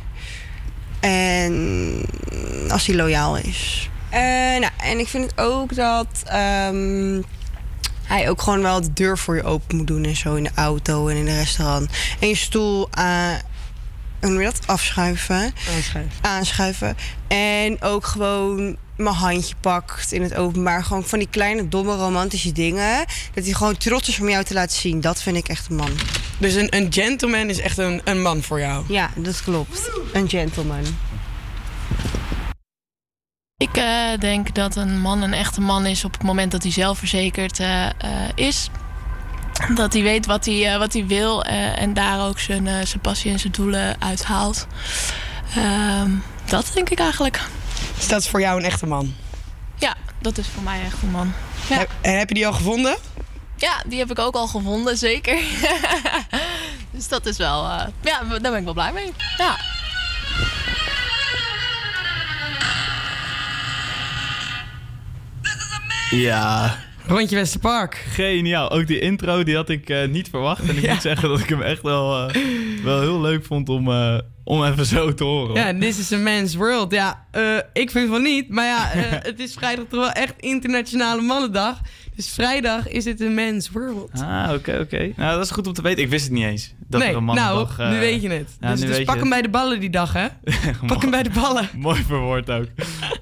En 1.01 2.05
als 2.69 2.87
hij 2.87 2.97
loyaal 2.97 3.37
is. 3.37 3.91
Uh, 4.13 4.19
nou, 4.59 4.71
en 4.77 4.99
ik 4.99 5.09
vind 5.09 5.31
het 5.31 5.41
ook 5.41 5.75
dat 5.75 6.23
um, 6.27 7.25
hij 8.03 8.31
ook 8.31 8.43
gewoon 8.43 8.63
wel 8.63 8.81
de 8.81 8.93
deur 8.93 9.19
voor 9.19 9.37
je 9.37 9.43
open 9.43 9.77
moet 9.77 9.87
doen 9.87 10.05
en 10.05 10.17
zo 10.17 10.35
in 10.35 10.43
de 10.43 10.51
auto 10.55 11.09
en 11.09 11.17
in 11.17 11.25
de 11.25 11.37
restaurant. 11.37 11.91
En 12.21 12.29
je 12.29 12.35
stoel 12.35 12.89
aan. 12.91 13.39
hoe 14.21 14.31
noem 14.31 14.39
je 14.41 14.45
dat? 14.45 14.67
Afschuiven. 14.67 15.55
Aanschuiven. 15.75 16.11
Aanschuiven. 16.21 16.97
En 17.29 17.83
ook 17.83 18.07
gewoon 18.07 18.77
mijn 19.01 19.15
handje 19.15 19.55
pakt 19.61 20.13
in 20.13 20.23
het 20.23 20.35
openbaar. 20.35 20.85
Gewoon 20.85 21.05
van 21.05 21.19
die 21.19 21.29
kleine, 21.31 21.69
domme, 21.69 21.97
romantische 21.97 22.53
dingen. 22.53 23.05
Dat 23.35 23.45
hij 23.45 23.53
gewoon 23.53 23.77
trots 23.77 24.09
is 24.09 24.21
om 24.21 24.29
jou 24.29 24.45
te 24.45 24.55
laten 24.55 24.79
zien. 24.79 25.01
Dat 25.01 25.23
vind 25.23 25.37
ik 25.37 25.49
echt 25.49 25.71
een 25.71 25.77
man. 25.77 25.91
Dus 26.39 26.55
een, 26.55 26.77
een 26.77 26.93
gentleman 26.93 27.49
is 27.49 27.61
echt 27.61 27.79
een, 27.79 28.01
een 28.05 28.23
man 28.23 28.43
voor 28.43 28.61
jou? 28.61 28.85
Ja, 28.89 29.11
dat 29.17 29.43
klopt. 29.43 29.91
Een 30.13 30.29
gentleman. 30.29 30.85
Ik 33.57 33.77
uh, 33.77 34.19
denk 34.19 34.55
dat 34.55 34.77
een 34.77 35.01
man 35.01 35.23
een 35.23 35.33
echte 35.33 35.61
man 35.61 35.87
is 35.87 36.05
op 36.05 36.13
het 36.13 36.23
moment 36.23 36.53
dat 36.53 36.63
hij 36.63 36.73
zelfverzekerd 36.73 37.61
uh, 37.61 37.85
uh, 37.85 37.91
is. 38.35 38.69
Dat 39.75 39.93
hij 39.93 40.03
weet 40.03 40.27
wat 40.27 40.45
hij, 40.45 40.79
wat 40.79 40.93
hij 40.93 41.07
wil 41.07 41.45
en 41.45 41.95
daar 41.95 42.27
ook 42.27 42.39
zijn, 42.39 42.87
zijn 42.87 43.01
passie 43.01 43.33
en 43.33 43.39
zijn 43.39 43.53
doelen 43.53 43.97
uithaalt. 43.99 44.67
Ehm, 45.55 46.11
dat 46.45 46.71
denk 46.75 46.91
ik 46.91 46.99
eigenlijk. 46.99 47.41
Dus 48.01 48.09
dat 48.09 48.21
is 48.21 48.29
voor 48.29 48.41
jou 48.41 48.59
een 48.59 48.65
echte 48.65 48.87
man? 48.87 49.15
Ja, 49.79 49.97
dat 50.19 50.39
is 50.39 50.47
voor 50.49 50.63
mij 50.63 50.85
echt 50.85 51.03
een 51.03 51.11
man. 51.11 51.33
Ja. 51.69 51.87
En 52.01 52.19
heb 52.19 52.29
je 52.29 52.35
die 52.35 52.47
al 52.47 52.53
gevonden? 52.53 52.97
Ja, 53.57 53.83
die 53.87 53.99
heb 53.99 54.11
ik 54.11 54.19
ook 54.19 54.35
al 54.35 54.47
gevonden, 54.47 54.99
zeker. 54.99 55.39
dus 56.93 57.09
dat 57.09 57.27
is 57.27 57.37
wel... 57.37 57.65
Uh, 57.65 57.83
ja, 58.01 58.23
daar 58.25 58.41
ben 58.41 58.55
ik 58.55 58.65
wel 58.65 58.73
blij 58.73 58.93
mee. 58.93 59.13
Ja. 59.39 59.59
Ja. 66.11 66.79
Rondje 67.07 67.37
Westerpark. 67.37 67.95
Geniaal. 67.95 68.71
Ook 68.71 68.87
die 68.87 68.99
intro 68.99 69.43
die 69.43 69.55
had 69.55 69.69
ik 69.69 69.91
uh, 69.91 70.09
niet 70.09 70.29
verwacht. 70.29 70.69
En 70.69 70.77
ik 70.77 70.83
ja. 70.85 70.93
moet 70.93 71.03
zeggen 71.03 71.29
dat 71.29 71.41
ik 71.41 71.49
hem 71.49 71.63
echt 71.63 71.83
wel, 71.83 72.29
uh, 72.29 72.35
wel 72.85 73.01
heel 73.01 73.21
leuk 73.21 73.45
vond 73.45 73.69
om, 73.69 73.89
uh, 73.89 74.19
om 74.45 74.65
even 74.65 74.87
zo 74.87 75.15
te 75.15 75.25
horen. 75.25 75.55
Ja, 75.55 75.81
This 75.81 75.99
is 75.99 76.13
a 76.13 76.19
Man's 76.19 76.55
World. 76.55 76.93
Ja, 76.93 77.27
ik 77.73 77.91
vind 77.91 78.09
van 78.09 78.23
niet. 78.23 78.49
Maar 78.49 78.67
ja, 78.67 78.91
het 79.31 79.41
is 79.41 79.55
vrijdag 79.55 79.85
toch 79.89 80.01
wel 80.01 80.11
echt 80.11 80.35
Internationale 80.41 81.23
Mannendag. 81.23 81.81
Dus 82.21 82.31
vrijdag 82.31 82.89
is 82.89 83.05
het 83.05 83.21
een 83.21 83.35
Man's 83.35 83.71
World. 83.71 84.11
Ah, 84.13 84.45
oké, 84.45 84.55
okay, 84.55 84.75
oké. 84.75 84.95
Okay. 84.95 85.13
Nou, 85.17 85.35
dat 85.37 85.45
is 85.45 85.51
goed 85.51 85.67
om 85.67 85.73
te 85.73 85.83
weten. 85.83 86.03
Ik 86.03 86.09
wist 86.09 86.25
het 86.25 86.33
niet 86.33 86.45
eens. 86.45 86.75
Dat 86.89 87.01
nee, 87.01 87.11
er 87.11 87.17
een 87.17 87.25
mannendag, 87.25 87.79
nou, 87.79 87.93
nu 87.93 87.99
weet 87.99 88.23
je 88.23 88.29
het. 88.29 88.57
Ja, 88.61 88.71
dus 88.71 88.81
dus 88.81 89.05
pak 89.05 89.19
hem 89.19 89.29
bij 89.29 89.43
de 89.43 89.49
ballen 89.49 89.81
die 89.81 89.91
dag, 89.91 90.13
hè? 90.13 90.27
pak 90.87 91.01
hem 91.01 91.11
bij 91.11 91.23
de 91.23 91.31
ballen. 91.31 91.69
Mooi 91.77 92.03
verwoord 92.03 92.51
ook. 92.51 92.67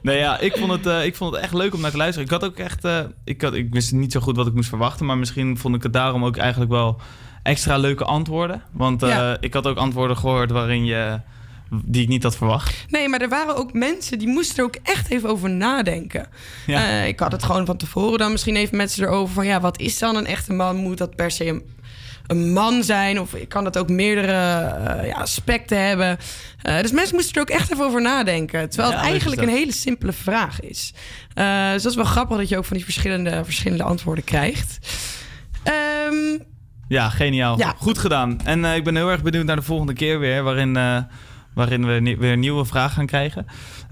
nee, 0.03 0.18
ja, 0.18 0.38
ik 0.38 0.57
vond, 0.57 0.72
het, 0.72 0.86
uh, 0.86 1.05
ik 1.05 1.16
vond 1.16 1.34
het 1.34 1.42
echt 1.42 1.53
leuk 1.53 1.74
om 1.74 1.80
naar 1.80 1.90
te 1.90 1.96
luisteren. 1.96 2.24
Ik 2.24 2.30
had 2.30 2.44
ook 2.44 2.57
echt... 2.57 2.84
Uh, 2.84 2.99
ik, 3.24 3.42
had, 3.42 3.55
ik 3.55 3.72
wist 3.72 3.92
niet 3.92 4.12
zo 4.12 4.20
goed 4.20 4.36
wat 4.36 4.46
ik 4.46 4.55
moest 4.55 4.68
verwachten. 4.68 5.07
Maar 5.07 5.18
misschien 5.18 5.59
vond 5.59 5.74
ik 5.74 5.82
het 5.82 5.92
daarom 5.92 6.24
ook 6.24 6.36
eigenlijk 6.36 6.70
wel 6.70 7.01
extra 7.42 7.76
leuke 7.76 8.05
antwoorden. 8.05 8.62
Want 8.72 9.01
ja. 9.01 9.36
ik 9.40 9.55
had 9.55 9.66
ook 9.66 9.76
antwoorden 9.76 10.16
gehoord 10.16 10.51
waarin 10.51 10.84
je 10.84 11.20
die 11.70 12.02
ik 12.02 12.08
niet 12.08 12.22
had 12.22 12.36
verwacht. 12.36 12.84
Nee, 12.88 13.08
maar 13.08 13.20
er 13.20 13.28
waren 13.28 13.56
ook 13.56 13.72
mensen 13.72 14.18
die 14.18 14.28
moesten 14.28 14.56
er 14.56 14.64
ook 14.64 14.76
echt 14.82 15.10
even 15.10 15.28
over 15.28 15.50
nadenken. 15.50 16.26
Ja. 16.66 16.88
Uh, 16.88 17.06
ik 17.06 17.20
had 17.20 17.32
het 17.32 17.42
gewoon 17.42 17.66
van 17.66 17.76
tevoren 17.76 18.18
dan 18.18 18.32
misschien 18.32 18.56
even 18.56 18.76
met 18.76 18.90
ze 18.90 19.02
erover 19.02 19.34
van 19.34 19.46
ja, 19.46 19.60
wat 19.60 19.80
is 19.80 19.98
dan 19.98 20.16
een 20.16 20.26
echte 20.26 20.52
man? 20.52 20.76
Moet 20.76 20.98
dat 20.98 21.16
per 21.16 21.30
se 21.30 21.46
een, 21.46 21.62
een 22.26 22.52
man 22.52 22.84
zijn? 22.84 23.20
Of 23.20 23.34
kan 23.48 23.64
dat 23.64 23.78
ook 23.78 23.88
meerdere 23.88 24.32
uh, 24.32 25.08
ja, 25.08 25.14
aspecten 25.14 25.86
hebben? 25.86 26.18
Uh, 26.62 26.80
dus 26.80 26.92
mensen 26.92 27.14
moesten 27.14 27.34
er 27.34 27.40
ook 27.40 27.50
echt 27.50 27.72
even 27.72 27.84
over 27.84 28.02
nadenken. 28.02 28.70
Terwijl 28.70 28.92
het 28.92 29.02
eigenlijk 29.02 29.42
een 29.42 29.48
hele 29.48 29.72
simpele 29.72 30.12
vraag 30.12 30.60
is. 30.60 30.92
dus 31.72 31.82
dat 31.82 31.92
is 31.92 31.96
wel 31.96 32.04
grappig 32.04 32.36
dat 32.36 32.48
je 32.48 32.56
ook 32.56 32.64
van 32.64 32.76
die 32.76 32.84
verschillende, 32.84 33.44
verschillende 33.44 33.84
antwoorden 33.84 34.24
krijgt. 34.24 34.78
Um, 36.08 36.46
ja, 36.88 37.08
geniaal. 37.08 37.58
Ja. 37.58 37.74
Goed 37.76 37.98
gedaan. 37.98 38.40
En 38.44 38.64
ik 38.64 38.84
ben 38.84 38.96
heel 38.96 39.10
erg 39.10 39.22
benieuwd 39.22 39.44
naar 39.44 39.56
de 39.56 39.62
volgende 39.62 39.92
keer 39.92 40.18
weer, 40.18 40.42
waarin 40.42 40.76
waarin 41.59 41.86
we 41.86 42.16
weer 42.18 42.32
een 42.32 42.40
nieuwe 42.40 42.64
vraag 42.64 42.92
gaan 42.92 43.06
krijgen. 43.06 43.46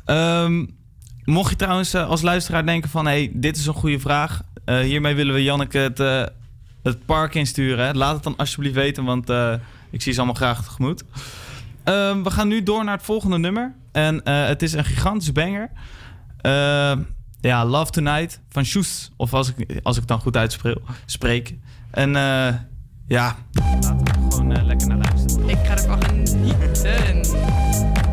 Um, 0.07 0.77
mocht 1.25 1.51
je 1.51 1.57
trouwens 1.57 1.95
uh, 1.95 2.09
als 2.09 2.23
luisteraar 2.23 2.67
denken 2.67 2.91
van... 2.91 3.07
hey, 3.07 3.31
dit 3.35 3.57
is 3.57 3.67
een 3.67 3.75
goede 3.75 4.01
vraag. 4.01 4.43
Uh, 4.65 4.79
hiermee 4.79 5.15
willen 5.15 5.35
we 5.35 5.43
Janneke 5.43 5.79
het, 5.79 6.01
uh, 6.01 6.23
het 6.83 7.07
park 7.07 7.35
insturen. 7.35 7.97
Laat 7.97 8.15
het 8.15 8.23
dan 8.23 8.37
alsjeblieft 8.37 8.75
weten, 8.75 9.05
want 9.05 9.31
ik 9.91 10.03
zie 10.03 10.13
ze 10.13 10.19
allemaal 10.19 10.35
graag 10.35 10.65
tegemoet. 10.65 11.05
Ehm, 11.85 12.23
we 12.23 12.31
gaan 12.31 12.49
nu 12.49 12.63
door 12.63 12.85
naar 12.85 12.97
het 12.97 13.05
volgende 13.05 13.39
nummer. 13.39 13.75
En 13.93 14.25
eh, 14.25 14.47
het 14.47 14.63
is 14.63 14.73
een 14.73 14.85
gigantische 14.85 15.33
banger. 15.33 15.71
Ehm, 16.41 17.03
ja, 17.41 17.65
Love 17.65 17.91
Tonight 17.91 18.41
van 18.49 18.65
Shoes. 18.65 19.11
Of 19.17 19.35
als 19.35 19.53
ik, 19.55 19.81
als 19.83 19.95
ik 19.95 20.01
het 20.01 20.09
dan 20.09 20.21
goed 20.21 20.37
uitspreek. 20.37 21.55
En 21.91 22.17
eh, 22.17 22.55
ja, 23.07 23.37
gewoon 24.47 24.63
eh, 24.63 24.67
lekker 24.67 24.89
naar 24.89 24.99
luisteren. 24.99 25.49
Ik 25.49 25.59
ga 25.65 25.73
ervan 25.73 26.05
genieten. 26.05 28.06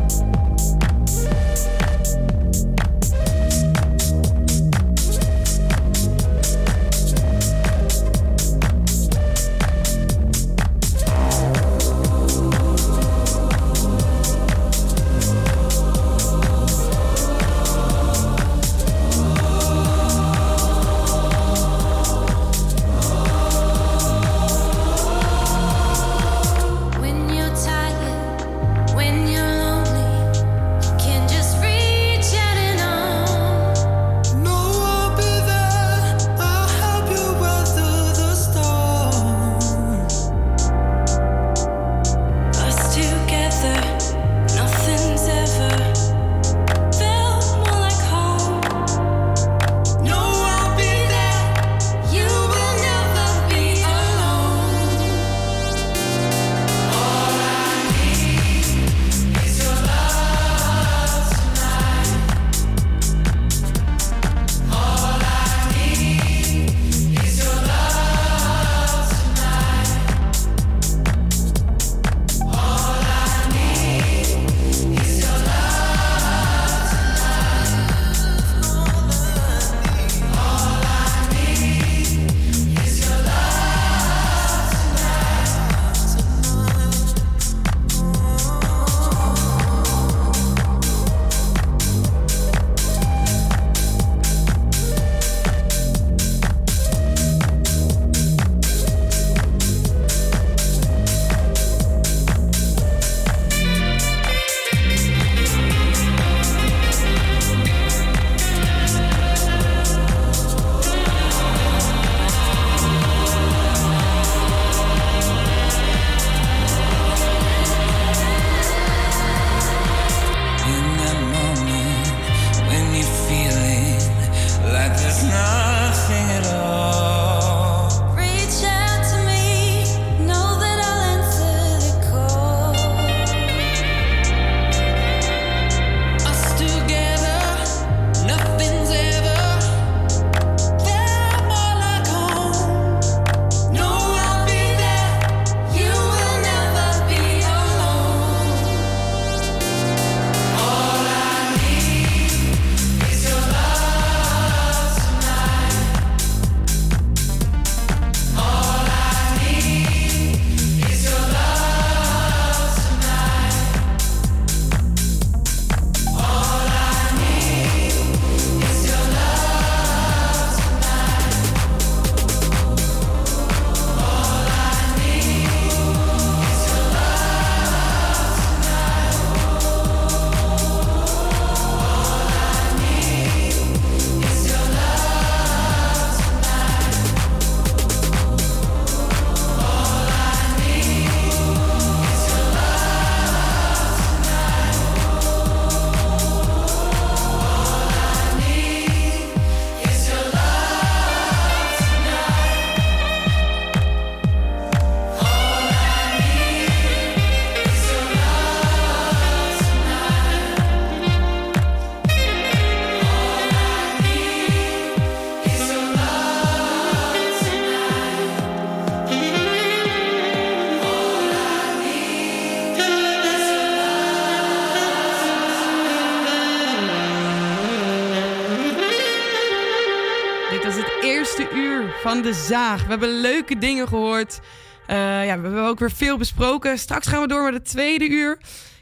Zaag. 232.34 232.82
We 232.82 232.90
hebben 232.90 233.20
leuke 233.20 233.58
dingen 233.58 233.88
gehoord. 233.88 234.40
Eh, 234.86 234.96
ja, 234.96 235.36
we 235.36 235.46
hebben 235.46 235.66
ook 235.66 235.78
weer 235.78 235.90
veel 235.90 236.16
besproken. 236.16 236.78
Straks 236.78 237.06
gaan 237.06 237.20
we 237.20 237.28
door 237.28 237.44
met 237.44 237.54
het 237.54 237.64
tweede 237.64 238.08
uur. 238.08 238.38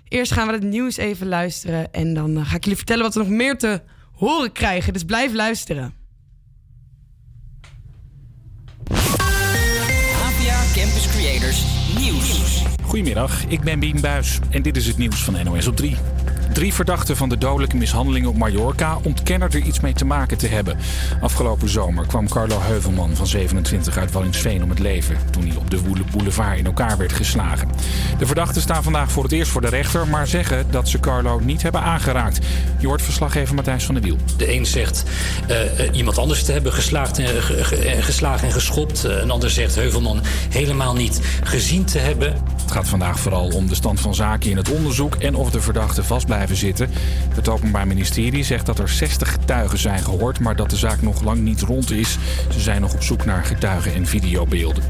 Eerst 0.09 0.33
gaan 0.33 0.47
we 0.47 0.53
het 0.53 0.63
nieuws 0.63 0.97
even 0.97 1.29
luisteren. 1.29 1.93
En 1.93 2.15
dan 2.15 2.37
eh, 2.37 2.47
ga 2.47 2.57
ik 2.57 2.63
jullie 2.63 2.79
vertellen 2.79 3.03
wat 3.03 3.15
we 3.15 3.21
nog 3.21 3.29
meer 3.29 3.59
te 3.59 3.83
horen 4.13 4.53
krijgen. 4.53 4.93
Dus 4.93 5.05
blijf 5.05 5.33
luisteren. 5.33 5.95
APA 10.23 10.63
Campus 10.75 11.09
Creators 11.09 11.65
Nieuws. 11.99 12.63
Goedemiddag, 12.83 13.45
ik 13.49 13.61
ben 13.61 13.79
Bien 13.79 14.01
Buis 14.01 14.39
en 14.51 14.63
dit 14.63 14.77
is 14.77 14.87
het 14.87 14.99
nieuws 14.99 15.23
van 15.25 15.45
NOS 15.45 15.67
op 15.67 15.77
3. 15.77 15.97
Drie 16.53 16.75
verdachten 16.75 17.17
van 17.17 17.29
de 17.29 17.39
dodelijke 17.39 17.77
mishandelingen 17.77 18.29
op 18.29 18.37
Mallorca 18.37 18.99
ontkennen 19.03 19.51
er 19.51 19.59
iets 19.59 19.81
mee 19.81 19.93
te 19.93 20.05
maken 20.05 20.39
te 20.39 20.47
hebben. 20.47 20.79
Afgelopen 21.21 21.69
zomer 21.69 22.07
kwam 22.07 22.29
Carlo 22.29 22.61
Heuvelman 22.61 23.17
van 23.17 23.27
27 23.27 23.99
uit 23.99 24.13
Wallingsveen 24.13 24.63
om 24.63 24.71
het 24.71 24.79
leven 24.79 25.17
toen 25.31 25.47
hij 25.47 25.57
op 25.57 25.71
de 25.71 25.81
Boulevard 26.11 26.59
in 26.59 26.67
elkaar 26.67 26.99
werd 26.99 27.13
geslagen. 27.13 27.69
De 28.19 28.27
verdachten 28.27 28.63
staan 28.63 28.83
vandaag 28.83 29.11
voor 29.11 29.23
het 29.23 29.33
eerst 29.33 29.51
voor 29.51 29.61
de 29.61 29.69
rechter, 29.69 30.09
maar 30.09 30.27
zeggen 30.27 30.67
dat 30.71 30.89
ze 30.89 31.01
Carlo 31.01 31.41
niet 31.41 31.63
hebben 31.63 31.83
aangeraakt. 31.83 32.39
Je 32.79 32.87
hoort 32.87 33.03
verslaggever 33.03 33.55
Matthijs 33.55 33.85
van 33.85 33.95
der 33.95 34.05
Wiel. 34.05 34.17
De 34.37 34.53
een 34.53 34.67
zegt 34.67 35.05
eh, 35.49 35.81
eh, 35.81 35.95
iemand 35.95 36.19
anders 36.19 36.45
te 36.45 36.53
hebben 36.53 36.73
geslagen 36.73 38.47
en 38.47 38.53
geschopt. 38.53 39.05
Eh, 39.05 39.17
een 39.17 39.31
ander 39.31 39.51
zegt 39.51 39.75
Heuvelman 39.75 40.21
helemaal 40.49 40.95
niet 40.95 41.21
gezien 41.45 41.85
te 41.85 41.99
hebben. 41.99 42.35
Gaat 42.71 42.89
vandaag 42.89 43.21
vooral 43.21 43.49
om 43.49 43.69
de 43.69 43.75
stand 43.75 44.01
van 44.01 44.15
zaken 44.15 44.51
in 44.51 44.57
het 44.57 44.71
onderzoek 44.71 45.15
en 45.15 45.35
of 45.35 45.51
de 45.51 45.61
verdachten 45.61 46.05
vast 46.05 46.27
blijven 46.27 46.57
zitten. 46.57 46.91
Het 47.35 47.49
Openbaar 47.49 47.87
Ministerie 47.87 48.45
zegt 48.45 48.67
dat 48.67 48.79
er 48.79 48.89
60 48.89 49.33
getuigen 49.33 49.79
zijn 49.79 50.03
gehoord, 50.05 50.41
maar 50.41 50.57
dat 50.57 50.71
de 50.71 50.77
zaak 50.77 51.03
nog 51.03 51.23
lang 51.23 51.41
niet 51.41 51.61
rond 51.61 51.91
is. 51.91 52.19
Ze 52.51 52.61
zijn 52.61 52.81
nog 52.81 52.95
op 52.95 53.03
zoek 53.03 53.25
naar 53.25 53.45
getuigen 53.45 53.95
en 53.95 54.07
videobeelden. 54.07 54.83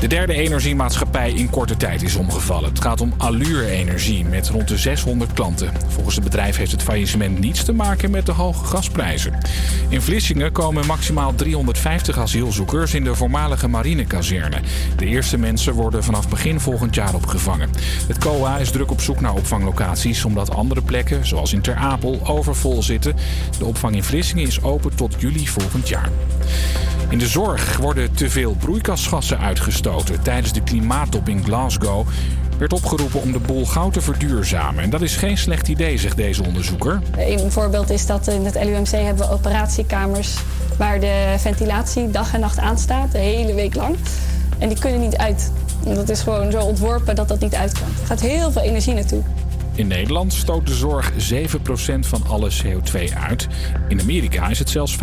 De 0.00 0.06
derde 0.06 0.34
energiemaatschappij 0.34 1.32
in 1.32 1.50
korte 1.50 1.76
tijd 1.76 2.02
is 2.02 2.16
omgevallen. 2.16 2.68
Het 2.68 2.80
gaat 2.80 3.00
om 3.00 3.12
Allure 3.16 3.66
Energie 3.66 4.24
met 4.24 4.48
rond 4.48 4.68
de 4.68 4.78
600 4.78 5.32
klanten. 5.32 5.72
Volgens 5.88 6.14
het 6.14 6.24
bedrijf 6.24 6.56
heeft 6.56 6.72
het 6.72 6.82
faillissement 6.82 7.38
niets 7.38 7.64
te 7.64 7.72
maken 7.72 8.10
met 8.10 8.26
de 8.26 8.32
hoge 8.32 8.64
gasprijzen. 8.64 9.38
In 9.88 10.02
Vlissingen 10.02 10.52
komen 10.52 10.86
maximaal 10.86 11.34
350 11.34 12.18
asielzoekers 12.18 12.94
in 12.94 13.04
de 13.04 13.14
voormalige 13.14 13.68
marinekazerne. 13.68 14.60
De 14.96 15.06
eerste 15.06 15.38
mensen 15.38 15.72
worden 15.72 16.04
vanaf 16.04 16.28
begin 16.28 16.60
volgend 16.60 16.94
jaar 16.94 17.14
opgevangen. 17.14 17.70
Het 18.06 18.18
COA 18.18 18.58
is 18.58 18.70
druk 18.70 18.90
op 18.90 19.00
zoek 19.00 19.20
naar 19.20 19.34
opvanglocaties 19.34 20.24
omdat 20.24 20.54
andere 20.54 20.82
plekken, 20.82 21.26
zoals 21.26 21.52
in 21.52 21.60
Ter 21.60 21.76
Apel, 21.76 22.20
overvol 22.24 22.82
zitten. 22.82 23.16
De 23.58 23.64
opvang 23.64 23.94
in 23.94 24.04
Vlissingen 24.04 24.46
is 24.46 24.62
open 24.62 24.96
tot 24.96 25.14
juli 25.18 25.48
volgend 25.48 25.88
jaar. 25.88 26.10
In 27.08 27.18
de 27.18 27.26
zorg 27.26 27.76
worden 27.76 28.14
te 28.14 28.30
veel 28.30 28.54
broeikasgassen 28.54 29.38
uitgestoten. 29.38 30.22
Tijdens 30.22 30.52
de 30.52 30.62
klimaattop 30.62 31.28
in 31.28 31.44
Glasgow 31.44 32.06
werd 32.58 32.72
opgeroepen 32.72 33.22
om 33.22 33.32
de 33.32 33.38
boel 33.38 33.66
gauw 33.66 33.90
te 33.90 34.00
verduurzamen. 34.00 34.82
En 34.82 34.90
dat 34.90 35.02
is 35.02 35.16
geen 35.16 35.38
slecht 35.38 35.68
idee, 35.68 35.98
zegt 35.98 36.16
deze 36.16 36.44
onderzoeker. 36.44 37.00
Een 37.18 37.52
voorbeeld 37.52 37.90
is 37.90 38.06
dat 38.06 38.26
in 38.26 38.44
het 38.44 38.54
LUMC 38.54 38.88
hebben 38.88 39.28
we 39.28 39.32
operatiekamers 39.32 40.36
waar 40.78 41.00
de 41.00 41.34
ventilatie 41.38 42.10
dag 42.10 42.34
en 42.34 42.40
nacht 42.40 42.58
aanstaat, 42.58 43.12
de 43.12 43.18
hele 43.18 43.54
week 43.54 43.74
lang. 43.74 43.96
En 44.58 44.68
die 44.68 44.78
kunnen 44.78 45.00
niet 45.00 45.16
uit. 45.16 45.52
Dat 45.84 46.08
is 46.08 46.20
gewoon 46.20 46.50
zo 46.50 46.60
ontworpen 46.60 47.14
dat 47.14 47.28
dat 47.28 47.40
niet 47.40 47.54
uit 47.54 47.72
kan. 47.72 47.88
Er 48.00 48.06
gaat 48.06 48.20
heel 48.20 48.52
veel 48.52 48.62
energie 48.62 48.94
naartoe. 48.94 49.22
In 49.74 49.86
Nederland 49.86 50.32
stoot 50.32 50.66
de 50.66 50.74
zorg 50.74 51.12
7% 51.12 51.16
van 52.00 52.22
alle 52.28 52.50
CO2 52.64 53.16
uit. 53.28 53.46
In 53.88 54.00
Amerika 54.00 54.48
is 54.48 54.58
het 54.58 54.70
zelfs 54.70 54.96
25%. 54.96 54.98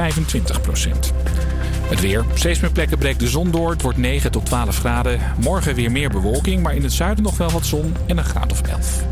Het 1.92 2.02
weer. 2.02 2.20
Op 2.20 2.38
steeds 2.38 2.60
meer 2.60 2.72
plekken 2.72 2.98
breekt 2.98 3.20
de 3.20 3.28
zon 3.28 3.52
door. 3.52 3.70
Het 3.70 3.82
wordt 3.82 3.98
9 3.98 4.32
tot 4.32 4.46
12 4.46 4.78
graden. 4.78 5.20
Morgen 5.40 5.76
weer 5.76 5.92
meer 5.92 6.10
bewolking, 6.10 6.64
maar 6.64 6.76
in 6.76 6.84
het 6.84 6.94
zuiden 6.94 7.24
nog 7.24 7.38
wel 7.38 7.50
wat 7.50 7.66
zon 7.66 7.96
en 8.08 8.18
een 8.18 8.24
graad 8.24 8.52
of 8.52 8.62
11. 8.62 9.04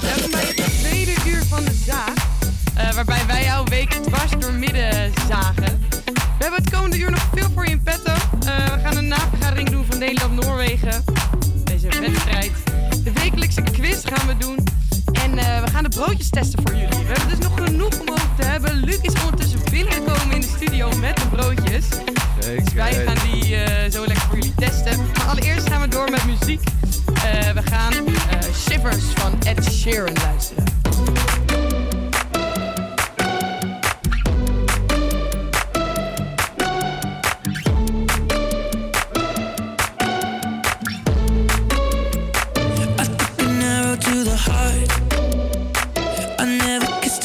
Welkom 0.00 0.30
bij 0.30 0.52
het 0.56 0.78
tweede 0.80 1.12
uur 1.26 1.44
van 1.44 1.64
de 1.64 1.82
zaag. 1.86 2.14
waarbij 2.94 3.26
wij 3.26 3.44
jouw 3.44 3.64
week 3.64 3.90
dwars 3.90 4.30
door 4.38 4.52
midden 4.52 5.12
zagen. 5.28 5.80
We 6.14 6.44
hebben 6.44 6.62
het 6.62 6.70
komende 6.70 6.98
uur 6.98 7.10
nog 7.10 7.28
veel 7.34 7.50
voor 7.54 7.64
je 7.64 7.70
in 7.70 7.82
petto. 7.82 8.12
Eh, 8.12 8.74
we 8.74 8.80
gaan 8.82 8.96
een 8.96 9.08
navergadering 9.08 9.70
doen 9.70 9.84
van 9.88 9.98
Nederland-Noorwegen. 9.98 11.04
Deze 11.64 11.88
wedstrijd. 12.00 12.52
De 13.04 13.12
wekelijkse 13.12 13.62
quiz 13.62 14.04
gaan 14.04 14.26
we 14.26 14.36
doen. 14.36 14.58
En 15.26 15.38
eh, 15.38 15.62
we 15.62 15.70
gaan 15.70 15.82
de 15.82 15.88
broodjes 15.88 16.28
testen 16.28 16.60
voor 16.62 16.74
jullie. 16.76 17.06
We 17.06 17.12
hebben 17.12 17.28
dus 17.28 17.38
nog 17.38 17.64
genoeg 17.64 18.00
om 18.00 18.08
over 18.08 18.34
te 18.38 18.44
hebben. 18.44 18.74
Luc 18.74 18.98
is 19.00 19.12
ondertussen 19.20 19.60
binnengekomen 19.70 20.34
in 20.34 20.40
de 20.40 20.46
studio 20.56 20.96
met 20.96 21.16
de 21.16 21.26
broodjes. 21.26 21.88
Dus 22.40 22.72
wij 22.74 22.92
gaan 22.92 23.30
die 23.30 23.56
eh, 23.56 23.92
zo 23.92 24.06
lekker 24.06 24.26
voor 24.26 24.36
jullie 24.36 24.54
testen. 24.54 24.98
Maar 24.98 25.26
allereerst 25.28 25.68
gaan 25.68 25.80
we 25.80 25.88
door 25.88 26.10
met 26.10 26.24
muziek. 26.24 26.60
Eh, 27.14 27.50
we 27.50 27.62
gaan 27.62 27.92
Shivers 28.54 29.04
van 29.14 29.42
Ed 29.42 29.64
Sheeran 29.64 30.14
luisteren. 30.22 30.64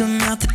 Never 0.08 0.51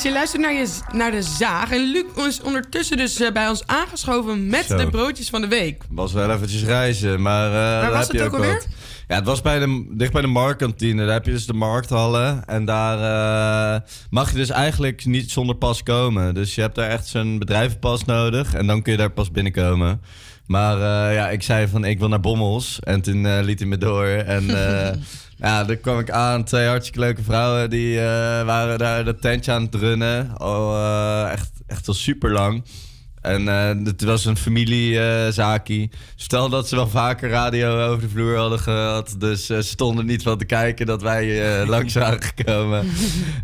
Yes, 0.00 0.08
je 0.08 0.14
luistert 0.14 0.42
naar, 0.42 0.52
je, 0.52 0.68
naar 0.92 1.10
de 1.10 1.22
zaag. 1.22 1.70
En 1.70 1.90
Luc 1.90 2.26
is 2.26 2.42
ondertussen 2.42 2.96
dus 2.96 3.20
eh, 3.20 3.32
bij 3.32 3.48
ons 3.48 3.66
aangeschoven 3.66 4.46
met 4.46 4.64
Zo. 4.64 4.76
de 4.76 4.88
broodjes 4.88 5.28
van 5.28 5.40
de 5.40 5.48
week. 5.48 5.82
Was 5.90 6.12
wel 6.12 6.30
eventjes 6.30 6.64
reizen, 6.64 7.22
maar 7.22 7.46
eh 7.46 7.52
daar 7.52 7.90
was 7.90 8.06
heb 8.06 8.12
je 8.12 8.18
het 8.18 8.26
ook 8.26 8.34
alweer? 8.34 8.52
wat. 8.52 8.68
Ja, 9.08 9.14
het 9.16 9.24
was 9.24 9.40
bij 9.40 9.58
de, 9.58 9.86
dicht 9.90 10.12
bij 10.12 10.20
de 10.20 10.28
marktkantine. 10.28 11.04
Daar 11.04 11.14
heb 11.14 11.24
je 11.24 11.30
dus 11.30 11.46
de 11.46 11.52
markthallen. 11.52 12.44
En 12.44 12.64
daar 12.64 12.98
eh, 13.74 13.80
mag 14.10 14.30
je 14.30 14.36
dus 14.36 14.50
eigenlijk 14.50 15.04
niet 15.04 15.30
zonder 15.30 15.56
pas 15.56 15.82
komen. 15.82 16.34
Dus 16.34 16.54
je 16.54 16.60
hebt 16.60 16.74
daar 16.74 16.90
echt 16.90 17.06
zo'n 17.06 17.38
bedrijvenpas 17.38 18.04
nodig. 18.04 18.54
En 18.54 18.66
dan 18.66 18.82
kun 18.82 18.92
je 18.92 18.98
daar 18.98 19.10
pas 19.10 19.30
binnenkomen. 19.30 20.00
Maar 20.46 20.78
ja, 21.12 21.30
ik 21.30 21.42
zei 21.42 21.68
van 21.68 21.84
ik 21.84 21.98
wil 21.98 22.08
naar 22.08 22.20
Bommels. 22.20 22.78
En 22.80 23.00
toen 23.00 23.40
liet 23.40 23.58
hij 23.58 23.68
me 23.68 23.78
door. 23.78 24.06
En 24.06 24.46
ja, 25.40 25.64
daar 25.64 25.76
kwam 25.76 25.98
ik 25.98 26.10
aan. 26.10 26.44
Twee 26.44 26.66
hartstikke 26.66 27.00
leuke 27.00 27.22
vrouwen. 27.22 27.70
Die 27.70 27.98
eh, 27.98 28.04
waren 28.44 28.78
daar 28.78 29.04
dat 29.04 29.20
tentje 29.20 29.52
aan 29.52 29.62
het 29.62 29.74
runnen. 29.74 30.36
Al 30.38 30.74
eh, 30.76 31.32
echt, 31.32 31.50
echt 31.66 31.88
al 31.88 31.94
super 31.94 32.32
lang. 32.32 32.64
En 33.22 33.48
eh, 33.48 33.84
het 33.84 34.02
was 34.02 34.24
een 34.24 34.36
familiezaakie. 34.36 35.90
Stel 36.16 36.48
dat 36.48 36.68
ze 36.68 36.76
wel 36.76 36.88
vaker 36.88 37.30
radio 37.30 37.88
over 37.88 38.00
de 38.02 38.08
vloer 38.08 38.36
hadden 38.36 38.58
gehad. 38.58 39.14
Dus 39.18 39.50
eh, 39.50 39.56
ze 39.56 39.62
stonden 39.62 40.06
niet 40.06 40.22
van 40.22 40.38
te 40.38 40.44
kijken 40.44 40.86
dat 40.86 41.02
wij 41.02 41.60
eh, 41.60 41.68
langs 41.74 41.94
waren 41.94 42.22
gekomen. 42.22 42.86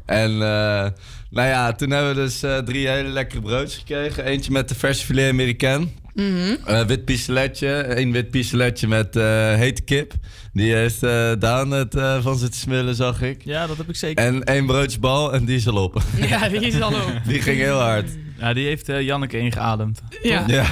en 0.05 0.31
eh, 0.31 0.87
nou 1.31 1.49
ja, 1.49 1.73
toen 1.73 1.91
hebben 1.91 2.15
we 2.15 2.21
dus 2.21 2.43
eh, 2.43 2.59
drie 2.59 2.89
hele 2.89 3.09
lekkere 3.09 3.41
broodjes 3.41 3.75
gekregen. 3.79 4.25
Eentje 4.25 4.53
met 4.53 4.69
de 4.69 4.75
verse 4.75 5.05
filet 5.05 5.31
americain. 5.31 5.91
Mhm. 6.15 6.57
Eh, 6.65 6.85
wit 6.85 7.05
pistoletje. 7.05 7.99
Een 7.99 8.13
wit 8.13 8.31
pistoletje 8.31 8.89
met 8.89 9.17
eh, 9.17 9.55
hete 9.55 9.83
kip. 9.83 10.13
Die 10.53 10.75
heeft 10.75 11.03
eh 11.03 11.33
Daan 11.39 11.71
het 11.71 11.95
eh, 11.95 12.23
van 12.23 12.39
zitten 12.39 12.61
smullen, 12.61 12.95
zag 12.95 13.23
ik. 13.23 13.45
Ja, 13.45 13.67
dat 13.67 13.77
heb 13.77 13.89
ik 13.89 13.97
zeker. 13.97 14.25
En 14.25 14.45
één 14.45 14.67
broodje 14.67 14.99
bal 14.99 15.33
en 15.33 15.45
die 15.45 15.57
is 15.57 15.69
al 15.69 15.83
op. 15.83 16.03
Ja, 16.17 16.49
die 16.49 16.61
is 16.61 16.81
al 16.81 16.93
op. 16.93 17.13
die 17.29 17.43
ging 17.43 17.59
heel 17.59 17.79
hard. 17.79 18.09
Ja, 18.39 18.53
die 18.53 18.67
heeft 18.67 18.89
eh, 18.89 19.01
Janneke 19.03 19.39
ingeademd. 19.39 20.03
Ja. 20.23 20.45
Ja. 20.47 20.65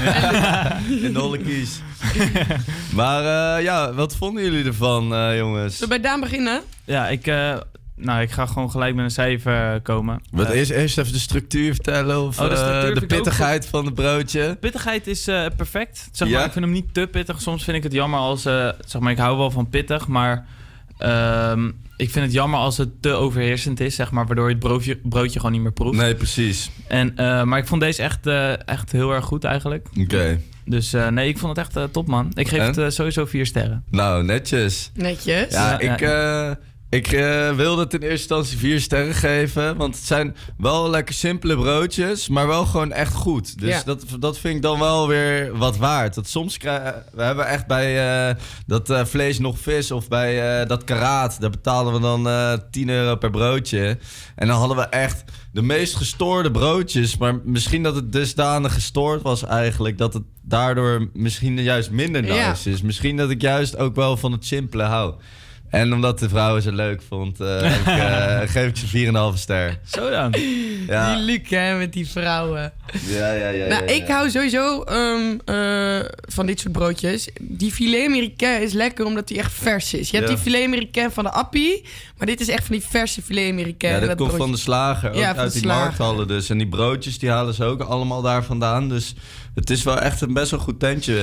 In 0.88 1.12
de 1.12 1.18
holle 1.18 1.38
kies. 1.38 1.80
maar 2.94 3.56
eh, 3.56 3.62
ja, 3.64 3.92
wat 3.92 4.16
vonden 4.16 4.44
jullie 4.44 4.64
ervan, 4.64 5.14
eh, 5.14 5.36
jongens? 5.38 5.76
Zullen 5.78 5.94
we 5.94 6.00
bij 6.00 6.10
Daan 6.10 6.20
beginnen? 6.20 6.60
Ja, 6.84 7.08
ik, 7.08 7.26
eh, 7.26 7.56
nou, 7.96 8.20
ik 8.22 8.30
ga 8.30 8.46
gewoon 8.46 8.70
gelijk 8.70 8.94
met 8.94 9.04
een 9.04 9.10
cijfer 9.10 9.80
komen. 9.80 10.20
Wat 10.30 10.50
eerst, 10.50 10.70
eerst 10.70 10.98
even 10.98 11.12
de 11.12 11.18
structuur 11.18 11.74
vertellen 11.74 12.22
of 12.22 12.40
Oh, 12.40 12.48
de 12.48 12.54
eh, 12.54 12.78
structuur 12.80 13.06
pittigheid 13.06 13.66
van 13.66 13.84
het 13.84 13.94
broodje. 13.94 14.56
Pittigheid 14.60 15.06
is 15.06 15.26
eh, 15.28 15.46
perfect. 15.56 16.08
Zeg 16.12 16.28
maar, 16.28 16.38
Ja? 16.38 16.44
ik 16.46 16.52
vind 16.52 16.64
hem 16.64 16.74
niet 16.74 16.94
te 16.94 17.08
pittig. 17.10 17.40
Soms 17.40 17.64
vind 17.64 17.76
ik 17.76 17.82
het 17.82 17.92
jammer 17.92 18.18
als... 18.20 18.44
eh, 18.44 18.68
zeg 18.86 19.00
maar, 19.02 19.12
ik 19.12 19.18
hou 19.18 19.38
wel 19.38 19.50
van 19.50 19.68
pittig, 19.68 20.06
maar... 20.08 20.46
ehm, 20.98 21.70
ik 21.96 22.10
vind 22.10 22.24
het 22.24 22.34
jammer 22.34 22.58
als 22.60 22.76
het 22.76 23.02
te 23.02 23.10
overheersend 23.12 23.80
is, 23.80 23.94
zeg 23.94 24.10
maar, 24.10 24.26
waardoor 24.26 24.48
je 24.48 24.54
het 24.54 24.62
broodje, 24.64 24.96
broodje 24.96 25.38
gewoon 25.38 25.52
niet 25.52 25.62
meer 25.62 25.72
proeft. 25.72 25.98
Nee, 25.98 26.14
precies. 26.14 26.70
En, 26.88 27.16
eh, 27.16 27.42
maar 27.42 27.58
ik 27.58 27.66
vond 27.66 27.80
deze 27.80 28.02
echt, 28.02 28.26
eh, 28.26 28.68
echt 28.68 28.92
heel 28.92 29.12
erg 29.12 29.24
goed 29.24 29.44
eigenlijk. 29.44 29.88
Oké. 30.00 30.40
Dus 30.64 30.92
eh, 30.92 31.08
nee, 31.08 31.28
ik 31.28 31.38
vond 31.38 31.56
het 31.56 31.66
echt 31.76 31.92
top, 31.92 32.06
man. 32.06 32.30
Ik 32.34 32.48
geef 32.48 32.58
En? 32.58 32.82
het 32.82 32.94
sowieso 32.94 33.24
vier 33.24 33.46
sterren. 33.46 33.84
Nou, 33.90 34.24
netjes. 34.24 34.90
Netjes. 34.94 35.52
Ja, 35.52 35.70
Ja, 35.70 35.78
ik, 35.78 36.00
eh, 36.00 36.50
ik 36.94 37.12
eh, 37.12 37.52
wilde 37.52 37.82
het 37.82 37.94
in 37.94 38.00
eerste 38.00 38.16
instantie 38.34 38.58
vier 38.58 38.80
sterren 38.80 39.14
geven. 39.14 39.76
Want 39.76 39.94
het 39.96 40.04
zijn 40.04 40.36
wel 40.58 40.90
lekker 40.90 41.14
simpele 41.14 41.56
broodjes, 41.56 42.28
maar 42.28 42.46
wel 42.46 42.66
gewoon 42.66 42.92
echt 42.92 43.14
goed. 43.14 43.58
Dus 43.60 43.68
Ja. 43.68 43.82
dat, 43.84 44.04
dat 44.18 44.38
vind 44.38 44.56
ik 44.56 44.62
dan 44.62 44.78
wel 44.78 45.08
weer 45.08 45.56
wat 45.56 45.76
waard. 45.76 46.14
Dat 46.14 46.28
soms 46.28 46.56
krijgen 46.58 47.04
we 47.12 47.22
hebben 47.22 47.46
echt 47.46 47.66
bij 47.66 48.28
eh, 48.28 48.34
dat 48.66 48.90
eh, 48.90 49.04
vlees 49.04 49.38
nog 49.38 49.58
vis 49.58 49.90
of 49.90 50.08
bij 50.08 50.66
dat 50.66 50.84
karaat, 50.84 51.40
daar 51.40 51.50
betaalden 51.50 51.92
we 51.92 52.00
dan 52.00 52.28
eh 52.28 52.52
10 52.70 52.88
euro 52.88 53.16
per 53.16 53.30
broodje. 53.30 53.98
En 54.34 54.46
dan 54.46 54.56
hadden 54.58 54.76
we 54.76 54.82
echt 54.82 55.24
de 55.52 55.62
meest 55.62 55.94
gestoorde 55.96 56.50
broodjes. 56.50 57.16
Maar 57.16 57.40
misschien 57.44 57.82
dat 57.82 57.94
het 57.94 58.12
dusdanig 58.12 58.74
gestoord 58.74 59.22
was 59.22 59.44
eigenlijk 59.44 59.98
dat 59.98 60.14
het 60.14 60.22
daardoor 60.42 61.08
misschien 61.12 61.62
juist 61.62 61.90
minder 61.90 62.22
nice 62.22 62.34
Ja. 62.34 62.56
is. 62.74 62.82
Misschien 62.82 63.16
dat 63.16 63.30
ik 63.30 63.40
juist 63.40 63.76
ook 63.76 63.94
wel 63.94 64.16
van 64.16 64.32
het 64.32 64.44
simpele 64.46 64.82
hou. 64.82 65.14
En 65.74 65.92
omdat 65.92 66.18
de 66.18 66.28
vrouwen 66.28 66.62
ze 66.62 66.72
leuk 66.72 67.02
vond, 67.09 67.40
eh, 67.40 67.60
heb 67.60 67.80
ik, 67.80 67.86
eh, 67.86 68.40
geef 68.55 68.68
ik 68.68 68.76
ze 68.76 68.86
4,5 69.34 69.38
ster. 69.40 69.78
Zo 69.86 70.10
dan. 70.10 70.34
Ja. 70.86 71.14
Die 71.14 71.24
Luc, 71.24 71.40
hè, 71.51 71.76
met 71.78 71.92
die 71.92 72.09
vrouwen. 72.09 72.72
Ja, 73.06 73.32
ja, 73.32 73.48
ja. 73.48 73.66
nou, 73.66 73.84
ja, 73.86 73.90
ik 73.94 74.09
hou 74.09 74.30
sowieso 74.30 74.82
ehm, 74.82 75.38
eh, 75.44 76.01
van 76.28 76.46
dit 76.46 76.60
soort 76.60 76.72
broodjes. 76.72 77.28
Die 77.40 77.72
filet 77.72 78.06
américain 78.06 78.62
is 78.62 78.72
lekker 78.72 79.05
omdat 79.05 79.28
die 79.28 79.38
echt 79.38 79.52
vers 79.52 79.94
is. 79.94 80.10
Je 80.10 80.16
hebt 80.16 80.28
Ja. 80.28 80.34
die 80.34 80.44
filet 80.44 80.64
américain 80.66 81.10
van 81.10 81.24
de 81.24 81.30
appie, 81.30 81.84
maar 82.18 82.26
dit 82.26 82.40
is 82.40 82.48
echt 82.48 82.64
van 82.66 82.76
die 82.76 82.84
verse 82.88 83.22
filet 83.22 83.51
américain. 83.52 83.92
Ja, 83.94 83.98
dat 84.01 84.09
Dat 84.09 84.16
komt 84.18 84.28
broodje- 84.28 84.44
van 84.46 84.55
de 84.55 84.60
slager, 84.62 85.10
ook 85.12 85.22
uit 85.22 85.52
die 85.52 85.60
slager. 85.62 85.82
markthallen 85.84 86.28
dus. 86.28 86.51
En 86.51 86.59
die 86.59 86.68
broodjes 86.68 87.18
die 87.18 87.30
halen 87.30 87.55
ze 87.55 87.64
ook 87.64 87.80
allemaal 87.80 88.22
daar 88.22 88.44
vandaan. 88.44 88.88
Dus 88.88 89.14
het 89.55 89.70
is 89.70 89.82
wel 89.82 89.98
echt 89.98 90.20
een 90.20 90.32
best 90.32 90.51
wel 90.51 90.60
goed 90.60 90.81
tentje. 90.81 91.14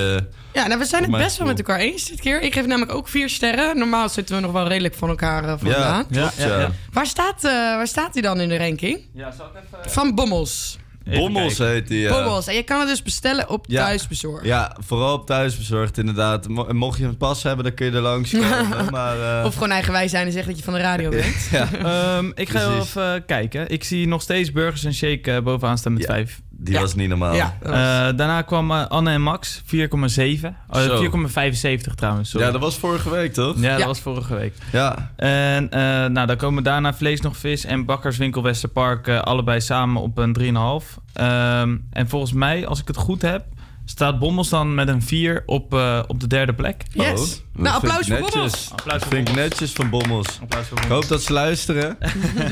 eh, 0.52 0.62
Ja, 0.62 0.66
nou, 0.66 0.78
we 0.78 0.84
zijn 0.86 1.02
het 1.02 1.10
best 1.12 1.36
wel 1.38 1.46
met 1.46 1.58
elkaar 1.58 1.78
eens 1.78 2.04
dit 2.04 2.20
keer. 2.20 2.40
Ik 2.42 2.54
geef 2.54 2.66
namelijk 2.66 2.94
ook 2.94 3.08
vier 3.08 3.28
sterren. 3.28 3.78
Normaal 3.78 4.08
zitten 4.08 4.34
we 4.36 4.40
nog 4.42 4.52
wel 4.52 4.68
redelijk 4.68 4.94
van 4.94 5.08
elkaar 5.08 5.44
eh, 5.44 5.54
vandaan. 5.58 6.04
Ja, 6.10 6.20
klopt, 6.20 6.36
ja. 6.36 6.70
Waar, 6.92 7.06
staat, 7.06 7.44
eh, 7.44 7.50
waar 7.52 7.86
staat 7.86 8.12
hij 8.12 8.22
dan 8.22 8.40
in 8.40 8.48
de 8.48 8.56
ranking? 8.58 9.00
Ja, 9.14 9.30
zal 9.30 9.46
ik 9.46 9.52
even... 9.80 9.90
Van 9.90 10.14
Bommels. 10.14 10.78
Bommels 11.04 11.58
heet 11.58 11.88
die, 11.88 12.00
ja. 12.00 12.12
Bommels. 12.12 12.46
En 12.46 12.54
je 12.54 12.62
kan 12.62 12.78
het 12.80 12.88
dus 12.88 13.02
bestellen 13.02 13.48
op 13.48 13.64
Ja. 13.68 13.84
thuisbezorgd. 13.84 14.44
Ja, 14.46 14.76
vooral 14.80 15.14
op 15.14 15.26
thuisbezorgd 15.26 15.98
inderdaad. 15.98 16.48
Mo- 16.48 16.72
mocht 16.72 16.98
je 16.98 17.04
een 17.04 17.16
pas 17.16 17.42
hebben, 17.42 17.64
dan 17.64 17.74
kun 17.74 17.86
je 17.86 17.92
er 17.92 18.00
langs 18.00 18.30
komen. 18.48 18.90
maar, 18.90 19.38
eh, 19.38 19.44
Of 19.46 19.52
gewoon 19.54 19.70
eigenwijs 19.70 20.10
zijn 20.10 20.26
en 20.26 20.32
zeggen 20.32 20.50
dat 20.50 20.58
je 20.58 20.64
van 20.64 20.74
de 20.74 20.80
radio 20.80 21.10
bent. 21.20 21.48
ja. 21.50 21.68
Ehm, 21.72 22.30
ik 22.34 22.48
ga 22.48 22.58
wel 22.58 22.70
Precies. 22.70 22.94
even 22.94 23.24
kijken. 23.26 23.68
Ik 23.68 23.84
zie 23.84 24.08
nog 24.08 24.22
steeds 24.22 24.52
Burgers 24.52 24.84
en 24.84 24.94
Shake 24.94 25.40
bovenaan 25.42 25.78
staan 25.78 25.92
met 25.92 26.02
Ja. 26.02 26.08
vijf. 26.08 26.40
Die 26.62 26.78
was 26.78 26.94
niet 26.94 27.08
normaal. 27.08 27.34
Ja, 27.34 27.56
eh, 27.62 27.70
daarna 28.16 28.42
kwam 28.42 28.70
eh, 28.70 28.86
Anne 28.86 29.10
en 29.10 29.22
Max, 29.22 29.62
4,7. 29.64 30.56
4,75 30.70 31.94
trouwens. 31.94 32.32
Ja, 32.32 32.50
dat 32.50 32.60
was 32.60 32.76
vorige 32.76 33.10
week, 33.10 33.32
toch? 33.32 33.60
Ja, 33.60 33.76
dat 33.76 33.86
was 33.86 34.00
vorige 34.00 34.34
week. 34.34 34.54
Ja. 34.72 35.10
En 35.16 35.70
eh, 35.70 35.80
nou, 36.06 36.26
dan 36.26 36.36
komen 36.36 36.62
daarna 36.62 36.94
Vlees 36.94 37.20
nog 37.20 37.36
Vis 37.36 37.64
en 37.64 37.84
Bakkerswinkel 37.84 38.42
Westerpark 38.42 39.08
allebei 39.08 39.60
samen 39.60 40.02
op 40.02 40.18
een 40.18 40.32
3,5. 40.32 40.98
Ehm, 41.12 41.76
en 41.90 42.08
volgens 42.08 42.32
mij, 42.32 42.66
als 42.66 42.80
ik 42.80 42.86
het 42.86 42.96
goed 42.96 43.22
heb, 43.22 43.44
staat 43.84 44.18
Bommels 44.18 44.48
dan 44.48 44.74
met 44.74 44.88
een 44.88 45.02
4 45.02 45.42
op, 45.46 45.72
op 46.06 46.20
de 46.20 46.26
derde 46.26 46.54
plek. 46.54 46.84
Oh, 46.96 47.06
yes. 47.06 47.42
Nou, 47.52 47.74
applaus 47.74 48.06
voor 48.06 48.18
Bommels. 48.18 48.70
Applaus 48.72 49.02
vind 49.08 49.28
ik 49.28 49.34
netjes 49.34 49.72
van 49.72 49.90
Bommels. 49.90 50.26
Voor 50.26 50.46
Bommels. 50.48 50.84
Ik 50.84 50.88
hoop 50.88 51.08
dat 51.08 51.22
ze 51.22 51.32
luisteren. 51.32 51.98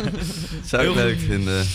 Zou 0.64 0.88
ik 0.88 0.94
leuk 0.94 1.18
vinden. 1.18 1.66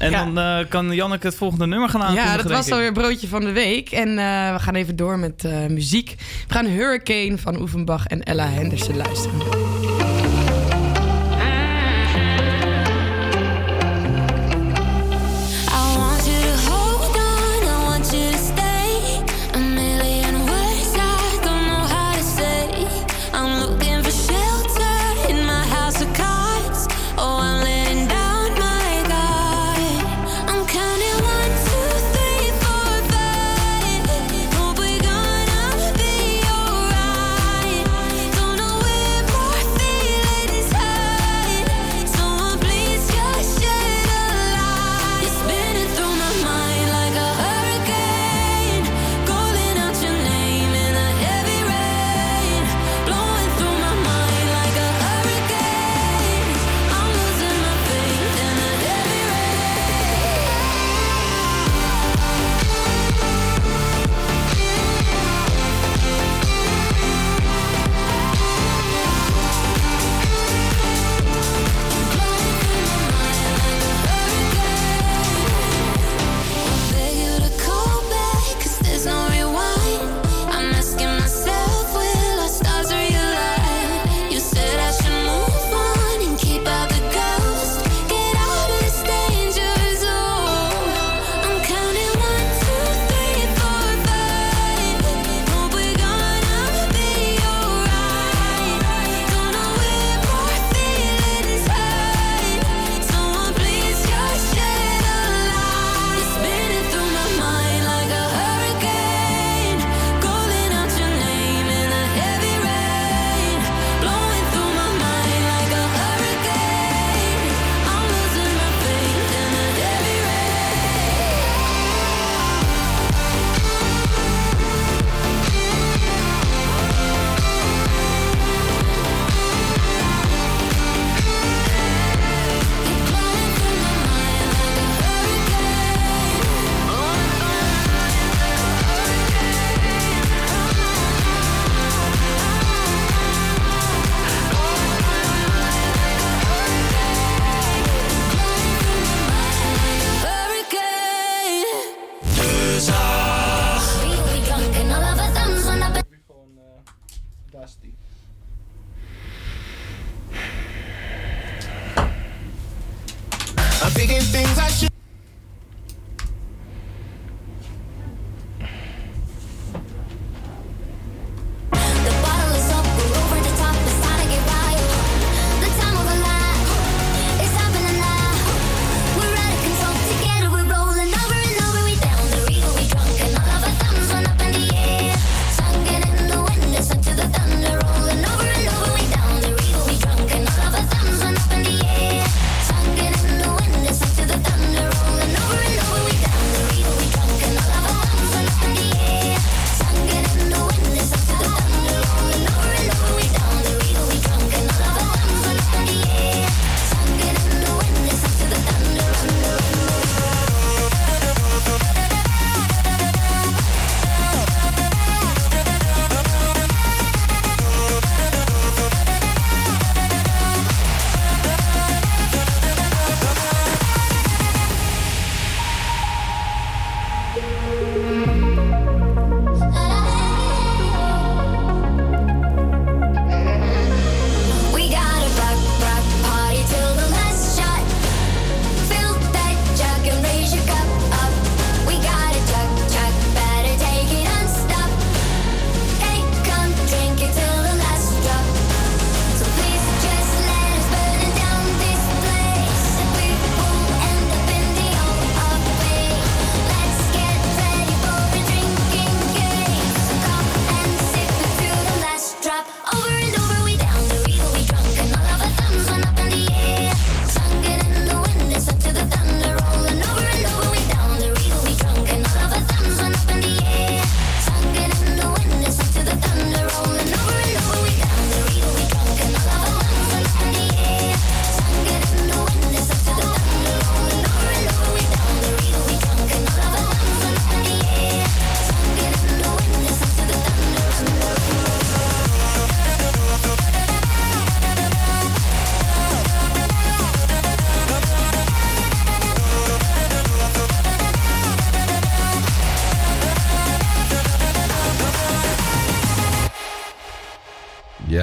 En 0.00 0.12
dan 0.12 0.38
eh, 0.38 0.68
kan 0.68 0.94
Janneke 0.94 1.26
het 1.26 1.36
volgende 1.36 1.66
nummer 1.66 1.88
gaan 1.88 2.00
aankondigen. 2.00 2.30
Ja, 2.30 2.36
dat 2.36 2.52
was 2.52 2.70
alweer 2.70 2.92
broodje 2.92 3.28
van 3.28 3.40
de 3.40 3.52
week. 3.52 3.90
En 3.90 4.08
eh, 4.08 4.52
we 4.52 4.58
gaan 4.58 4.74
even 4.74 4.96
door 4.96 5.18
met 5.18 5.44
eh, 5.44 5.66
muziek. 5.66 6.14
We 6.48 6.54
gaan 6.54 6.66
Hurricane 6.66 7.38
van 7.38 7.60
Oefenbach 7.60 8.06
en 8.06 8.22
Ella 8.22 8.46
Henderson 8.46 8.96
luisteren. 8.96 9.59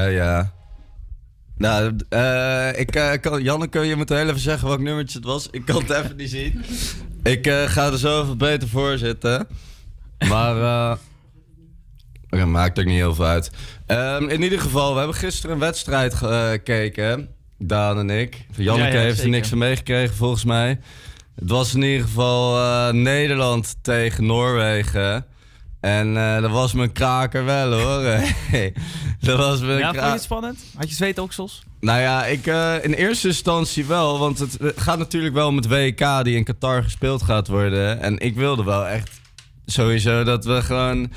Ja. 0.10 0.54
Nou, 1.58 1.96
eh, 2.10 2.80
ik, 2.80 2.96
eh, 2.96 3.12
kan, 3.22 3.44
Janneke, 3.44 3.80
je 3.80 3.96
moet 3.96 4.10
heel 4.10 4.28
even 4.28 4.40
zeggen 4.40 4.68
welk 4.68 4.80
nummertje 4.80 5.18
het 5.18 5.28
was. 5.28 5.48
Ik 5.52 5.66
kan 5.66 5.76
het 5.82 5.90
even 5.90 6.16
niet 6.16 6.30
zien. 6.30 6.62
Ik 7.24 7.48
eh, 7.48 7.64
ga 7.64 7.86
er 7.92 7.98
zo 7.98 8.22
even 8.24 8.38
beter 8.38 8.68
voor 8.68 8.98
zitten. 8.98 9.48
Maar, 10.30 10.56
eh 12.32 12.46
maakt 12.46 12.80
ook 12.80 12.86
niet 12.86 12.96
heel 12.96 13.16
veel 13.16 13.26
uit. 13.26 13.52
Ehm, 13.86 14.28
in 14.30 14.42
ieder 14.42 14.60
geval, 14.60 14.92
we 14.92 14.98
hebben 14.98 15.16
gisteren 15.18 15.52
een 15.56 15.62
wedstrijd 15.62 16.14
ge- 16.14 16.48
gekeken. 16.52 17.30
Daan 17.60 17.98
en 18.00 18.10
ik. 18.10 18.46
Janneke 18.56 18.88
Ja, 18.92 18.94
ja, 18.98 19.00
heeft 19.00 19.22
er 19.22 19.30
niks 19.30 19.50
van 19.50 19.58
meegekregen, 19.58 20.16
volgens 20.16 20.44
mij. 20.44 20.80
Het 21.36 21.50
was 21.50 21.74
in 21.74 21.82
ieder 21.82 22.06
geval 22.08 22.94
Nederland 22.94 23.76
tegen 23.82 24.26
Noorwegen. 24.26 25.26
En 25.80 26.18
eh, 26.18 26.42
dat 26.42 26.52
was 26.52 26.74
mijn 26.74 26.92
kraker 26.92 27.46
wel 27.46 27.72
hoor. 27.72 28.02
Hey, 28.52 28.74
dat 29.20 29.38
was 29.38 29.60
mijn 29.62 29.78
Ja, 29.78 29.94
vond 29.94 30.04
je 30.06 30.12
het 30.12 30.22
spannend? 30.22 30.64
Had 30.76 30.90
je 30.90 30.96
zweetoksels? 30.96 31.64
nou 31.80 32.00
ja, 32.02 32.26
ik, 32.26 32.48
eh, 32.48 32.84
in 32.84 32.94
eerste 32.94 33.28
instantie 33.28 33.86
wel. 33.86 34.20
Want 34.20 34.40
het 34.40 34.58
gaat 34.76 34.98
natuurlijk 34.98 35.34
wel 35.34 35.48
om 35.48 35.56
het 35.56 35.68
WK 35.68 36.24
die 36.24 36.36
in 36.36 36.44
Qatar 36.44 36.84
gespeeld 36.84 37.24
gaat 37.24 37.48
worden. 37.48 38.02
En 38.02 38.18
ik 38.20 38.36
wilde 38.36 38.64
wel 38.64 38.88
echt 38.88 39.10
sowieso 39.66 40.24
dat 40.24 40.46
we 40.46 40.62
gewoon... 40.62 41.12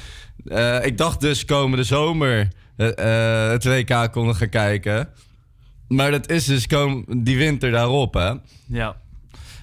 eh, 0.44 0.84
ik 0.84 0.98
dacht 0.98 1.20
dus 1.20 1.44
komende 1.44 1.84
zomer 1.84 2.48
het 2.76 3.64
WK 3.64 4.12
konden 4.12 4.34
gaan 4.34 4.48
kijken. 4.48 5.08
Maar 5.88 6.10
dat 6.10 6.30
is 6.30 6.44
dus 6.44 6.66
kom, 6.66 7.04
die 7.16 7.36
winter 7.36 7.70
daarop, 7.70 8.14
hè? 8.14 8.32
Ja. 8.66 8.96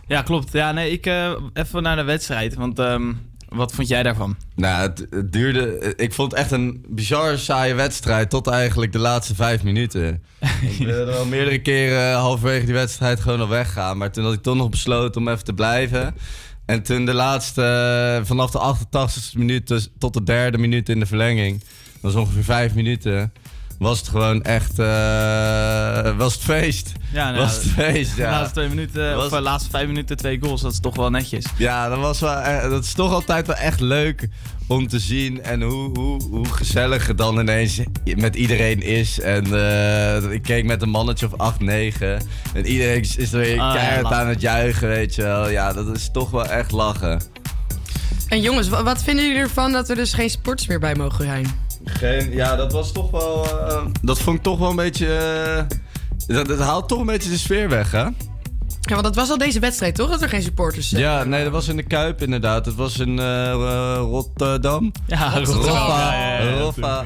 Ja, 0.07 0.21
klopt. 0.21 0.51
Ja, 0.51 0.71
nee, 0.71 0.91
ik 0.91 1.05
eh, 1.05 1.31
even 1.53 1.83
naar 1.83 1.95
de 1.95 2.03
wedstrijd. 2.03 2.53
Want 2.55 2.79
ehm, 2.79 3.13
wat 3.49 3.71
vond 3.71 3.87
jij 3.87 4.03
daarvan? 4.03 4.35
Nou, 4.55 4.81
het, 4.81 5.07
het 5.09 5.31
duurde... 5.31 5.93
Ik 5.95 6.13
vond 6.13 6.31
het 6.31 6.39
echt 6.39 6.51
een 6.51 6.85
bizar 6.87 7.37
saaie 7.37 7.73
wedstrijd 7.73 8.29
tot 8.29 8.47
eigenlijk 8.47 8.91
de 8.91 8.99
laatste 8.99 9.35
vijf 9.35 9.63
minuten. 9.63 10.23
ik 10.77 10.85
wilde 10.85 11.11
wel 11.11 11.25
meerdere 11.25 11.61
keren 11.61 12.13
halverwege 12.13 12.65
die 12.65 12.73
wedstrijd 12.73 13.19
gewoon 13.19 13.39
al 13.39 13.47
weggaan. 13.47 13.97
Maar 13.97 14.11
toen 14.11 14.23
had 14.23 14.33
ik 14.33 14.41
toch 14.41 14.55
nog 14.55 14.69
besloten 14.69 15.21
om 15.21 15.27
even 15.27 15.43
te 15.43 15.53
blijven. 15.53 16.15
En 16.65 16.83
toen 16.83 17.05
de 17.05 17.13
laatste, 17.13 18.21
vanaf 18.23 18.51
de 18.51 18.75
88ste 18.75 19.37
minuut 19.37 19.67
dus 19.67 19.89
tot 19.97 20.13
de 20.13 20.23
derde 20.23 20.57
minuut 20.57 20.89
in 20.89 20.99
de 20.99 21.05
verlenging... 21.05 21.59
dat 21.59 22.13
was 22.13 22.15
ongeveer 22.15 22.43
vijf 22.43 22.73
minuten... 22.73 23.33
was 23.79 23.99
het 23.99 24.07
gewoon 24.07 24.43
echt... 24.43 24.79
eh, 24.79 26.17
was 26.17 26.33
het 26.33 26.43
feest. 26.43 26.91
Ja, 27.13 27.31
nou, 27.31 27.43
was 27.43 27.53
het 27.55 27.63
feest, 27.71 28.15
De 28.15 28.21
ja. 28.21 28.29
laatste 28.29 28.53
twee 28.53 28.67
minuten, 28.69 29.15
Was- 29.15 29.25
of 29.25 29.31
de 29.31 29.41
laatste 29.41 29.69
vijf 29.69 29.87
minuten 29.87 30.17
twee 30.17 30.37
goals, 30.41 30.61
dat 30.61 30.71
is 30.71 30.79
toch 30.79 30.95
wel 30.95 31.09
netjes. 31.09 31.45
Ja, 31.57 31.89
dat, 31.89 31.97
was 31.97 32.19
wel, 32.19 32.33
eh, 32.35 32.69
dat 32.69 32.83
is 32.83 32.93
toch 32.93 33.11
altijd 33.11 33.47
wel 33.47 33.55
echt 33.55 33.79
leuk 33.79 34.27
om 34.67 34.87
te 34.87 34.99
zien. 34.99 35.43
En 35.43 35.61
hoe, 35.61 35.97
hoe, 35.99 36.23
hoe 36.23 36.47
gezellig 36.53 37.07
het 37.07 37.17
dan 37.17 37.39
ineens 37.39 37.79
met 38.15 38.35
iedereen 38.35 38.81
is. 38.81 39.19
En 39.19 39.45
eh, 39.59 40.31
ik 40.31 40.41
keek 40.41 40.65
met 40.65 40.81
een 40.81 40.89
mannetje 40.89 41.25
of 41.25 41.33
8, 41.37 41.59
9. 41.59 42.21
En 42.53 42.65
iedereen 42.65 43.01
is 43.17 43.33
er 43.33 43.39
weer 43.39 43.59
Ah, 43.59 43.73
keihard 43.73 44.01
lachen. 44.03 44.17
aan 44.17 44.27
het 44.27 44.41
juichen, 44.41 44.87
weet 44.87 45.15
je 45.15 45.21
wel. 45.21 45.49
Ja, 45.49 45.73
dat 45.73 45.95
is 45.95 46.09
toch 46.11 46.29
wel 46.29 46.45
echt 46.45 46.71
lachen. 46.71 47.21
En 48.27 48.41
jongens, 48.41 48.69
wa- 48.69 48.83
wat 48.83 49.03
vinden 49.03 49.25
jullie 49.25 49.39
ervan 49.41 49.71
dat 49.71 49.89
er 49.89 49.95
dus 49.95 50.13
geen 50.13 50.29
sports 50.29 50.67
meer 50.67 50.79
bij 50.79 50.95
mogen 50.95 51.25
zijn? 51.25 51.65
Geen, 51.89 52.31
ja, 52.31 52.55
dat 52.55 52.71
was 52.71 52.91
toch 52.91 53.11
wel... 53.11 53.45
eh, 53.45 53.85
dat 54.01 54.19
vond 54.19 54.37
ik 54.37 54.43
toch 54.43 54.59
wel 54.59 54.69
een 54.69 54.75
beetje... 54.75 55.15
eh, 55.17 56.35
dat, 56.35 56.47
dat 56.47 56.59
haalt 56.59 56.87
toch 56.87 56.99
een 56.99 57.05
beetje 57.05 57.29
de 57.29 57.37
sfeer 57.37 57.69
weg, 57.69 57.91
hè? 57.91 58.05
Ja, 58.81 58.93
want 58.93 59.03
dat 59.03 59.15
was 59.15 59.29
al 59.29 59.37
deze 59.37 59.59
wedstrijd, 59.59 59.95
toch? 59.95 60.09
Dat 60.09 60.21
er 60.21 60.29
geen 60.29 60.41
supporters 60.41 60.89
zijn. 60.89 61.01
Ja, 61.01 61.23
nee, 61.23 61.43
dat 61.43 61.51
was 61.51 61.67
in 61.67 61.75
de 61.75 61.83
Kuip 61.83 62.21
inderdaad. 62.21 62.65
Het 62.65 62.75
was 62.75 62.97
in 62.99 63.19
eh, 63.19 63.51
Rotterdam. 63.99 64.91
Ja, 65.07 65.33
Rotterdam. 65.33 65.55
Rotterdam. 65.55 65.87
Ja, 65.87 66.13
ja, 66.13 66.39
ja, 66.43 66.57
Roffa. 66.59 67.05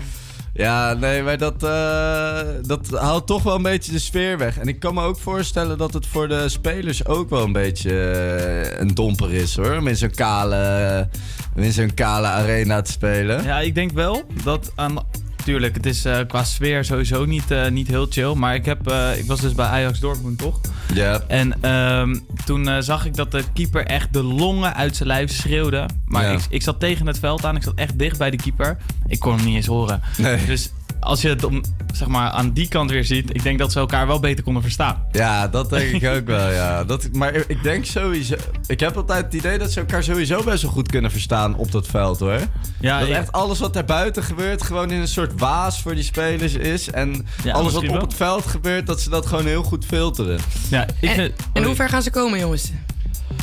Ja, 0.54 0.94
nee, 0.94 1.24
maar 1.24 1.38
dat, 1.38 1.64
eh, 1.64 2.40
dat 2.62 2.90
haalt 3.00 3.28
toch 3.28 3.44
wel 3.44 3.56
een 3.56 3.62
beetje 3.62 3.92
de 3.92 4.00
sfeer 4.00 4.38
weg. 4.38 4.58
En 4.58 4.68
ik 4.68 4.80
kan 4.80 4.94
me 4.94 5.04
ook 5.04 5.20
voorstellen 5.20 5.78
dat 5.78 5.94
het 5.94 6.06
voor 6.06 6.28
de 6.28 6.50
spelers 6.50 7.06
ook 7.06 7.30
wel 7.30 7.44
een 7.44 7.52
beetje 7.52 7.92
eh, 7.92 8.80
een 8.80 8.94
domper 8.96 9.34
is, 9.34 9.56
hoor. 9.56 9.78
Om 9.78 9.88
in 9.88 9.96
zo'n 9.96 10.12
kale, 10.16 11.10
in 11.56 11.72
zo'n 11.72 11.94
kale 11.94 12.28
arena 12.28 12.82
te 12.82 12.92
spelen. 12.92 13.44
Ja, 13.44 13.60
ik 13.60 13.76
denk 13.76 13.92
wel 13.92 14.24
dat 14.44 14.72
aan. 14.76 15.00
Tuurlijk, 15.44 15.76
het 15.76 15.86
is 15.86 16.06
eh, 16.06 16.20
qua 16.28 16.44
sfeer 16.44 16.86
sowieso 16.86 17.26
niet, 17.26 17.52
eh, 17.52 17.70
niet 17.70 17.88
heel 17.88 18.06
chill. 18.10 18.34
Maar 18.34 18.56
ik, 18.56 18.66
heb, 18.66 18.88
eh, 18.88 19.18
ik 19.18 19.26
was 19.26 19.42
dus 19.42 19.54
bij 19.54 19.66
Ajax 19.66 20.00
Dortmund, 20.00 20.38
toch? 20.38 20.60
Ja. 20.94 21.22
En 21.28 21.54
ehm, 21.62 22.16
toen 22.46 22.84
zag 22.84 23.06
ik 23.06 23.16
dat 23.16 23.32
de 23.32 23.44
keeper 23.54 23.86
echt 23.86 24.14
de 24.14 24.24
longen 24.24 24.76
uit 24.76 24.96
zijn 24.96 25.08
lijf 25.08 25.32
schreeuwde. 25.32 25.86
Maar 26.06 26.34
ik, 26.34 26.40
ik 26.50 26.62
zat 26.62 26.80
tegen 26.80 27.08
het 27.08 27.20
veld 27.20 27.46
aan. 27.46 27.56
Ik 27.56 27.64
zat 27.64 27.76
echt 27.76 28.00
dicht 28.00 28.18
bij 28.18 28.30
de 28.30 28.38
keeper. 28.38 28.78
Ik 29.08 29.20
kon 29.20 29.36
hem 29.36 29.46
niet 29.46 29.56
eens 29.56 29.66
horen. 29.66 30.02
Nee. 30.18 30.46
Dus 30.46 30.72
als 31.02 31.22
je 31.22 31.30
het 31.30 31.44
om, 31.44 31.62
zeg 31.94 32.08
maar, 32.08 32.30
aan 32.30 32.52
die 32.52 32.68
kant 32.68 32.92
weer 32.92 33.06
ziet... 33.06 33.36
ik 33.36 33.44
denk 33.44 33.60
dat 33.60 33.72
ze 33.72 33.80
elkaar 33.80 34.08
wel 34.08 34.20
beter 34.20 34.44
konden 34.44 34.62
verstaan. 34.62 35.06
Ja, 35.12 35.48
dat 35.48 35.70
denk 35.70 36.02
ik 36.02 36.10
ook 36.10 36.26
wel, 36.26 36.52
ja. 36.52 36.84
Dat, 36.84 37.10
maar 37.12 37.34
ik 37.34 37.64
denk 37.64 37.86
sowieso... 37.86 38.36
Ik 38.68 38.80
heb 38.80 38.98
altijd 38.98 39.24
het 39.26 39.34
idee 39.34 39.58
dat 39.58 39.72
ze 39.72 39.80
elkaar 39.80 40.04
sowieso 40.04 40.44
best 40.44 40.62
wel 40.62 40.72
goed 40.72 40.90
kunnen 40.90 41.12
verstaan 41.12 41.56
op 41.56 41.72
dat 41.72 41.88
veld, 41.88 42.20
hoor. 42.20 42.40
Ja, 42.80 43.00
dat 43.00 43.08
ja. 43.08 43.16
echt 43.16 43.32
alles 43.32 43.60
wat 43.60 43.74
daar 43.74 43.86
buiten 43.86 44.24
gebeurt 44.24 44.64
gewoon 44.64 44.92
in 44.92 45.00
een 45.00 45.08
soort 45.08 45.40
waas 45.40 45.82
voor 45.82 45.96
die 45.96 46.04
spelers 46.04 46.54
is. 46.54 46.90
En 46.92 47.28
Ja, 47.44 47.54
alles 47.54 47.74
wat 47.74 47.84
op 47.84 47.90
wel. 47.90 48.02
het 48.02 48.14
veld 48.14 48.46
gebeurt, 48.46 48.88
dat 48.88 49.02
ze 49.02 49.10
dat 49.10 49.26
gewoon 49.26 49.46
heel 49.46 49.64
goed 49.64 49.86
filteren. 49.86 50.40
Ja, 50.70 50.88
ik 51.00 51.10
En, 51.10 51.32
en 51.54 51.64
hoe 51.64 51.76
ver 51.76 51.90
gaan 51.90 52.02
ze 52.02 52.10
komen, 52.10 52.40
jongens? 52.40 52.72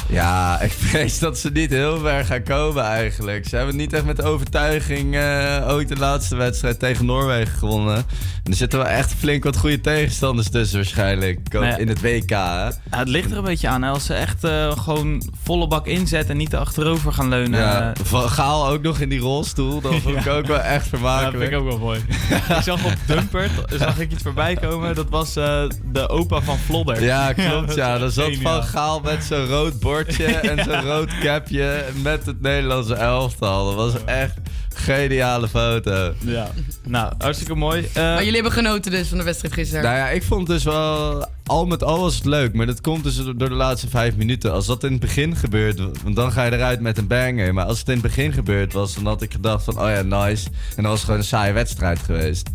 Ja, 0.08 0.60
ik 0.60 0.72
vrees 0.88 1.18
dat 1.18 1.38
ze 1.38 1.50
niet 1.50 1.70
heel 1.70 1.98
ver 1.98 2.24
gaan 2.24 2.42
komen 2.42 2.84
eigenlijk. 2.84 3.48
Ze 3.48 3.56
hebben 3.56 3.76
niet 3.76 3.92
echt 3.92 4.04
met 4.04 4.22
overtuiging 4.22 5.16
eh, 5.16 5.64
ook 5.68 5.88
de 5.88 5.96
laatste 5.96 6.36
wedstrijd 6.36 6.78
tegen 6.78 7.06
Noorwegen 7.06 7.58
gewonnen. 7.58 7.96
En 7.96 8.50
er 8.50 8.54
zitten 8.54 8.78
wel 8.78 8.88
echt 8.88 9.14
flink 9.14 9.44
wat 9.44 9.56
goede 9.56 9.80
tegenstanders 9.80 10.50
tussen 10.50 10.76
waarschijnlijk. 10.76 11.38
Ook 11.56 11.62
ja. 11.62 11.76
In 11.76 11.88
het 11.88 12.00
WK, 12.00 12.30
hè? 12.30 12.36
Ja, 12.36 12.70
het 12.90 13.08
ligt 13.08 13.30
er 13.30 13.36
een 13.36 13.44
beetje 13.44 13.68
aan. 13.68 13.82
hè. 13.82 13.90
Als 13.90 14.04
ze 14.04 14.14
echt 14.14 14.44
eh, 14.44 14.70
gewoon 14.78 15.22
volle 15.42 15.66
bak 15.68 15.86
inzetten 15.86 16.30
en 16.30 16.36
niet 16.36 16.54
achterover 16.54 17.12
gaan 17.12 17.28
leunen. 17.28 17.60
Ja, 17.60 17.92
eh, 17.94 18.04
Van 18.04 18.30
Gaal 18.30 18.68
ook 18.68 18.82
nog 18.82 18.98
in 19.00 19.08
die 19.08 19.20
rolstoel. 19.20 19.80
Dat 19.80 19.94
vond 19.94 20.16
ik 20.16 20.24
Ja. 20.24 20.32
ook 20.32 20.46
wel 20.46 20.60
echt 20.60 20.66
Ja, 20.66 20.78
dat 20.78 20.88
vermakelijk. 20.88 21.36
vind 21.38 21.50
ik 21.52 21.58
ook 21.58 21.68
wel 21.68 21.78
mooi. 21.78 22.00
ik 22.56 22.62
zag 22.62 22.84
op 22.84 22.94
Dumpert 23.06 23.50
zag 23.78 23.98
ik 23.98 24.12
iets 24.12 24.22
voorbij 24.22 24.54
komen. 24.56 24.94
Dat 24.94 25.08
was 25.08 25.32
de 25.32 26.08
opa 26.08 26.40
van 26.40 26.58
Vlodder. 26.58 27.02
Ja, 27.02 27.32
klopt. 27.32 27.74
Ja, 27.74 27.98
dat 27.98 28.14
dan 28.14 28.30
is 28.30 28.36
zat. 28.38 28.52
Van 28.52 28.62
Gaal 28.62 29.00
met 29.00 29.24
zo'n 29.24 29.46
rood 29.46 29.78
en 30.06 30.64
zo'n 30.64 30.80
rood 30.92 31.18
capje 31.18 31.84
met 32.02 32.26
het 32.26 32.40
Nederlandse 32.40 32.94
elftal. 32.94 33.64
Dat 33.66 33.74
was 33.74 34.04
echt 34.04 34.34
geniale 34.78 35.48
foto. 35.48 36.12
Ja, 36.18 36.50
nou, 36.84 37.12
hartstikke 37.18 37.54
mooi. 37.54 37.88
Eh, 37.94 38.02
maar 38.02 38.18
jullie 38.18 38.34
hebben 38.34 38.52
genoten 38.52 38.90
dus 38.90 39.08
van 39.08 39.18
de 39.18 39.24
wedstrijd 39.24 39.54
gisteren. 39.54 39.82
Nou 39.84 39.96
ja, 39.96 40.08
ik 40.08 40.22
vond 40.22 40.46
dus 40.46 40.64
wel... 40.64 41.26
Al 41.46 41.66
met 41.66 41.82
al 41.84 42.00
was 42.00 42.14
het 42.14 42.24
leuk, 42.24 42.54
maar 42.54 42.66
dat 42.66 42.80
komt 42.80 43.04
dus 43.04 43.16
door 43.16 43.34
de 43.48 43.50
laatste 43.50 43.88
vijf 43.88 44.16
minuten. 44.16 44.52
Als 44.52 44.66
dat 44.66 44.84
in 44.84 44.90
het 44.90 45.00
begin 45.00 45.36
gebeurt, 45.36 45.80
want 46.02 46.16
dan 46.16 46.32
ga 46.32 46.44
je 46.44 46.52
eruit 46.52 46.80
met 46.80 46.98
een 46.98 47.06
banger. 47.06 47.54
Maar 47.54 47.64
als 47.64 47.78
het 47.78 47.86
in 47.88 47.92
het 47.92 48.02
begin 48.02 48.32
gebeurd 48.32 48.72
was, 48.72 48.94
dan 48.94 49.06
had 49.06 49.22
ik 49.22 49.32
gedacht 49.32 49.64
van... 49.64 49.80
Oh 49.80 49.88
ja, 49.88 50.02
nice. 50.02 50.46
En 50.76 50.82
dan 50.82 50.84
was 50.84 50.92
het 50.94 51.04
gewoon 51.04 51.18
een 51.18 51.24
saaie 51.26 51.52
wedstrijd 51.52 51.98
geweest. 51.98 52.48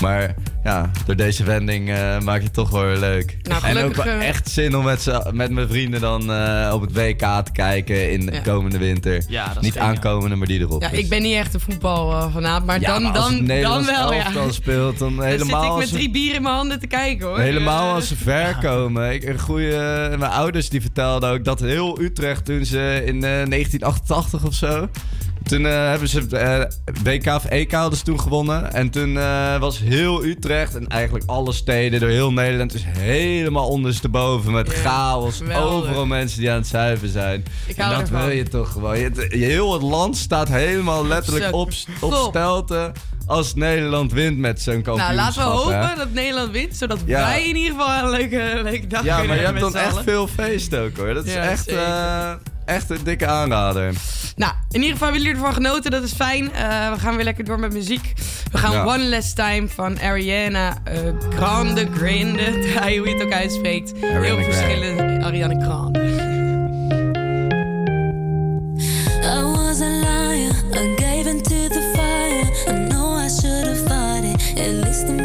Maar 0.00 0.34
ja, 0.64 0.90
door 1.06 1.16
deze 1.16 1.44
wending 1.44 1.90
eh, 1.90 2.20
maak 2.20 2.38
je 2.38 2.44
het 2.44 2.52
toch 2.54 2.70
wel 2.70 2.84
weer 2.84 2.98
leuk. 2.98 3.36
Nou, 3.42 3.64
en 3.64 3.84
ook 3.84 3.96
eh, 3.96 4.28
echt 4.28 4.48
zin 4.48 4.76
om 4.76 4.84
met, 4.84 5.06
met 5.32 5.50
mijn 5.50 5.68
vrienden 5.68 6.00
dan 6.00 6.32
eh, 6.32 6.70
op 6.74 6.80
het 6.80 6.92
WK 6.92 7.18
te 7.44 7.52
kijken 7.52 8.10
in 8.12 8.26
de 8.26 8.32
Ja. 8.32 8.40
komende 8.40 8.78
winter. 8.78 9.22
Ja, 9.28 9.46
dat 9.46 9.56
is 9.56 9.62
Niet 9.62 9.72
geniaal. 9.72 9.88
aankomende, 9.94 10.36
maar 10.36 10.46
die 10.46 10.60
erop 10.60 10.82
Ja, 10.82 10.90
ik 10.90 11.08
ben 11.08 11.22
niet 11.22 11.34
echt 11.36 11.54
een 11.54 11.60
maar 12.64 12.80
Ja, 12.80 12.92
dan, 12.92 13.02
maar 13.02 13.12
als 13.12 13.28
dan, 13.28 13.32
dan 13.32 13.44
Nederlands 13.44 13.90
wel, 13.90 14.12
ja. 14.12 14.24
elftal 14.24 14.52
speelt, 14.52 14.98
dan 14.98 15.16
Dan 15.16 15.24
helemaal 15.24 15.62
zit 15.62 15.72
ik 15.72 15.78
met 15.78 15.88
drie 15.88 16.10
bieren 16.10 16.36
in 16.36 16.42
mijn 16.42 16.54
handen 16.54 16.80
te 16.80 16.86
kijken, 16.86 17.26
hoor. 17.26 17.38
Helemaal 17.38 17.88
Eh, 17.88 17.94
als 17.94 18.08
ze 18.08 18.16
ver 18.16 18.56
komen. 18.56 19.12
Ik, 19.12 19.24
een 19.24 19.38
goede, 19.38 20.14
mijn 20.18 20.32
ouders 20.32 20.68
die 20.68 20.80
vertelden 20.80 21.30
ook 21.30 21.44
dat 21.44 21.60
heel 21.60 22.00
Utrecht 22.00 22.44
toen 22.44 22.64
ze 22.64 23.02
in 23.04 23.14
eh, 23.14 23.20
1988 23.20 24.44
of 24.44 24.54
zo. 24.54 24.88
Toen 25.48 25.66
eh, 25.66 25.72
hebben 25.72 26.08
ze 26.08 26.26
eh, 26.36 26.64
WK 27.02 27.26
of 27.26 27.44
EK 27.44 27.72
hadden 27.72 27.98
ze 27.98 28.04
toen 28.04 28.20
gewonnen. 28.20 28.72
En 28.72 28.90
toen 28.90 29.18
eh, 29.18 29.58
was 29.58 29.78
heel 29.78 30.24
Utrecht 30.24 30.74
en 30.76 30.86
eigenlijk 30.86 31.24
alle 31.26 31.52
steden 31.52 32.00
door 32.00 32.08
heel 32.08 32.32
Nederland 32.32 32.74
is 32.74 32.84
helemaal 32.86 33.68
ondersteboven 33.68 34.52
met 34.52 34.68
chaos. 34.68 35.36
geweldig. 35.36 35.72
Overal 35.88 36.06
mensen 36.06 36.40
die 36.40 36.50
aan 36.50 36.56
het 36.56 36.66
zuiven 36.66 37.08
zijn. 37.08 37.44
En 37.76 37.90
dat 37.90 38.00
ervan. 38.00 38.20
wil 38.24 38.30
je 38.36 38.42
toch 38.48 38.72
gewoon. 38.72 38.98
Je, 38.98 39.26
je- 39.30 39.44
heel 39.44 39.72
het 39.72 39.82
land 39.82 40.16
staat 40.16 40.48
helemaal 40.48 41.06
letterlijk 41.06 41.54
op, 41.54 41.70
op 42.00 42.14
stelten 42.28 42.92
als 43.28 43.54
Nederland 43.54 44.12
wint 44.12 44.38
met 44.38 44.62
zo'n 44.62 44.72
Nou, 44.72 44.84
kampioenschap. 44.84 45.16
laten 45.36 45.66
we 45.66 45.72
hè. 45.72 45.80
hopen 45.82 45.98
dat 45.98 46.12
Nederland 46.12 46.50
wint, 46.50 46.76
zodat 46.76 46.98
Ja. 47.06 47.20
wij 47.20 47.48
in 47.48 47.56
ieder 47.56 47.72
geval 47.78 48.02
een 48.04 48.10
leuke, 48.10 48.60
leuke 48.62 48.86
dag 48.86 49.04
Ja, 49.04 49.10
kunnen 49.16 49.26
maar 49.36 49.36
je 49.44 49.44
hebt 49.50 49.60
dan 49.60 49.76
echt 49.76 50.02
veel 50.04 50.26
feest 50.28 50.76
ook 50.76 50.96
hoor. 50.96 51.14
Dat 51.14 51.24
is 51.26 51.32
Ja, 51.32 51.40
echt, 51.42 51.66
eh, 51.68 52.30
echt 52.64 52.90
een 52.90 52.98
dikke 53.04 53.26
aanrader. 53.26 53.92
Nou, 54.36 54.52
in 54.70 54.80
ieder 54.80 54.90
geval 54.92 55.08
hebben 55.08 55.26
jullie 55.26 55.38
ervan 55.40 55.54
genoten. 55.54 55.90
Dat 55.90 56.02
is 56.02 56.12
fijn. 56.12 56.52
Eh, 56.52 56.92
we 56.92 56.98
gaan 56.98 57.14
weer 57.16 57.24
lekker 57.24 57.44
door 57.44 57.58
met 57.60 57.72
muziek. 57.72 58.12
We 58.52 58.58
gaan 58.58 58.72
Ja. 58.72 58.84
One 58.84 59.04
Less 59.04 59.32
Time 59.34 59.68
van 59.68 60.00
Ariana 60.00 60.74
eh, 60.84 60.98
Grande 61.36 61.86
Grande 61.94 62.52
hoe 62.98 63.08
je 63.08 63.14
het 63.14 63.22
ook 63.22 63.32
uitspreekt. 63.32 63.92
Heel 64.00 64.10
Ariana 64.10 64.42
verschillend. 64.52 65.22
Ariana 65.24 65.64
Grande. 65.64 66.06
I 69.24 69.42
was 69.42 69.80
a 69.80 69.88
liar, 69.88 70.52
and 74.58 74.80
listening. 74.80 75.17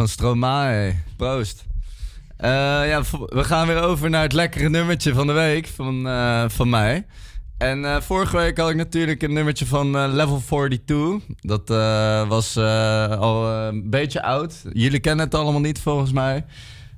Van 0.00 0.08
Stromae. 0.08 0.94
Proost. 1.16 1.64
Eh, 2.36 2.50
ja, 2.88 3.02
we 3.26 3.44
gaan 3.44 3.66
weer 3.66 3.80
over 3.82 4.10
naar 4.10 4.22
het 4.22 4.32
lekkere 4.32 4.68
nummertje 4.68 5.14
van 5.14 5.26
de 5.26 5.32
week 5.32 5.66
van, 5.66 6.08
eh, 6.08 6.44
van 6.48 6.68
mij. 6.68 7.06
En 7.58 7.84
eh, 7.84 8.00
vorige 8.00 8.36
week 8.36 8.58
had 8.58 8.70
ik 8.70 8.76
natuurlijk 8.76 9.22
een 9.22 9.32
nummertje 9.32 9.66
van 9.66 9.96
eh, 9.96 10.12
Level 10.12 10.42
42. 10.46 11.36
Dat 11.40 11.70
eh, 11.70 12.28
was 12.28 12.56
eh, 12.56 13.08
al 13.18 13.48
een 13.48 13.90
beetje 13.90 14.22
oud. 14.22 14.62
Jullie 14.72 15.00
kennen 15.00 15.24
het 15.24 15.34
allemaal 15.34 15.60
niet 15.60 15.78
volgens 15.80 16.12
mij. 16.12 16.44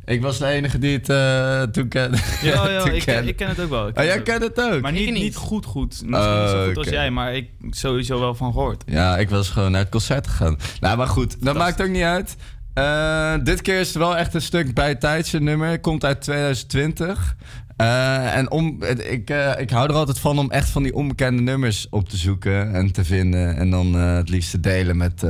Ik 0.04 0.22
was 0.22 0.38
de 0.38 0.46
enige 0.46 0.78
die 0.78 0.96
het 0.98 1.08
eh, 1.08 1.62
toen 1.62 1.88
kende. 1.88 2.16
Ja, 2.42 2.68
ja 2.70 2.82
toen 2.82 2.92
ik, 2.94 3.36
ken 3.36 3.48
het 3.48 3.60
ook 3.60 3.68
wel. 3.70 3.88
Ik 3.88 3.98
Oh, 3.98 4.04
jij 4.04 4.22
kent 4.22 4.42
het 4.42 4.60
ook? 4.60 4.80
Maar 4.80 4.92
niet, 4.92 5.10
niet. 5.10 5.22
niet 5.22 5.36
goed 5.36 5.66
goed. 5.66 6.02
Misschien 6.06 6.32
Oh, 6.32 6.40
niet 6.40 6.50
zo 6.50 6.64
goed 6.66 6.76
als 6.76 6.88
jij, 6.88 7.10
maar 7.10 7.34
ik 7.34 7.50
sowieso 7.70 8.20
wel 8.20 8.34
van 8.34 8.52
gehoord. 8.52 8.82
Ja, 8.86 9.18
ik 9.18 9.30
was 9.30 9.48
gewoon 9.50 9.70
naar 9.70 9.80
het 9.80 9.90
concert 9.90 10.26
gegaan. 10.26 10.58
Nou, 10.80 10.96
maar 10.96 11.06
goed, 11.06 11.44
dat 11.44 11.56
maakt 11.56 11.82
ook 11.82 11.88
niet 11.88 12.02
uit. 12.02 12.36
Eh, 12.74 13.34
dit 13.42 13.62
keer 13.62 13.80
is 13.80 13.88
het 13.88 13.96
wel 13.96 14.16
echt 14.16 14.34
een 14.34 14.42
stuk 14.42 14.74
bijtijdse 14.74 15.38
nummer. 15.38 15.80
Komt 15.80 16.04
uit 16.04 16.20
2020. 16.20 17.36
Eh, 17.76 18.36
en 18.36 18.50
om, 18.50 18.82
ik, 19.10 19.30
eh, 19.30 19.52
ik 19.58 19.70
hou 19.70 19.88
er 19.88 19.94
altijd 19.94 20.18
van 20.18 20.38
om 20.38 20.50
echt 20.50 20.68
van 20.70 20.82
die 20.82 20.94
onbekende 20.94 21.42
nummers 21.42 21.86
op 21.90 22.08
te 22.08 22.16
zoeken 22.16 22.74
en 22.74 22.92
te 22.92 23.04
vinden. 23.04 23.56
En 23.56 23.70
dan 23.70 23.94
het 23.94 24.28
liefst 24.28 24.50
te 24.50 24.60
delen 24.60 24.96
met, 24.96 25.22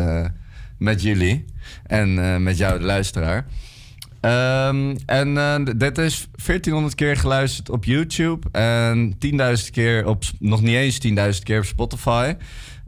met 0.79 1.03
jullie. 1.03 1.45
En 1.87 2.43
met 2.43 2.59
jou, 2.59 2.79
de 2.79 2.85
luisteraar. 2.85 3.47
Ehm, 4.21 4.97
en 5.07 5.65
dit 5.77 5.99
is 5.99 6.29
1400 6.37 6.95
keer 6.95 7.17
geluisterd 7.17 7.71
op 7.71 7.85
YouTube. 7.85 8.49
En 8.53 9.19
10.000 9.19 9.71
keer 9.71 10.07
op, 10.07 10.25
nog 10.39 10.63
niet 10.63 10.75
eens 10.75 10.99
10.000 10.99 11.45
keer 11.45 11.59
op 11.59 11.65
Spotify. 11.65 12.35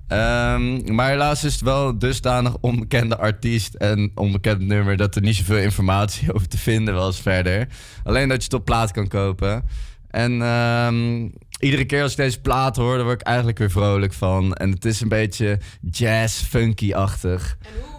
Ehm, 0.09 0.94
maar 0.94 1.09
helaas 1.09 1.44
is 1.44 1.52
het 1.52 1.62
wel 1.62 1.98
dusdanig 1.98 2.56
onbekende 2.60 3.16
artiest 3.16 3.74
en 3.74 4.10
onbekend 4.14 4.60
nummer 4.60 4.97
dat 4.97 5.14
er 5.14 5.22
niet 5.22 5.36
zoveel 5.36 5.56
informatie 5.59 6.32
over 6.35 6.48
te 6.48 6.59
vinden 6.59 6.94
was 6.94 7.20
verder. 7.20 7.68
Alleen 8.05 8.28
dat 8.28 8.36
je 8.36 8.44
het 8.44 8.55
op 8.55 8.64
plaat 8.64 8.90
kan 8.90 9.09
kopen. 9.09 9.64
En 10.10 10.43
ehm, 10.43 11.28
iedere 11.59 11.85
keer 11.85 12.02
als 12.02 12.10
ik 12.10 12.16
deze 12.16 12.40
plaat 12.40 12.76
hoor, 12.76 12.97
dan 12.97 13.05
word 13.05 13.20
ik 13.20 13.26
eigenlijk 13.26 13.59
weer 13.59 13.70
vrolijk 13.70 14.12
van. 14.12 14.55
En 14.55 14.70
het 14.70 14.85
is 14.85 15.01
een 15.01 15.09
beetje 15.09 15.59
jazz-funky-achtig. 15.90 17.56
En, 17.60 17.93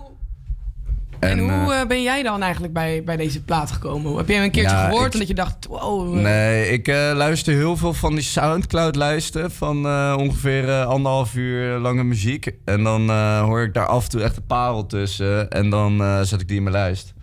eh, 1.20 1.34
hoe 1.64 1.74
eh, 1.74 1.88
ben 1.88 2.02
jij 2.04 2.24
dan 2.24 2.42
eigenlijk 2.42 2.74
bij, 2.74 3.04
bij 3.04 3.18
deze 3.18 3.44
plaat 3.44 3.72
gekomen? 3.72 4.16
Heb 4.18 4.28
je 4.28 4.34
hem 4.34 4.44
een 4.44 4.52
keertje 4.52 4.76
Ja, 4.76 4.86
gehoord 4.90 5.06
ik- 5.08 5.14
en 5.14 5.20
dat 5.20 5.28
je 5.28 5.34
dacht, 5.34 5.66
wow... 5.70 6.16
eh, 6.18 6.24
Nee, 6.24 6.70
ik 6.70 6.88
eh, 6.88 7.12
luister 7.16 7.54
heel 7.54 7.78
veel 7.78 7.94
van 7.94 8.14
die 8.16 8.24
Soundcloud-lijsten 8.24 9.52
van 9.52 9.86
eh, 9.86 10.16
ongeveer 10.20 10.70
eh, 10.70 10.86
anderhalf 10.86 11.36
uur 11.36 11.78
lange 11.78 12.04
muziek. 12.04 12.52
En 12.66 12.84
dan 12.84 13.10
eh, 13.10 13.42
hoor 13.42 13.64
ik 13.64 13.74
daar 13.74 13.88
af 13.88 14.04
en 14.04 14.10
toe 14.10 14.22
echt 14.22 14.38
een 14.38 14.46
parel 14.46 14.86
tussen. 14.86 15.50
En 15.50 15.70
dan 15.70 16.02
eh, 16.02 16.22
zet 16.22 16.42
ik 16.42 16.48
die 16.48 16.58
in 16.58 16.64
mijn 16.64 16.76
lijst. 16.76 17.14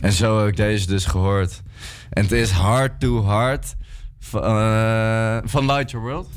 En 0.00 0.12
zo 0.12 0.38
heb 0.38 0.48
ik 0.48 0.56
deze 0.56 0.86
dus 0.86 1.04
gehoord. 1.04 1.62
En 2.10 2.22
het 2.22 2.32
is 2.32 2.50
Hard 2.50 3.00
to 3.00 3.22
Hard 3.24 3.74
van, 4.20 4.42
eh, 4.42 5.36
van 5.44 5.66
Light 5.66 5.90
Your 5.90 6.06
World. 6.06 6.28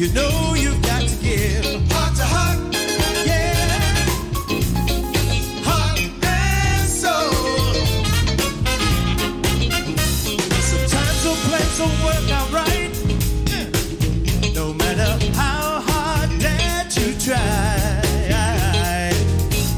You 0.00 0.10
know 0.14 0.54
you've 0.56 0.80
got 0.80 1.02
to 1.02 1.14
give 1.16 1.92
heart 1.92 2.16
to 2.16 2.24
heart. 2.24 2.58
Yeah. 3.26 3.52
Heart 5.62 6.00
and 6.24 6.88
soul. 6.88 7.74
Sometimes 10.70 11.20
plans 11.44 11.76
don't 11.76 11.98
work 12.02 12.30
out 12.32 12.50
right. 12.50 12.94
No 14.54 14.72
matter 14.72 15.18
how 15.34 15.82
hard 15.84 16.30
that 16.40 16.96
you 16.96 17.12
try, 17.20 19.12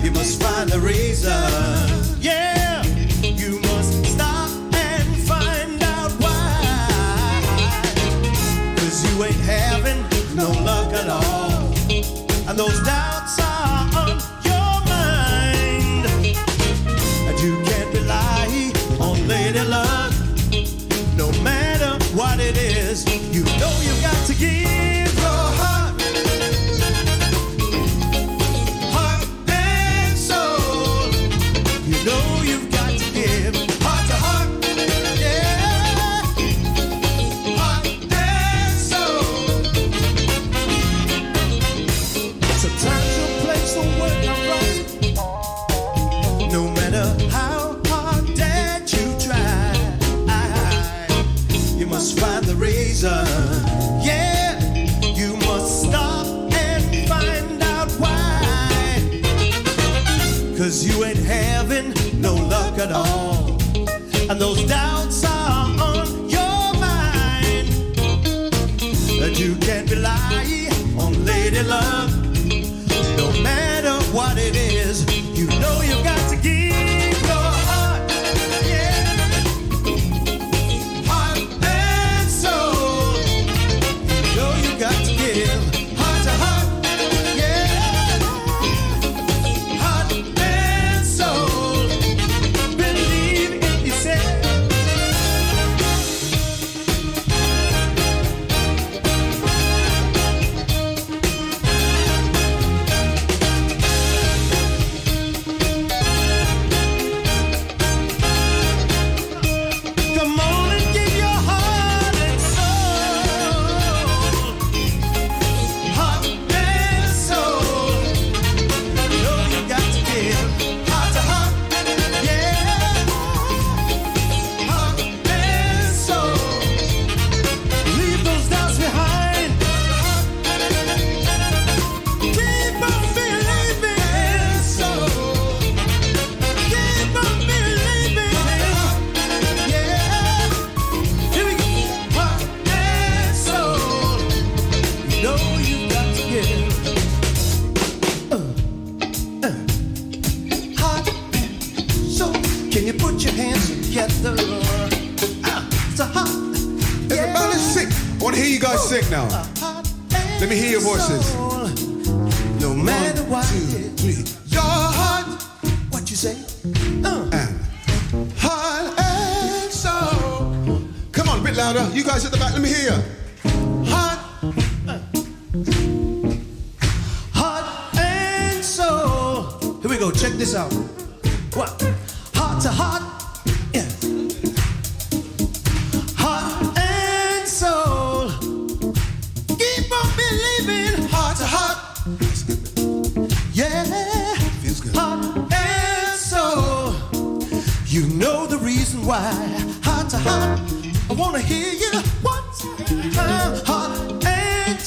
you 0.04 0.12
must 0.12 0.40
find 0.40 0.70
the 0.70 0.78
reason. 0.78 1.61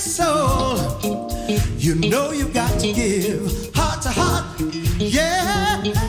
soul. 0.06 0.78
You 1.78 1.96
know 1.96 2.32
you 2.32 2.48
got 2.48 2.80
to 2.80 2.94
give 2.94 3.74
heart 3.76 4.02
to 4.04 4.10
heart. 4.10 4.46
Yeah. 5.00 6.05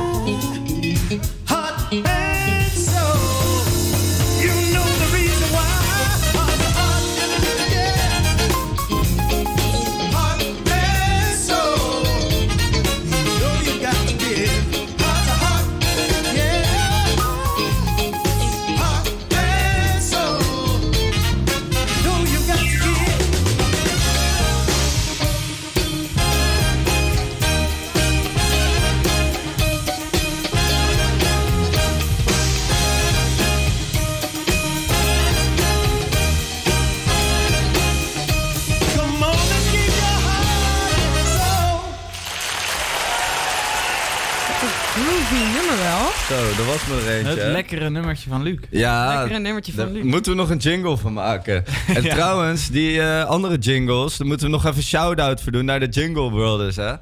Het 46.95 47.53
lekkere 47.53 47.91
nummertje 47.91 48.29
van 48.29 48.43
Luc. 48.43 48.59
Ja. 48.71 49.15
Lekkere 49.19 49.39
nummertje 49.39 49.73
van 49.73 49.93
Luc. 49.93 50.05
Moeten 50.05 50.33
we 50.33 50.39
nog 50.39 50.51
een 50.51 50.59
jingle 50.59 50.97
van 50.97 51.13
maken. 51.13 51.65
En 51.95 52.03
trouwens, 52.03 52.69
die 52.69 53.01
eh, 53.01 53.25
andere 53.25 53.59
jingles, 53.59 54.17
daar 54.17 54.27
moeten 54.27 54.47
we 54.47 54.53
nog 54.53 54.67
even 54.67 54.83
shout-out 54.83 55.43
voor 55.43 55.53
doen 55.53 55.65
naar 55.65 55.81
de 55.81 55.89
Jingle 55.89 56.31
Brothers, 56.31 56.77
hè. 56.77 56.93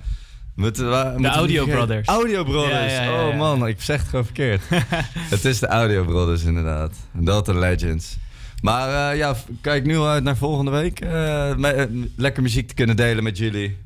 Moeten, 0.54 0.84
de 1.22 1.28
Audio 1.28 1.66
Brothers. 1.66 2.08
Audio 2.08 2.44
Brothers. 2.44 3.08
Oh 3.08 3.36
man, 3.36 3.66
ik 3.66 3.80
zeg 3.80 4.00
het 4.00 4.08
gewoon 4.08 4.24
verkeerd. 4.24 4.62
het 5.34 5.44
is 5.44 5.58
de 5.58 5.66
Audio 5.66 6.04
Brothers 6.04 6.44
inderdaad. 6.44 6.92
Delta 7.12 7.52
Legends. 7.52 8.16
Maar 8.62 9.12
eh, 9.12 9.18
ja, 9.18 9.34
kijk 9.60 9.84
nu 9.84 10.00
uit 10.00 10.24
naar 10.24 10.36
volgende 10.36 10.70
week. 10.70 11.00
Eh, 11.00 11.50
lekker 12.16 12.42
muziek 12.42 12.68
te 12.68 12.74
kunnen 12.74 12.96
delen 12.96 13.24
met 13.24 13.38
jullie. 13.38 13.76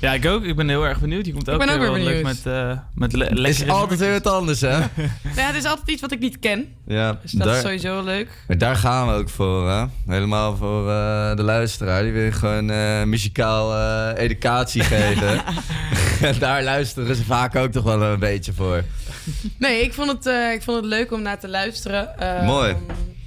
Ja, 0.00 0.12
ik 0.12 0.26
ook. 0.26 0.44
Ik 0.44 0.56
ben 0.56 0.68
heel 0.68 0.84
erg 0.86 1.00
benieuwd. 1.00 1.26
Je 1.26 1.32
komt 1.32 1.50
ook 1.50 1.58
ben 1.58 1.68
ook 1.68 1.74
weer 1.78 1.90
weer 1.92 1.92
wel 2.04 2.12
leuk 2.12 2.22
benieuwd. 2.22 2.44
met, 2.44 2.52
eh 2.54 2.78
met 2.94 3.12
le 3.12 3.28
Is 3.28 3.38
lekkere 3.38 3.72
altijd 3.72 4.00
weer 4.00 4.12
wat 4.12 4.26
anders, 4.26 4.60
hè? 4.60 4.78
Nou 4.78 4.88
ja, 5.36 5.46
het 5.46 5.56
is 5.56 5.64
altijd 5.64 5.88
iets 5.88 6.00
wat 6.00 6.12
ik 6.12 6.18
niet 6.18 6.38
ken. 6.38 6.66
Ja, 6.86 7.18
Dus 7.22 7.32
dat 7.32 7.46
is 7.54 7.60
sowieso 7.60 8.02
leuk. 8.02 8.28
Maar 8.48 8.58
daar 8.58 8.76
gaan 8.76 9.06
we 9.06 9.12
ook 9.14 9.28
voor, 9.28 9.70
hè? 9.70 9.84
Helemaal 10.06 10.56
voor 10.56 10.90
eh, 10.90 11.36
de 11.36 11.42
luisteraar. 11.42 12.02
Die 12.02 12.12
wil 12.12 12.32
gewoon 12.32 12.70
eh, 12.70 13.02
muzikaal 13.02 13.74
eh, 13.74 14.22
educatie 14.22 14.82
geven. 14.94 15.42
en 16.22 16.38
daar 16.46 16.62
luisteren 16.62 17.16
ze 17.16 17.24
vaak 17.24 17.56
ook 17.56 17.72
toch 17.72 17.84
wel 17.84 18.02
een 18.02 18.18
beetje 18.18 18.52
voor. 18.52 18.82
Nee, 19.58 19.82
ik 19.82 19.92
vond 19.94 20.10
het, 20.12 20.26
eh, 20.26 20.52
ik 20.52 20.62
vond 20.62 20.76
het 20.76 20.86
leuk 20.86 21.12
om 21.12 21.22
naar 21.22 21.38
te 21.38 21.48
luisteren. 21.48 22.18
Eh, 22.18 22.46
Mooi. 22.46 22.74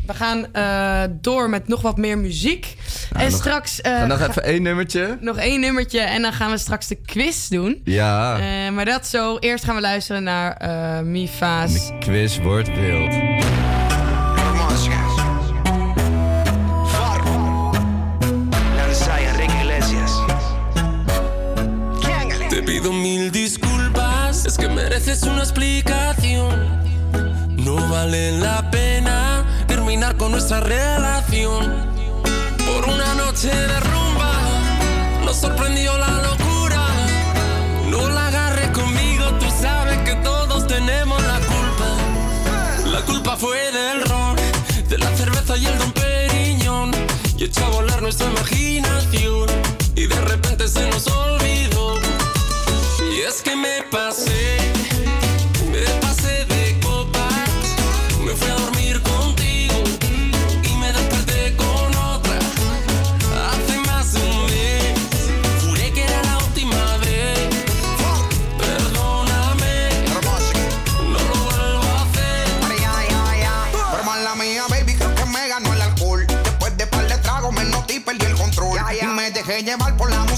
We 0.10 0.16
gaan 0.16 0.54
eh, 0.54 1.02
door 1.22 1.50
met 1.50 1.68
nog 1.68 1.82
wat 1.82 1.98
meer 1.98 2.18
muziek. 2.18 2.76
Nou, 3.12 3.26
en 3.26 3.32
nog- 3.32 3.40
straks... 3.42 3.82
eh, 3.82 3.98
Ga 3.98 4.06
nog 4.06 4.22
even 4.28 4.44
één 4.44 4.62
nummertje. 4.62 5.18
Nog 5.22 5.38
één 5.38 5.60
nummertje 5.60 6.00
en 6.00 6.22
dan 6.22 6.34
gaan 6.34 6.52
we 6.52 6.58
straks 6.58 6.88
de 6.88 6.96
quiz 7.06 7.48
doen. 7.48 7.82
Ja, 7.84 8.40
Eh, 8.40 8.72
maar 8.74 8.86
dat 8.86 9.08
zo. 9.08 9.38
Eerst 9.38 9.64
gaan 9.64 9.76
we 9.76 9.82
luisteren 9.82 10.24
naar 10.24 10.54
eh 10.58 11.00
Mifa's... 11.00 11.92
quiz 12.00 12.38
wordt 12.38 12.68
wild. 12.68 13.14
Te 22.50 22.64
pido 22.64 22.92
mil 22.92 23.32
disculpas, 23.32 24.46
es 24.46 24.58
que 24.58 24.68
mereces 24.68 25.22
una 25.24 25.42
explicación. 25.44 26.68
No 27.58 27.76
vale 27.88 28.32
la 28.40 28.59
con 30.20 30.34
nuestra 30.34 30.60
relación. 30.60 31.90
Por 32.68 32.94
una 32.94 33.16
noche 33.16 33.48
de 33.48 33.80
rumba 33.80 34.34
nos 35.26 35.38
sorprendió 35.38 35.98
la 35.98 36.22
locura. 36.22 36.86
No 37.90 38.08
la 38.10 38.28
agarres 38.28 38.70
conmigo, 38.72 39.26
tú 39.40 39.46
sabes 39.62 39.98
que 40.00 40.16
todos 40.18 40.68
tenemos 40.68 41.20
la 41.24 41.40
culpa. 41.40 42.90
La 42.92 43.02
culpa 43.02 43.38
fue 43.38 43.72
del 43.72 44.02
ron, 44.04 44.36
de 44.90 44.98
la 44.98 45.10
cerveza 45.16 45.58
y 45.58 45.66
el 45.66 45.78
don 45.80 45.92
Periñón. 45.94 46.92
Y 47.38 47.46
echó 47.46 47.66
a 47.66 47.70
volar 47.70 48.02
nuestra 48.02 48.28
imaginación. 48.30 49.48
Y 49.96 50.06
de 50.06 50.22
repente 50.22 50.68
se 50.68 50.88
nos 50.90 51.08
olvidó. 51.08 51.39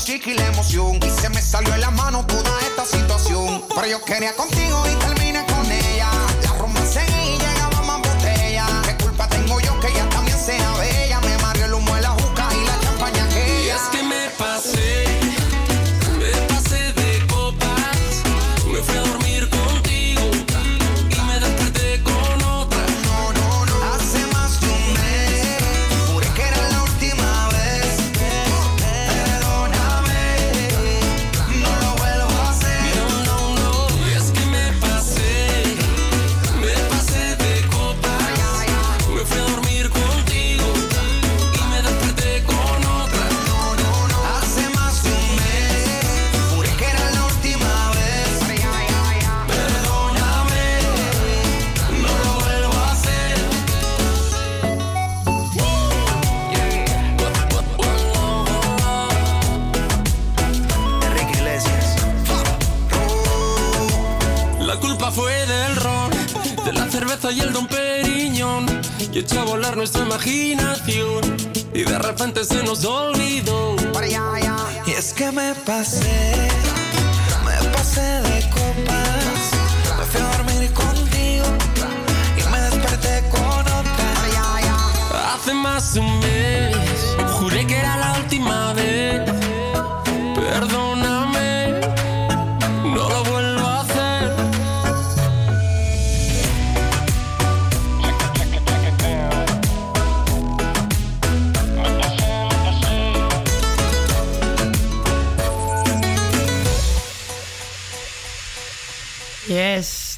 Por 0.06 0.34
la 0.36 0.48
emoción. 0.48 1.00
Y 1.06 1.10
se 1.10 1.30
me 1.30 1.42
salió 1.42 1.72
de 1.74 1.78
la 1.78 1.92
mano 1.92 2.26
toda 2.26 2.60
esta 2.62 2.86
situación. 2.86 3.64
Pero 3.76 3.88
yo 3.88 4.02
quería 4.04 4.34
contigo 4.36 4.84
y 4.92 4.96
terminé 4.96 5.46
con 5.46 5.61
imaginación. 70.26 71.22
Y 71.74 71.84
de 71.84 71.98
repente 72.00 72.44
se 72.44 72.64
nos 72.64 72.86
olvidó. 72.86 73.76
Y 74.86 74.92
es 74.92 75.14
que 75.14 75.32
me 75.32 75.54
pasé, 75.66 76.36
me 77.46 77.70
pasé 77.70 78.02
de 78.02 78.50
copas. 78.50 79.52
Me 79.98 80.06
fui 80.06 80.22
a 80.22 80.38
dormir 80.38 80.72
contigo 80.74 81.46
y 82.38 82.52
me 82.52 82.62
desperté 82.62 83.24
con 83.30 83.42
otra. 83.42 85.34
Hace 85.34 85.54
más 85.54 85.94
de 85.94 86.00
un 86.02 86.20
mes, 86.20 86.76
juré 87.40 87.66
que 87.66 87.78
era 87.78 87.98
la 87.98 88.14
última 88.20 88.74
vez. 88.74 89.31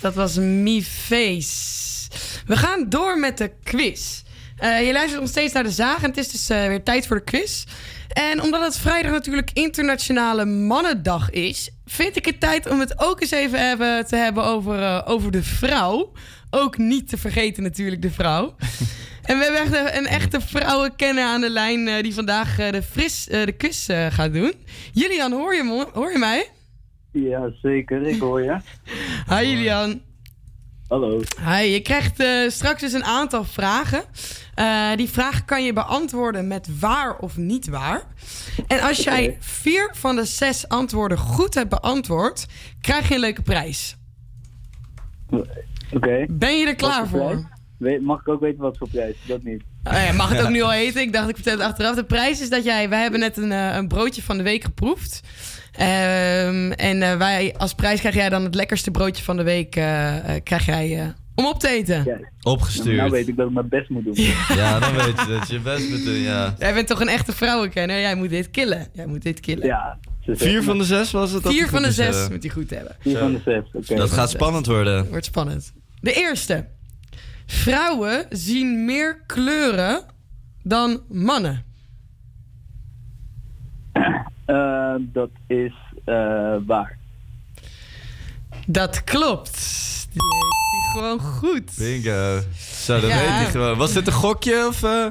Dat 0.04 0.14
was 0.14 0.36
Me 0.36 0.84
Face. 0.84 2.10
We 2.46 2.58
gaan 2.58 2.90
door 2.90 3.20
met 3.20 3.38
de 3.38 3.52
quiz. 3.64 4.22
Eh, 4.58 4.88
je 4.88 4.94
luistert 4.94 5.22
nog 5.22 5.30
steeds 5.30 5.54
naar 5.54 5.64
de 5.64 5.72
zaag 5.72 6.04
en 6.04 6.10
het 6.10 6.18
is 6.18 6.28
dus 6.28 6.50
eh, 6.50 6.68
weer 6.68 6.84
tijd 6.84 7.08
voor 7.08 7.16
de 7.16 7.24
quiz. 7.24 7.64
En 8.14 8.42
omdat 8.42 8.62
het 8.62 8.78
vrijdag 8.78 9.12
natuurlijk 9.12 9.50
Internationale 9.54 10.46
Mannendag 10.46 11.30
is, 11.30 11.70
vind 11.86 12.16
ik 12.16 12.26
het 12.26 12.40
tijd 12.40 12.70
om 12.70 12.80
het 12.80 13.00
ook 13.00 13.22
eens 13.22 13.32
even 13.32 13.68
hebben, 13.68 14.08
te 14.08 14.16
hebben 14.16 14.44
over, 14.44 14.82
eh, 14.82 15.02
over 15.06 15.32
de 15.32 15.44
vrouw. 15.44 16.12
Ook 16.50 16.78
niet 16.78 17.10
te 17.10 17.18
vergeten 17.18 17.64
natuurlijk 17.64 18.02
de 18.02 18.12
vrouw. 18.12 18.56
en 19.24 19.38
we 19.38 19.44
hebben 19.44 19.62
echt 19.62 19.74
een, 19.74 19.98
een 19.98 20.08
echte 20.08 20.42
vrouwenkenner 20.42 21.24
aan 21.24 21.42
de 21.42 21.50
lijn 21.50 22.02
die 22.02 22.14
vandaag 22.14 22.56
de, 22.56 22.84
fris, 22.92 23.24
de 23.24 23.54
quiz 23.58 23.88
gaat 24.10 24.34
doen. 24.34 24.54
Julian, 24.94 25.32
hoor 25.32 25.56
je, 25.56 25.88
hoor 25.94 26.12
je 26.12 26.18
mij? 26.18 26.50
Ja, 27.14 27.52
zeker. 27.62 28.02
Ik 28.08 28.20
hoor 28.20 28.42
je. 28.44 28.58
Hi 29.36 29.46
Julian. 29.50 30.02
Hallo. 30.88 31.22
Hi, 31.46 31.62
je 31.64 31.80
krijgt 31.82 32.20
eh, 32.20 32.50
straks 32.50 32.82
dus 32.82 32.94
een 32.94 33.04
aantal 33.04 33.44
vragen. 33.44 34.04
Eh, 34.56 34.96
die 34.96 35.10
vragen 35.10 35.46
kan 35.46 35.64
je 35.66 35.74
beantwoorden 35.74 36.48
met 36.48 36.80
waar 36.80 37.18
of 37.18 37.38
niet 37.38 37.68
waar. 37.68 38.02
En 38.68 38.80
als 38.82 38.98
jij 39.04 39.38
vier 39.40 39.92
van 39.96 40.16
de 40.16 40.26
zes 40.26 40.68
antwoorden 40.68 41.18
goed 41.18 41.54
hebt 41.54 41.70
beantwoord, 41.70 42.46
krijg 42.82 43.08
je 43.08 43.14
een 43.14 43.20
leuke 43.20 43.42
prijs. 43.42 43.96
Oké. 45.94 46.26
Ben 46.30 46.58
je 46.58 46.66
er 46.68 46.76
klaar 46.76 47.08
voor? 47.08 47.50
We- 47.78 48.00
Mag 48.02 48.20
ik 48.20 48.28
ook 48.28 48.40
weten 48.42 48.62
wat 48.62 48.78
voor 48.78 48.90
prijs? 48.90 49.16
Dat 49.28 49.44
niet. 49.44 49.64
Oh 49.84 49.94
ja, 49.94 50.14
mag 50.14 50.30
het 50.30 50.42
ook 50.42 50.50
nu 50.58 50.62
al 50.62 50.74
eten? 50.74 51.02
Ik 51.02 51.14
dacht, 51.14 51.30
ik 51.30 51.36
vertel 51.36 51.54
het 51.58 51.62
achteraf. 51.68 51.96
De 51.96 52.04
prijs 52.04 52.42
is 52.42 52.50
dat 52.50 52.64
jij... 52.64 52.90
Wij 52.90 53.02
hebben 53.02 53.20
net 53.20 53.38
een, 53.38 53.52
eh, 53.52 53.76
een 53.76 53.88
broodje 53.88 54.22
van 54.22 54.38
de 54.38 54.44
week 54.44 54.64
geproefd. 54.64 55.22
Ehm, 55.78 56.72
en 56.72 57.02
eh, 57.02 57.18
wij, 57.18 57.56
als 57.58 57.74
prijs 57.74 58.00
krijg 58.00 58.16
jij 58.16 58.30
dan 58.30 58.44
het 58.44 58.56
lekkerste 58.56 58.92
broodje 58.92 59.24
van 59.24 59.38
de 59.38 59.44
week... 59.44 59.76
eh, 59.76 60.36
eh, 60.36 60.44
krijg 60.44 60.66
jij 60.66 61.00
eh, 61.00 61.08
om 61.36 61.46
op 61.46 61.60
te 61.60 61.70
eten. 61.70 62.28
Opgestuurd. 62.42 62.98
Nou 62.98 63.10
weet 63.10 63.28
ik 63.28 63.36
dat 63.36 63.48
ik 63.48 63.54
mijn 63.54 63.70
best 63.70 63.90
moet 63.90 64.04
doen. 64.04 64.14
Ja, 64.56 64.80
dan 64.80 64.94
weet 64.96 65.20
je 65.20 65.26
dat 65.28 65.48
je 65.48 65.54
je 65.54 65.60
best 65.60 65.90
moet 65.90 66.06
doen, 66.06 66.14
ja. 66.14 66.56
Jij 66.60 66.74
bent 66.74 66.88
toch 66.88 67.00
een 67.02 67.08
echte 67.08 67.32
vrouwenkenner? 67.34 68.00
Jij 68.00 68.16
moet 68.16 68.30
dit 68.30 68.52
killen. 68.52 68.88
Jij 68.94 69.06
moet 69.06 69.22
dit 69.22 69.40
killen. 69.40 69.66
Ja. 69.66 69.98
Vier 70.26 70.64
van 70.64 70.78
de 70.78 70.84
zes 70.84 71.12
was 71.12 71.32
het? 71.32 71.44
dat 71.44 71.54
Vier 71.54 71.68
van 71.70 71.82
de 71.82 71.88
is, 71.88 71.96
zes 71.96 72.30
moet 72.30 72.44
hij 72.44 72.52
goed 72.52 72.70
hebben. 72.70 72.96
Vier 73.00 73.18
van 73.18 73.34
de 73.34 73.42
zes, 73.46 73.64
oké. 73.74 73.96
Dat 73.96 74.12
gaat 74.12 74.30
spannend 74.30 74.66
worden. 74.66 75.10
Wordt 75.10 75.26
spannend. 75.26 75.74
De 76.02 76.14
eerste. 76.14 76.66
Vrouwen 77.46 78.26
zien 78.30 78.86
meer 78.86 79.22
kleuren 79.28 80.02
dan 80.64 81.02
mannen? 81.10 81.64
Eh, 84.46 84.94
dat 85.00 85.30
is 85.48 85.74
eh, 86.06 86.56
waar. 86.66 86.98
Dat 88.68 89.04
klopt. 89.04 89.56
Die 90.12 90.22
heeft 90.22 90.94
hij 90.94 91.02
gewoon 91.02 91.20
goed. 91.20 91.72
Bingo. 91.78 92.40
Zo, 92.58 93.00
dat 93.00 93.10
Ja. 93.10 93.18
weet 93.18 93.28
hij 93.28 93.46
gewoon. 93.46 93.78
Was 93.78 93.94
dit 93.94 94.08
een 94.08 94.14
gokje 94.14 94.68
of... 94.68 94.84
eh? 94.84 95.06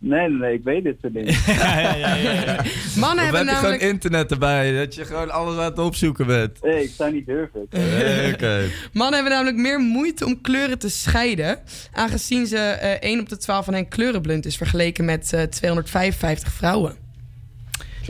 Nee, 0.00 0.28
nee, 0.28 0.38
nee, 0.38 0.52
ik 0.54 0.64
weet 0.64 0.84
dit 0.84 0.96
soort 1.00 1.12
dingen. 1.14 1.34
Mannen 3.04 3.24
of 3.24 3.24
hebben 3.24 3.24
heb 3.24 3.32
je 3.32 3.44
namelijk... 3.44 3.54
gewoon 3.54 3.78
internet 3.80 4.30
erbij? 4.30 4.72
Dat 4.76 4.94
je 4.94 5.04
gewoon 5.04 5.30
alles 5.30 5.56
aan 5.56 5.64
het 5.64 5.78
opzoeken 5.78 6.26
bent? 6.26 6.62
Nee, 6.62 6.82
ik 6.82 6.90
zou 6.96 7.12
niet 7.12 7.26
durven. 7.26 7.66
Nee, 7.70 8.32
Oké. 8.32 8.62
Mannen 8.92 9.14
hebben 9.14 9.32
namelijk 9.32 9.56
meer 9.56 9.78
moeite 9.80 10.24
om 10.26 10.40
kleuren 10.40 10.78
te 10.78 10.88
scheiden. 10.90 11.58
Aangezien 11.92 12.46
ze 12.46 12.56
eh 12.58 13.10
1 13.10 13.20
op 13.20 13.28
de 13.28 13.36
12 13.36 13.64
van 13.64 13.74
hen 13.74 13.88
kleurenblind 13.88 14.46
is 14.46 14.56
vergeleken 14.56 15.04
met 15.04 15.32
eh 15.32 15.42
255 15.42 16.52
vrouwen. 16.52 16.96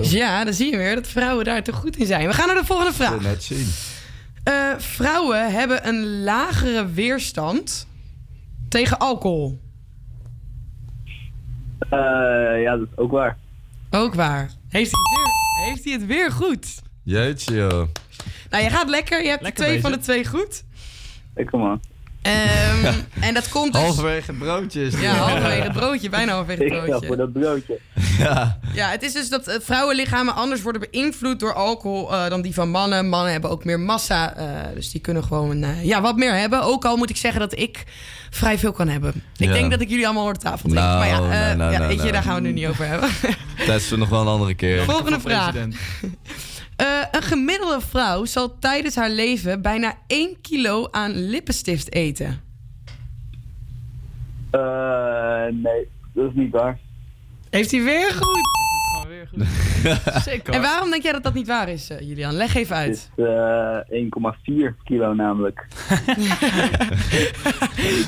Ja, 0.02 0.44
dan 0.44 0.54
zie 0.54 0.70
je 0.70 0.76
weer 0.76 0.94
dat 0.94 1.06
vrouwen 1.08 1.44
daar 1.44 1.62
te 1.62 1.72
goed 1.72 1.96
in 1.96 2.06
zijn. 2.06 2.26
We 2.26 2.32
gaan 2.32 2.46
naar 2.46 2.56
de 2.56 2.64
volgende 2.64 2.96
Wil 2.96 3.06
vraag. 3.06 3.20
net 3.20 3.42
zien. 3.42 3.66
Eh, 4.44 4.54
vrouwen 4.78 5.52
hebben 5.52 5.88
een 5.88 6.22
lagere 6.22 6.90
weerstand 6.92 7.86
tegen 8.68 8.98
alcohol. 8.98 9.60
Eh, 11.78 11.98
ja, 12.62 12.76
dat 12.76 12.88
is 12.90 12.96
ook 12.96 13.10
waar. 13.10 13.36
Ook 13.90 14.14
waar. 14.14 14.50
Heeft 14.68 14.90
hij 14.90 15.00
het 15.00 15.16
weer, 15.16 15.66
heeft 15.68 15.84
hij 15.84 15.92
het 15.92 16.06
weer 16.06 16.32
goed? 16.32 16.66
Jeetje, 17.02 17.54
joh. 17.54 17.88
Nou, 18.50 18.64
je 18.64 18.70
gaat 18.70 18.88
lekker. 18.88 19.22
Je 19.22 19.28
hebt 19.28 19.42
Lekker 19.42 19.64
twee 19.64 19.74
bezig. 19.76 19.90
van 19.90 19.98
de 19.98 20.04
twee 20.04 20.26
goed. 20.26 20.64
Ik 21.36 21.46
kom 21.46 21.64
aan. 21.64 21.80
Ehm, 22.22 22.92
en 23.20 23.34
dat 23.34 23.48
komt 23.48 23.72
dus... 23.72 23.82
Halverwege 23.82 24.30
het 24.30 24.38
broodje 24.38 24.84
is 24.84 24.92
het. 24.92 25.02
Ja, 25.02 25.14
halverwege 25.14 25.62
het 25.62 25.72
broodje. 25.72 26.08
Bijna 26.08 26.32
halverwege 26.32 26.62
het 26.62 26.72
Ik 26.72 26.78
ga 26.78 26.84
broodje. 26.86 27.06
voor 27.06 27.16
dat 27.16 27.32
broodje. 27.32 27.78
Ja. 28.18 28.58
Ja, 28.74 28.88
het 28.90 29.02
is 29.02 29.12
dus 29.12 29.28
dat 29.28 29.46
eh, 29.46 29.56
vrouwenlichamen 29.60 30.34
anders 30.34 30.62
worden 30.62 30.88
beïnvloed 30.90 31.40
door 31.40 31.54
alcohol 31.54 32.12
eh, 32.14 32.28
dan 32.28 32.42
die 32.42 32.54
van 32.54 32.70
mannen. 32.70 33.08
Mannen 33.08 33.32
hebben 33.32 33.50
ook 33.50 33.64
meer 33.64 33.80
massa, 33.80 34.34
eh, 34.36 34.46
dus 34.74 34.90
die 34.90 35.00
kunnen 35.00 35.24
gewoon 35.24 35.62
eh, 35.62 35.84
ja, 35.84 36.00
wat 36.00 36.16
meer 36.16 36.34
hebben. 36.34 36.62
Ook 36.62 36.84
al 36.84 36.96
moet 36.96 37.10
ik 37.10 37.16
zeggen 37.16 37.40
dat 37.40 37.58
ik 37.58 37.84
vrij 38.30 38.58
veel 38.58 38.72
kan 38.72 38.88
hebben. 38.88 39.10
Ik 39.36 39.46
Ja. 39.46 39.52
denk 39.52 39.70
dat 39.70 39.80
ik 39.80 39.88
jullie 39.88 40.04
allemaal 40.04 40.22
hoor 40.24 40.34
tafel 40.36 40.68
drinken. 40.68 40.82
Nou, 40.84 40.98
maar 40.98 41.08
ja, 41.08 41.14
eh, 41.14 41.20
nou, 41.20 41.56
nou, 41.56 41.72
ja 41.72 41.78
nou, 41.78 41.88
weet 41.88 41.96
je, 41.96 42.02
nou. 42.02 42.12
daar 42.12 42.22
gaan 42.22 42.34
we 42.42 42.46
het 42.46 42.54
nu 42.54 42.60
niet 42.60 42.68
over 42.68 42.86
hebben. 42.86 43.08
Testen 43.66 43.92
we 43.92 43.98
nog 43.98 44.08
wel 44.08 44.20
een 44.20 44.26
andere 44.26 44.54
keer. 44.54 44.84
Volgende 44.84 45.20
vraag. 45.20 45.54
Eh, 46.78 47.04
een 47.10 47.22
gemiddelde 47.22 47.80
vrouw 47.80 48.24
zal 48.24 48.58
tijdens 48.58 48.94
haar 48.94 49.10
leven 49.10 49.62
bijna 49.62 49.94
1 50.06 50.40
kilo 50.40 50.88
aan 50.90 51.10
lippenstift 51.10 51.92
eten. 51.92 52.40
Eh, 54.50 55.46
nee, 55.50 55.88
dat 56.12 56.28
is 56.28 56.34
niet 56.34 56.50
waar. 56.50 56.78
Heeft 57.50 57.70
hij 57.70 57.82
weer 57.82 58.10
goed? 58.10 58.67
Gewoon 59.26 59.46
weer 59.82 59.96
goed. 60.14 60.22
Zeker. 60.22 60.54
En 60.54 60.60
waarom 60.62 60.90
denk 60.90 61.02
jij 61.02 61.12
dat 61.12 61.22
dat 61.22 61.34
niet 61.34 61.46
waar 61.46 61.68
is, 61.68 61.90
eh, 61.90 62.00
Julian? 62.00 62.34
Leg 62.34 62.54
even 62.54 62.76
Het 62.76 62.86
uit. 62.86 63.10
is 63.16 63.24
eh 63.24 63.98
1,4 63.98 64.74
kilo 64.84 65.14
namelijk. 65.14 65.66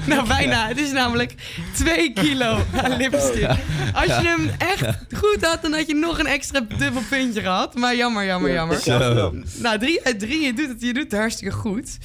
Nou, 0.06 0.26
bijna. 0.28 0.66
Het 0.68 0.78
is 0.78 0.92
namelijk 0.92 1.34
2 1.74 2.12
kilo 2.12 2.58
aan 2.82 2.96
lipstift. 2.96 3.58
Als 3.94 4.06
je 4.06 4.12
hem 4.12 4.50
echt 4.58 4.98
goed 5.14 5.38
had, 5.46 5.62
dan 5.62 5.72
had 5.72 5.86
je 5.86 5.94
nog 5.94 6.18
een 6.18 6.26
extra 6.26 6.60
dubbel 6.78 7.02
puntje 7.10 7.40
gehad. 7.40 7.74
Maar 7.74 7.96
jammer, 7.96 8.24
jammer, 8.24 8.52
jammer. 8.52 8.78
Zo. 8.78 9.32
Nou, 9.58 9.78
3 9.78 10.04
uit 10.04 10.18
3. 10.20 10.40
Je 10.44 10.52
doet 10.52 10.68
het, 10.68 10.80
je 10.80 10.92
doet 10.92 11.02
het 11.02 11.12
hartstikke 11.12 11.54
goed. 11.54 11.98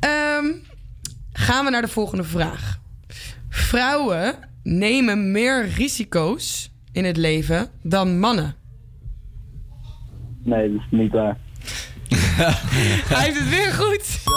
Ehm, 0.00 0.46
gaan 1.32 1.64
we 1.64 1.70
naar 1.70 1.82
de 1.82 1.88
volgende 1.88 2.24
vraag. 2.24 2.78
Vrouwen 3.48 4.34
nemen 4.62 5.32
meer 5.32 5.68
risico's 5.68 6.71
in 6.92 7.04
het 7.04 7.16
leven 7.16 7.68
dan 7.82 8.18
mannen. 8.18 8.54
Nee, 10.44 10.72
dat 10.72 10.80
is 10.80 10.86
niet 10.98 11.12
waar. 11.12 11.36
Hij 13.12 13.24
heeft 13.24 13.38
het 13.38 13.48
weer 13.48 13.72
goed. 13.72 14.02
Zo, 14.04 14.30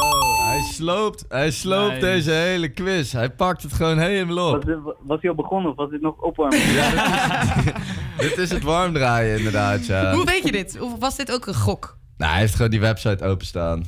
hij 0.43 0.61
sloopt, 0.61 1.25
hij 1.29 1.51
sloopt 1.51 1.93
Nice. 1.93 2.05
deze 2.05 2.31
hele 2.31 2.69
quiz. 2.69 3.11
Hij 3.11 3.29
pakt 3.29 3.63
het 3.63 3.73
gewoon 3.73 3.97
helemaal 3.97 4.35
Was, 4.51 4.53
op. 4.55 4.65
dit, 4.65 4.77
was 5.01 5.21
hij 5.21 5.29
al 5.29 5.35
begonnen 5.35 5.71
of 5.71 5.77
was 5.77 5.89
dit 5.89 6.01
nog 6.01 6.17
opwarmen? 6.21 6.59
Dit 8.17 8.37
is 8.37 8.49
het 8.51 8.63
warm 8.63 8.93
draaien 8.93 9.37
inderdaad, 9.37 9.85
ja. 9.85 10.13
Hoe 10.13 10.25
weet 10.25 10.43
je 10.43 10.51
dit? 10.51 10.79
Of 10.81 10.99
was 10.99 11.15
dit 11.15 11.31
ook 11.31 11.45
een 11.47 11.53
gok? 11.53 11.97
Nou, 12.17 12.31
hij 12.31 12.39
heeft 12.39 12.55
gewoon 12.55 12.71
die 12.71 12.79
website 12.79 13.23
openstaan. 13.25 13.83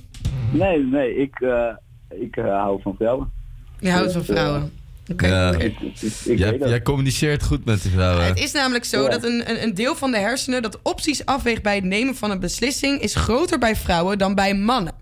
Nee, 0.52 0.84
nee, 0.84 1.16
ik, 1.16 1.40
eh, 1.40 1.74
ik 2.10 2.36
eh, 2.36 2.44
hou 2.46 2.82
van 2.82 2.96
vrouwen. 2.96 3.32
Je 3.80 3.92
houdt 3.92 4.12
van 4.12 4.22
Dus, 4.22 4.30
eh, 4.30 4.36
vrouwen. 4.36 4.72
Oké. 5.12 5.28
Ja. 5.28 5.52
ik 5.52 5.76
Jij, 6.68 6.82
communiceert 6.82 7.44
goed 7.44 7.66
met 7.66 7.82
die 7.82 7.92
vrouwen. 7.92 8.26
Het 8.26 8.40
is 8.40 8.52
namelijk 8.52 8.86
zo 8.86 9.04
Ja. 9.04 9.10
dat 9.10 9.24
een, 9.24 9.50
een, 9.50 9.64
een 9.64 9.74
deel 9.74 9.96
van 9.96 10.12
de 10.12 10.18
hersenen 10.18 10.62
dat 10.62 10.80
opties 10.82 11.26
afweegt 11.26 11.64
bij 11.64 11.76
het 11.76 11.84
nemen 11.84 12.16
van 12.16 12.32
een 12.32 12.40
beslissing 12.40 13.02
is 13.02 13.16
groter 13.16 13.60
bij 13.60 13.76
vrouwen 13.76 14.18
dan 14.18 14.36
bij 14.36 14.56
mannen. 14.56 14.94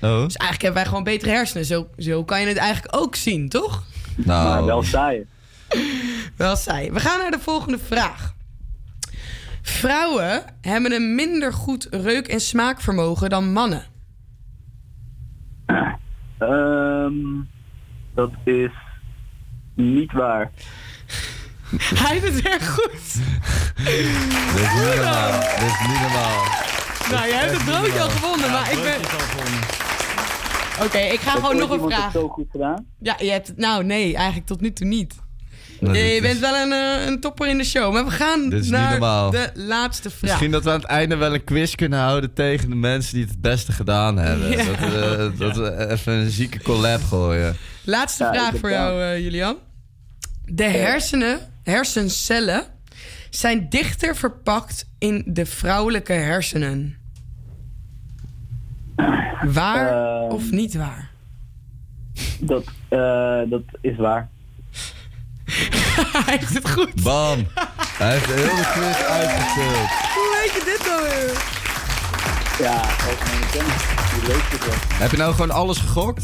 Oh? 0.00 0.24
Dus 0.24 0.36
eigenlijk 0.36 0.62
hebben 0.62 0.74
wij 0.74 0.84
gewoon 0.84 1.04
betere 1.04 1.30
hersenen. 1.30 1.64
Zo, 1.64 1.88
zo 1.96 2.24
kan 2.24 2.40
je 2.40 2.46
het 2.46 2.56
eigenlijk 2.56 2.96
ook 2.96 3.14
zien, 3.16 3.48
toch? 3.48 3.84
Nou, 4.16 4.48
Maar 4.48 4.64
wel 4.64 4.82
saai. 4.82 5.26
Wel 6.36 6.56
saai. 6.56 6.90
We 6.90 7.00
gaan 7.00 7.18
naar 7.18 7.30
de 7.30 7.38
volgende 7.38 7.78
vraag. 7.78 8.34
Vrouwen 9.62 10.44
hebben 10.60 10.92
een 10.92 11.14
minder 11.14 11.52
goed 11.52 11.86
reuk- 11.90 12.28
en 12.28 12.40
smaakvermogen 12.40 13.30
dan 13.30 13.52
mannen. 13.52 13.84
Ehm, 16.38 17.14
dat 18.14 18.30
is 18.44 18.70
niet 19.76 20.12
waar. 20.12 20.50
Hij 21.94 22.18
heeft 22.18 22.34
het 22.34 22.42
weer 22.42 22.60
goed. 22.60 23.14
Dit 23.84 23.94
is 23.94 24.72
niet 24.74 24.94
normaal. 24.94 25.40
Dit 25.40 25.68
is 25.68 25.86
niet 25.88 26.00
normaal. 26.00 26.44
Nou, 27.10 27.28
jij 27.28 27.38
hebt 27.38 27.52
het 27.52 27.64
broodje 27.64 28.00
al 28.00 28.08
gewonnen, 28.10 28.50
maar 28.50 28.72
ik 28.72 28.82
ben... 28.82 29.00
Oké, 30.86 30.98
ik 30.98 31.20
ga 31.20 31.30
gewoon 31.30 31.56
nog 31.56 31.68
een 31.68 31.74
iemand 31.74 31.92
het 31.92 32.00
vraag. 32.00 32.12
zo 32.12 32.28
goed 32.28 32.46
gedaan? 32.50 32.86
Ja, 32.98 33.14
je 33.18 33.30
hebt 33.30 33.46
het... 33.46 33.56
Nou, 33.56 33.84
nee, 33.84 34.16
eigenlijk 34.16 34.46
tot 34.46 34.60
nu 34.60 34.72
toe 34.72 34.86
niet. 34.86 35.14
Nou, 35.80 35.96
je 35.98 36.20
bent 36.20 36.38
wel 36.38 36.54
een, 36.54 36.72
eh, 36.72 37.06
een 37.06 37.20
topper 37.20 37.48
in 37.48 37.58
de 37.58 37.64
show. 37.64 37.92
Maar 37.92 38.04
we 38.04 38.10
gaan 38.10 38.48
naar 38.70 39.00
de 39.30 39.50
laatste 39.54 40.10
vraag. 40.10 40.20
Misschien 40.30 40.50
dat 40.50 40.64
we 40.64 40.70
aan 40.70 40.76
het 40.80 40.88
einde 40.88 41.16
wel 41.16 41.34
een 41.34 41.44
quiz 41.44 41.74
kunnen 41.74 41.98
houden 41.98 42.32
tegen 42.32 42.68
de 42.68 42.74
mensen 42.74 43.12
die 43.14 43.22
het 43.22 43.30
het 43.32 43.40
beste 43.40 43.72
gedaan 43.72 44.16
hebben. 44.18 44.50
Ja. 44.50 44.64
Dat, 44.64 44.76
we, 44.78 45.32
dat 45.38 45.56
we 45.56 45.88
even 45.90 46.12
een 46.12 46.30
zieke 46.30 46.62
collab 46.62 47.02
gooien. 47.02 47.56
Laatste 47.84 48.24
Ja, 48.24 48.32
vraag 48.32 48.56
voor 48.60 48.70
jou, 48.70 49.02
eh, 49.02 49.18
Julian. 49.20 49.56
De 50.44 50.64
hersenen, 50.64 51.38
hersencellen, 51.62 52.62
zijn 53.30 53.66
dichter 53.68 54.16
verpakt 54.16 54.88
in 54.98 55.24
de 55.26 55.46
vrouwelijke 55.46 56.12
hersenen. 56.12 56.96
Waar 59.44 59.88
Ehm. 59.88 60.32
of 60.34 60.50
niet 60.50 60.74
waar? 60.74 61.10
Dat, 62.40 62.64
eh, 62.88 63.40
dat 63.48 63.62
is 63.80 63.96
waar. 63.96 64.28
Hij 66.26 66.36
heeft 66.38 66.54
het 66.54 66.70
goed. 66.70 67.02
Bam! 67.02 67.46
Hij 67.98 68.12
heeft 68.12 68.26
de 68.26 68.32
hele 68.32 68.66
quiz 68.72 69.06
uitgevuld. 69.08 69.88
Hoe 70.14 70.36
weet 70.40 70.52
je 70.52 70.62
dit 70.64 70.86
nou 70.86 71.02
weer? 71.02 71.54
Ja, 72.58 72.80
algemene 72.80 73.46
kennis. 73.50 73.82
Je 74.14 74.26
leest 74.26 74.50
het 74.50 74.64
wel. 74.64 74.98
Heb 74.98 75.10
je 75.10 75.16
nou 75.16 75.32
gewoon 75.32 75.50
alles 75.50 75.78
gegokt? 75.78 76.22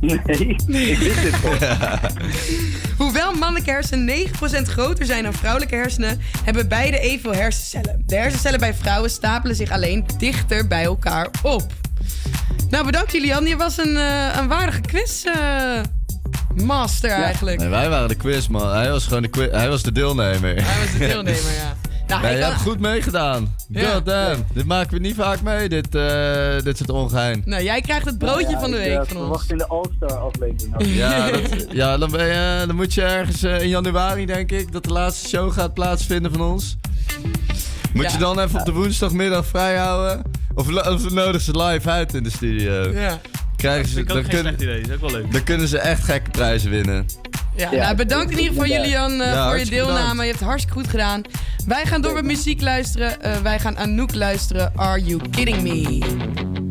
Nee, 0.00 0.90
ik 0.90 0.98
wist 0.98 1.22
dit 1.22 1.40
wel. 1.40 1.52
Hoewel 3.06 3.34
mannelijke 3.34 3.70
hersenen 3.70 4.26
9% 4.28 4.30
groter 4.62 5.06
zijn 5.06 5.22
dan 5.22 5.32
vrouwelijke 5.32 5.74
hersenen, 5.74 6.20
hebben 6.44 6.68
beide 6.68 6.98
evenveel 6.98 7.34
hersencellen. 7.34 8.02
De 8.06 8.16
hersencellen 8.16 8.60
bij 8.60 8.74
vrouwen 8.74 9.10
stapelen 9.10 9.56
zich 9.56 9.70
alleen 9.70 10.06
dichter 10.18 10.66
bij 10.66 10.84
elkaar 10.84 11.28
op. 11.42 11.72
Nou, 12.70 12.84
bedankt 12.84 13.12
Julian. 13.12 13.46
Je 13.46 13.56
was 13.56 13.78
een, 13.78 13.96
eh, 13.96 14.36
een 14.36 14.48
waardige 14.48 14.80
quiz 14.80 15.24
eh, 15.24 15.80
master 16.64 17.10
eigenlijk. 17.10 17.58
Nee, 17.60 17.68
wij 17.68 17.88
waren 17.88 18.08
de 18.08 18.14
quiz, 18.14 18.46
man. 18.46 18.72
Hij 18.74 18.90
was 18.90 19.04
gewoon 19.06 19.22
de, 19.22 19.28
qui- 19.28 19.48
hij 19.50 19.68
was 19.68 19.82
de 19.82 19.92
deelnemer. 19.92 20.54
Hij 20.64 20.80
was 20.80 20.92
de 20.92 20.98
deelnemer, 21.12 21.52
ja. 21.56 21.76
Nou, 22.06 22.22
Nee, 22.22 22.32
je 22.34 22.40
kan- 22.40 22.48
hebt 22.50 22.62
goed 22.62 22.80
meegedaan. 22.80 23.54
Ja. 23.68 23.90
God 23.92 24.06
damn. 24.06 24.44
Dit 24.52 24.64
maken 24.64 24.92
we 24.94 24.98
niet 24.98 25.14
vaak 25.14 25.40
mee, 25.42 25.68
dit, 25.68 25.94
eh, 25.94 26.62
dit 26.64 26.76
soort 26.76 26.90
ongein. 26.90 27.42
Nou, 27.44 27.62
jij 27.62 27.80
krijgt 27.80 28.06
het 28.06 28.18
broodje 28.18 28.50
Ja, 28.50 28.60
van 28.60 28.70
de 28.70 28.76
week 28.76 28.98
eh, 28.98 29.02
van 29.06 29.30
ons. 29.32 29.46
in 29.46 29.58
de 29.58 29.66
All-Star 29.66 30.18
aflevering. 30.18 30.74
Ja, 30.78 31.30
dat, 31.30 31.66
ja 31.72 31.98
dan, 31.98 32.10
ben 32.10 32.26
je, 32.26 32.64
dan 32.66 32.76
moet 32.76 32.94
je 32.94 33.02
ergens 33.02 33.42
eh, 33.42 33.60
in 33.60 33.68
januari, 33.68 34.26
denk 34.26 34.50
ik, 34.52 34.72
dat 34.72 34.84
de 34.84 34.90
laatste 34.92 35.28
show 35.28 35.52
gaat 35.52 35.74
plaatsvinden 35.74 36.32
van 36.32 36.40
ons. 36.40 36.76
Moet 37.92 38.04
Ja. 38.04 38.10
je 38.12 38.18
dan 38.18 38.40
even 38.40 38.58
op 38.60 38.66
de 38.66 38.72
woensdagmiddag 38.72 39.46
vrij 39.46 39.76
houden? 39.76 40.22
Of, 40.54 40.86
of 40.86 41.10
nodig 41.10 41.40
ze 41.40 41.62
live 41.62 41.90
uit 41.90 42.14
in 42.14 42.22
de 42.22 42.30
studio? 42.30 42.90
Ja. 42.92 43.20
Krijgen 43.64 43.88
ze, 43.88 43.94
Vind 43.94 44.10
ik 44.10 44.16
ook 44.16 44.22
dan, 44.22 44.30
geen 44.32 44.42
kunnen, 44.42 44.58
slecht 44.58 44.72
idee. 44.72 44.80
is 44.80 44.94
ook 44.94 45.10
wel 45.10 45.20
leuk. 45.20 45.32
dan 45.32 45.42
kunnen 45.42 45.68
ze 45.68 45.78
echt 45.78 46.04
gekke 46.04 46.30
prijzen 46.30 46.70
winnen. 46.70 47.06
Ja, 47.56 47.70
Ja, 47.72 47.78
nou, 47.82 47.96
bedankt 47.96 48.30
in 48.32 48.38
ieder 48.38 48.52
geval. 48.52 48.68
Julian 48.68 49.10
eh, 49.20 49.32
Ja, 49.32 49.48
voor 49.48 49.58
je 49.58 49.64
deelname. 49.66 49.98
bedankt. 49.98 50.20
Je 50.20 50.26
hebt 50.26 50.38
het 50.38 50.48
hartstikke 50.48 50.78
goed 50.80 50.88
gedaan. 50.90 51.22
Wij 51.66 51.86
gaan 51.86 52.00
door 52.02 52.14
met 52.14 52.24
muziek 52.24 52.60
luisteren. 52.60 53.22
Eh, 53.22 53.36
wij 53.36 53.58
gaan 53.58 53.76
Anouk 53.78 54.14
luisteren. 54.14 54.72
Are 54.76 55.00
You 55.04 55.20
Kidding 55.30 55.62
Me? 55.62 56.63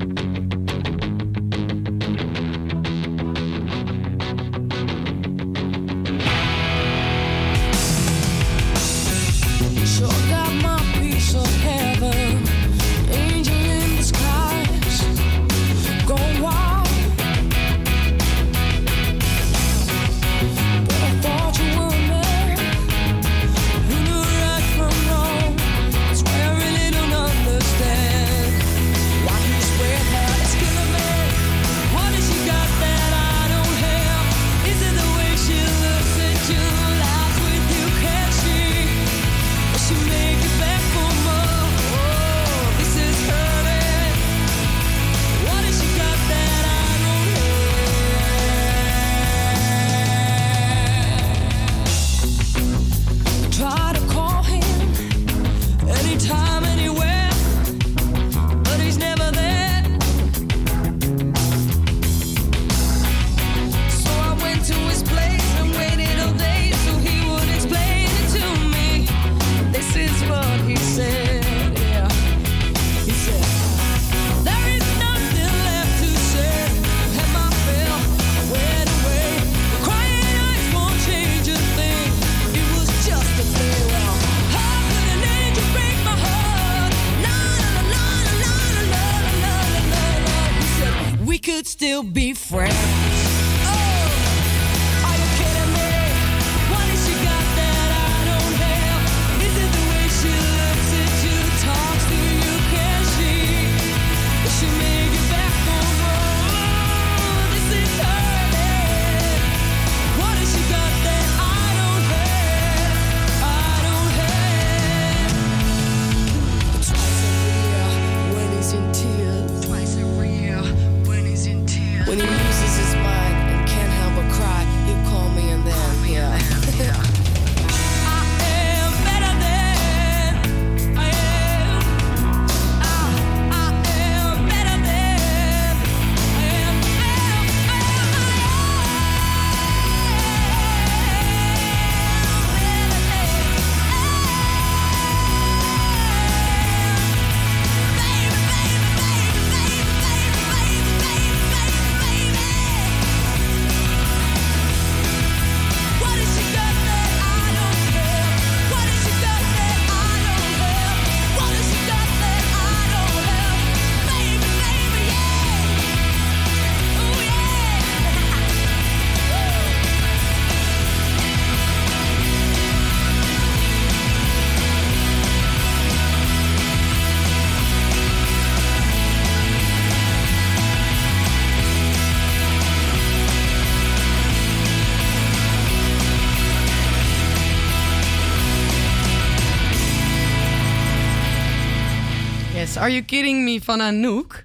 Are 192.84 192.92
You 192.92 193.04
Kidding 193.04 193.44
Me 193.44 193.62
van 193.64 193.82
Anouk. 193.82 194.44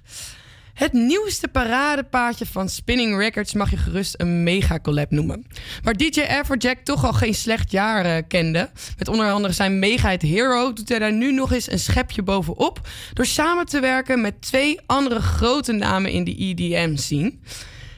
Het 0.73 0.93
nieuwste 0.93 1.47
paradepaardje 1.47 2.45
van 2.45 2.69
Spinning 2.69 3.17
Records 3.17 3.53
mag 3.53 3.69
je 3.69 3.77
gerust 3.77 4.13
een 4.17 4.43
mega 4.43 4.79
collab 4.79 5.11
noemen. 5.11 5.45
Waar 5.83 5.93
DJ 5.93 6.19
Everjack 6.19 6.77
toch 6.83 7.05
al 7.05 7.13
geen 7.13 7.33
slecht 7.33 7.71
jaar 7.71 8.05
eh, 8.05 8.23
kende, 8.27 8.69
met 8.97 9.07
onder 9.07 9.31
andere 9.31 9.53
zijn 9.53 9.79
mega 9.79 10.09
hit 10.09 10.21
Hero, 10.21 10.73
doet 10.73 10.89
hij 10.89 10.99
daar 10.99 11.13
nu 11.13 11.31
nog 11.31 11.51
eens 11.51 11.71
een 11.71 11.79
schepje 11.79 12.21
bovenop 12.21 12.87
door 13.13 13.25
samen 13.25 13.65
te 13.65 13.79
werken 13.79 14.21
met 14.21 14.41
twee 14.41 14.79
andere 14.85 15.21
grote 15.21 15.71
namen 15.71 16.11
in 16.11 16.23
de 16.23 16.35
EDM 16.35 16.95
scene. 16.95 17.33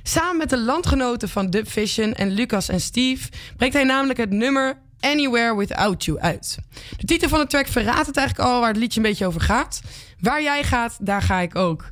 Samen 0.04 0.38
met 0.38 0.50
de 0.50 0.60
landgenoten 0.60 1.30
van 1.30 1.50
Dub 1.50 1.70
Vision 1.70 2.14
en 2.14 2.32
Lucas 2.32 2.70
en 2.70 2.82
Steve 2.82 3.30
brengt 3.58 3.76
hij 3.76 3.84
namelijk 3.84 4.20
het 4.20 4.32
nummer 4.32 4.78
Anywhere 5.02 5.56
Without 5.56 6.06
You 6.06 6.20
uit. 6.20 6.58
De 6.98 7.06
titel 7.06 7.30
van 7.30 7.40
de 7.40 7.48
track 7.48 7.68
verraadt 7.68 8.08
het 8.08 8.18
eigenlijk 8.18 8.50
al 8.50 8.60
waar 8.60 8.70
het 8.70 8.78
liedje 8.78 9.00
een 9.00 9.06
beetje 9.06 9.26
over 9.26 9.42
gaat. 9.42 9.82
Waar 10.22 10.42
jij 10.42 10.64
gaat, 10.64 10.98
daar 11.02 11.22
ga 11.22 11.40
ik 11.40 11.56
ook. 11.56 11.92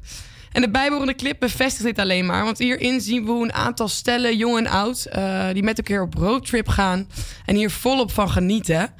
En 0.52 0.62
de 0.62 0.70
bijbehorende 0.70 1.16
clip 1.16 1.40
bevestigt 1.40 1.84
dit 1.84 2.00
alleen 2.00 2.26
maar. 2.26 2.44
Want 2.44 2.58
hierin 2.58 3.02
zien 3.02 3.26
we 3.26 3.32
hoe 3.32 3.44
een 3.44 3.54
aantal 3.54 3.88
stellen, 3.88 4.38
jong 4.38 4.58
en 4.58 4.68
oud, 4.68 5.06
eh, 5.06 5.48
die 5.54 5.64
met 5.64 5.78
elkaar 5.78 6.02
op 6.02 6.14
roadtrip 6.14 6.68
gaan 6.68 7.08
en 7.46 7.56
hier 7.56 7.70
volop 7.70 8.12
van 8.12 8.30
genieten. 8.30 8.94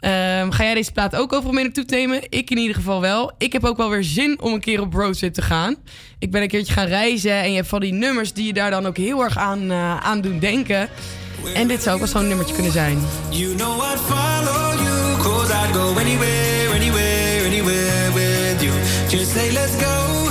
Ehm, 0.00 0.50
ga 0.50 0.64
jij 0.64 0.74
deze 0.74 0.92
plaat 0.92 1.16
ook 1.16 1.32
overal 1.32 1.52
mee 1.52 1.64
naartoe 1.64 1.84
nemen? 1.86 2.22
Ik 2.28 2.50
in 2.50 2.58
ieder 2.58 2.76
geval 2.76 3.00
wel. 3.00 3.32
Ik 3.38 3.52
heb 3.52 3.64
ook 3.64 3.76
wel 3.76 3.90
weer 3.90 4.04
zin 4.04 4.40
om 4.40 4.52
een 4.52 4.60
keer 4.60 4.80
op 4.80 4.94
roadtrip 4.94 5.34
te 5.34 5.42
gaan. 5.42 5.76
Ik 6.18 6.30
ben 6.30 6.42
een 6.42 6.48
keertje 6.48 6.72
gaan 6.72 6.86
reizen 6.86 7.32
en 7.32 7.50
je 7.50 7.56
hebt 7.56 7.68
van 7.68 7.80
die 7.80 7.92
nummers 7.92 8.32
die 8.32 8.46
je 8.46 8.52
daar 8.52 8.70
dan 8.70 8.86
ook 8.86 8.96
heel 8.96 9.24
erg 9.24 9.36
aan, 9.36 9.70
eh, 9.70 9.96
aan 9.96 10.20
doen 10.20 10.38
denken. 10.38 10.88
En 11.54 11.68
dit 11.68 11.82
zou 11.82 11.94
ook 11.94 12.00
wel 12.00 12.10
zo'n 12.10 12.28
nummertje 12.28 12.54
kunnen 12.54 12.72
zijn. 12.72 12.98
You 13.30 13.54
know 13.54 13.82
I'd 13.82 14.00
follow 14.00 14.80
you, 14.82 15.22
cause 15.22 15.52
go 15.72 15.98
anywhere, 15.98 16.74
anywhere, 16.74 17.17
Just 19.08 19.32
say 19.32 19.50
let's 19.52 19.74
go. 19.76 20.28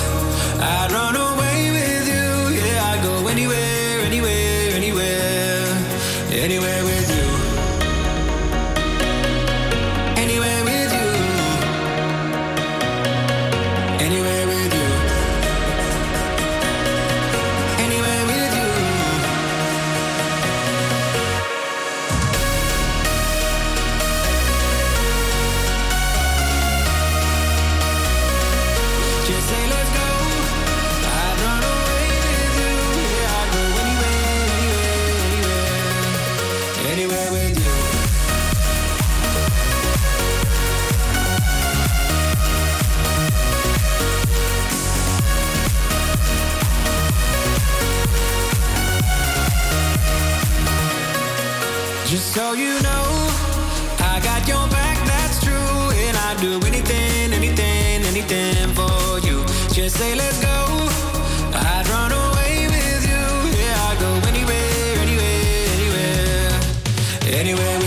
I'd 0.60 0.92
run 0.92 1.16
away 1.16 1.72
with 1.72 2.08
you. 2.08 2.64
Yeah, 2.64 2.92
I'd 2.92 3.02
go 3.02 3.28
anywhere, 3.28 4.02
anywhere, 4.02 4.70
anywhere. 4.72 5.66
Anywhere 6.32 6.87
Just 52.08 52.34
so 52.34 52.54
you 52.54 52.80
know, 52.84 53.28
I 54.00 54.22
got 54.24 54.48
your 54.48 54.66
back, 54.70 54.98
that's 55.06 55.44
true. 55.44 55.54
And 55.54 56.16
I'd 56.16 56.40
do 56.40 56.54
anything, 56.66 57.34
anything, 57.34 58.06
anything 58.06 58.74
for 58.74 59.20
you. 59.28 59.44
Just 59.74 59.98
say 59.98 60.16
let's 60.16 60.40
go. 60.42 60.88
I'd 61.52 61.86
run 61.90 62.14
away 62.14 62.68
with 62.68 63.04
you. 63.12 63.60
Yeah, 63.60 63.90
I'd 63.90 64.00
go 64.00 64.12
anywhere, 64.26 65.00
anywhere, 65.04 65.68
anywhere. 65.76 66.60
Anywhere 67.42 67.87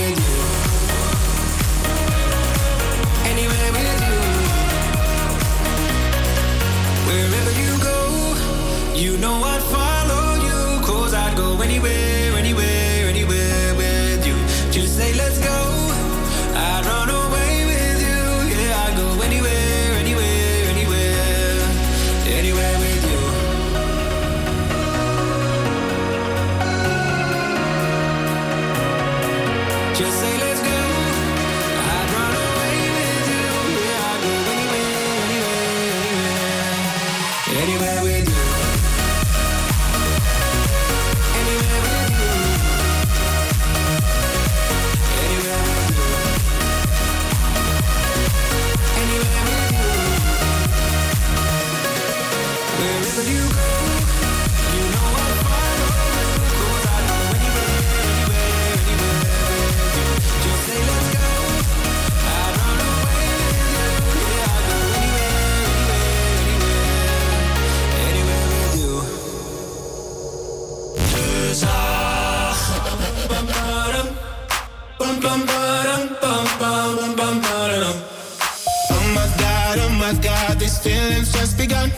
feelings 80.82 81.32
just 81.32 81.58
begun. 81.58 81.90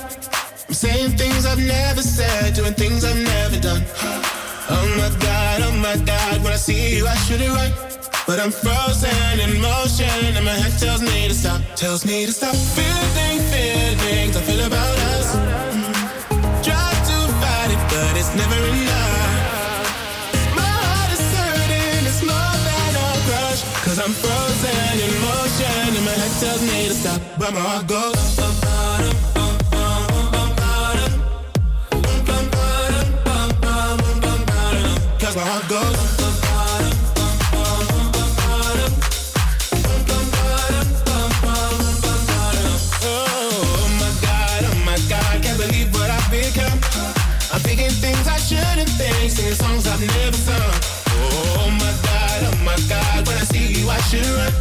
I'm 0.68 0.74
saying 0.74 1.16
things 1.16 1.46
I've 1.46 1.58
never 1.58 2.02
said, 2.02 2.54
doing 2.54 2.74
things 2.74 3.04
I've 3.04 3.16
never 3.16 3.58
done. 3.60 3.82
Oh 4.70 4.86
my 4.98 5.10
God, 5.20 5.62
oh 5.62 5.76
my 5.78 5.96
God, 6.04 6.42
when 6.42 6.52
I 6.52 6.56
see 6.56 6.96
you, 6.96 7.06
I 7.06 7.14
should 7.24 7.40
it 7.40 7.50
right. 7.50 7.74
But 8.26 8.40
I'm 8.40 8.50
frozen 8.50 9.38
in 9.38 9.60
motion, 9.60 10.34
and 10.36 10.44
my 10.44 10.54
head 10.54 10.74
tells 10.78 11.02
me 11.02 11.28
to 11.28 11.34
stop, 11.34 11.60
tells 11.76 12.04
me 12.04 12.26
to 12.26 12.32
stop. 12.32 12.54
Feeling 12.54 13.38
feelings 13.52 14.36
I 14.36 14.42
feel 14.42 14.64
about 14.66 14.96
us. 15.14 15.28
Try 16.66 16.90
to 17.10 17.16
fight 17.40 17.70
it, 17.74 17.82
but 17.92 18.12
it's 18.18 18.34
never 18.34 18.58
enough. 18.72 19.84
My 20.58 20.70
heart 20.86 21.10
is 21.14 21.22
hurting, 21.38 22.02
it's 22.10 22.22
more 22.22 22.56
than 22.66 22.92
a 22.98 23.08
crush. 23.26 23.62
Cause 23.86 23.98
I'm 23.98 24.14
frozen 24.14 24.94
in 25.06 25.12
motion, 25.30 25.98
and 25.98 26.04
my 26.06 26.16
head 26.18 26.34
tells 26.42 26.62
me 26.62 26.88
to 26.88 26.94
stop, 26.94 27.20
but 27.38 27.52
my 27.54 27.60
heart 27.60 27.86
goes. 27.86 28.51
I'm 35.34 35.62
thinking 47.60 47.90
things 47.90 48.28
I 48.28 48.36
shouldn't 48.36 48.90
think, 48.90 49.30
singing 49.30 49.54
songs 49.54 49.86
I've 49.86 50.00
never 50.00 50.36
sung. 50.36 50.74
Oh 51.16 51.70
my 51.80 51.94
God, 52.04 52.42
oh 52.48 52.56
my 52.62 52.76
God, 52.88 53.26
when 53.26 53.38
I 53.38 53.44
see 53.44 53.72
you 53.80 53.88
I 53.88 53.96
should 54.12 54.26
run. 54.36 54.52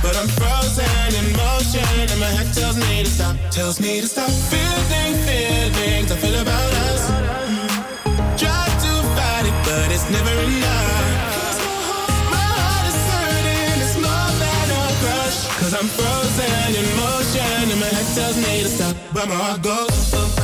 But 0.00 0.16
I'm 0.16 0.28
frozen 0.28 1.14
in 1.20 1.36
motion 1.36 1.84
and 2.00 2.18
my 2.18 2.30
head 2.32 2.50
tells 2.54 2.78
me 2.78 3.04
to 3.04 3.10
stop, 3.10 3.36
tells 3.50 3.78
me 3.78 4.00
to 4.00 4.06
stop 4.06 4.30
feeling 4.30 5.16
feelings 5.26 6.10
I 6.12 6.16
feel 6.16 6.33
to 19.26 19.30
stop, 19.30 19.30
but 19.30 19.30
my 19.30 19.34
heart 19.34 19.62
goes. 19.62 20.43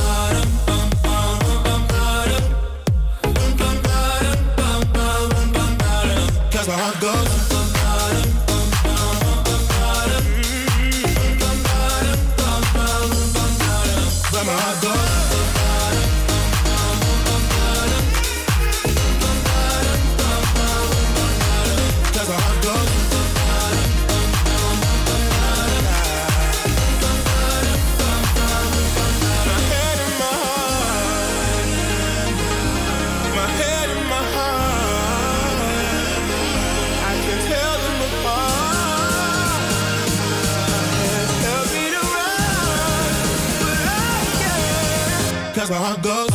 Can't. 45.71 46.01
Cause 46.03 46.29
my 46.29 46.30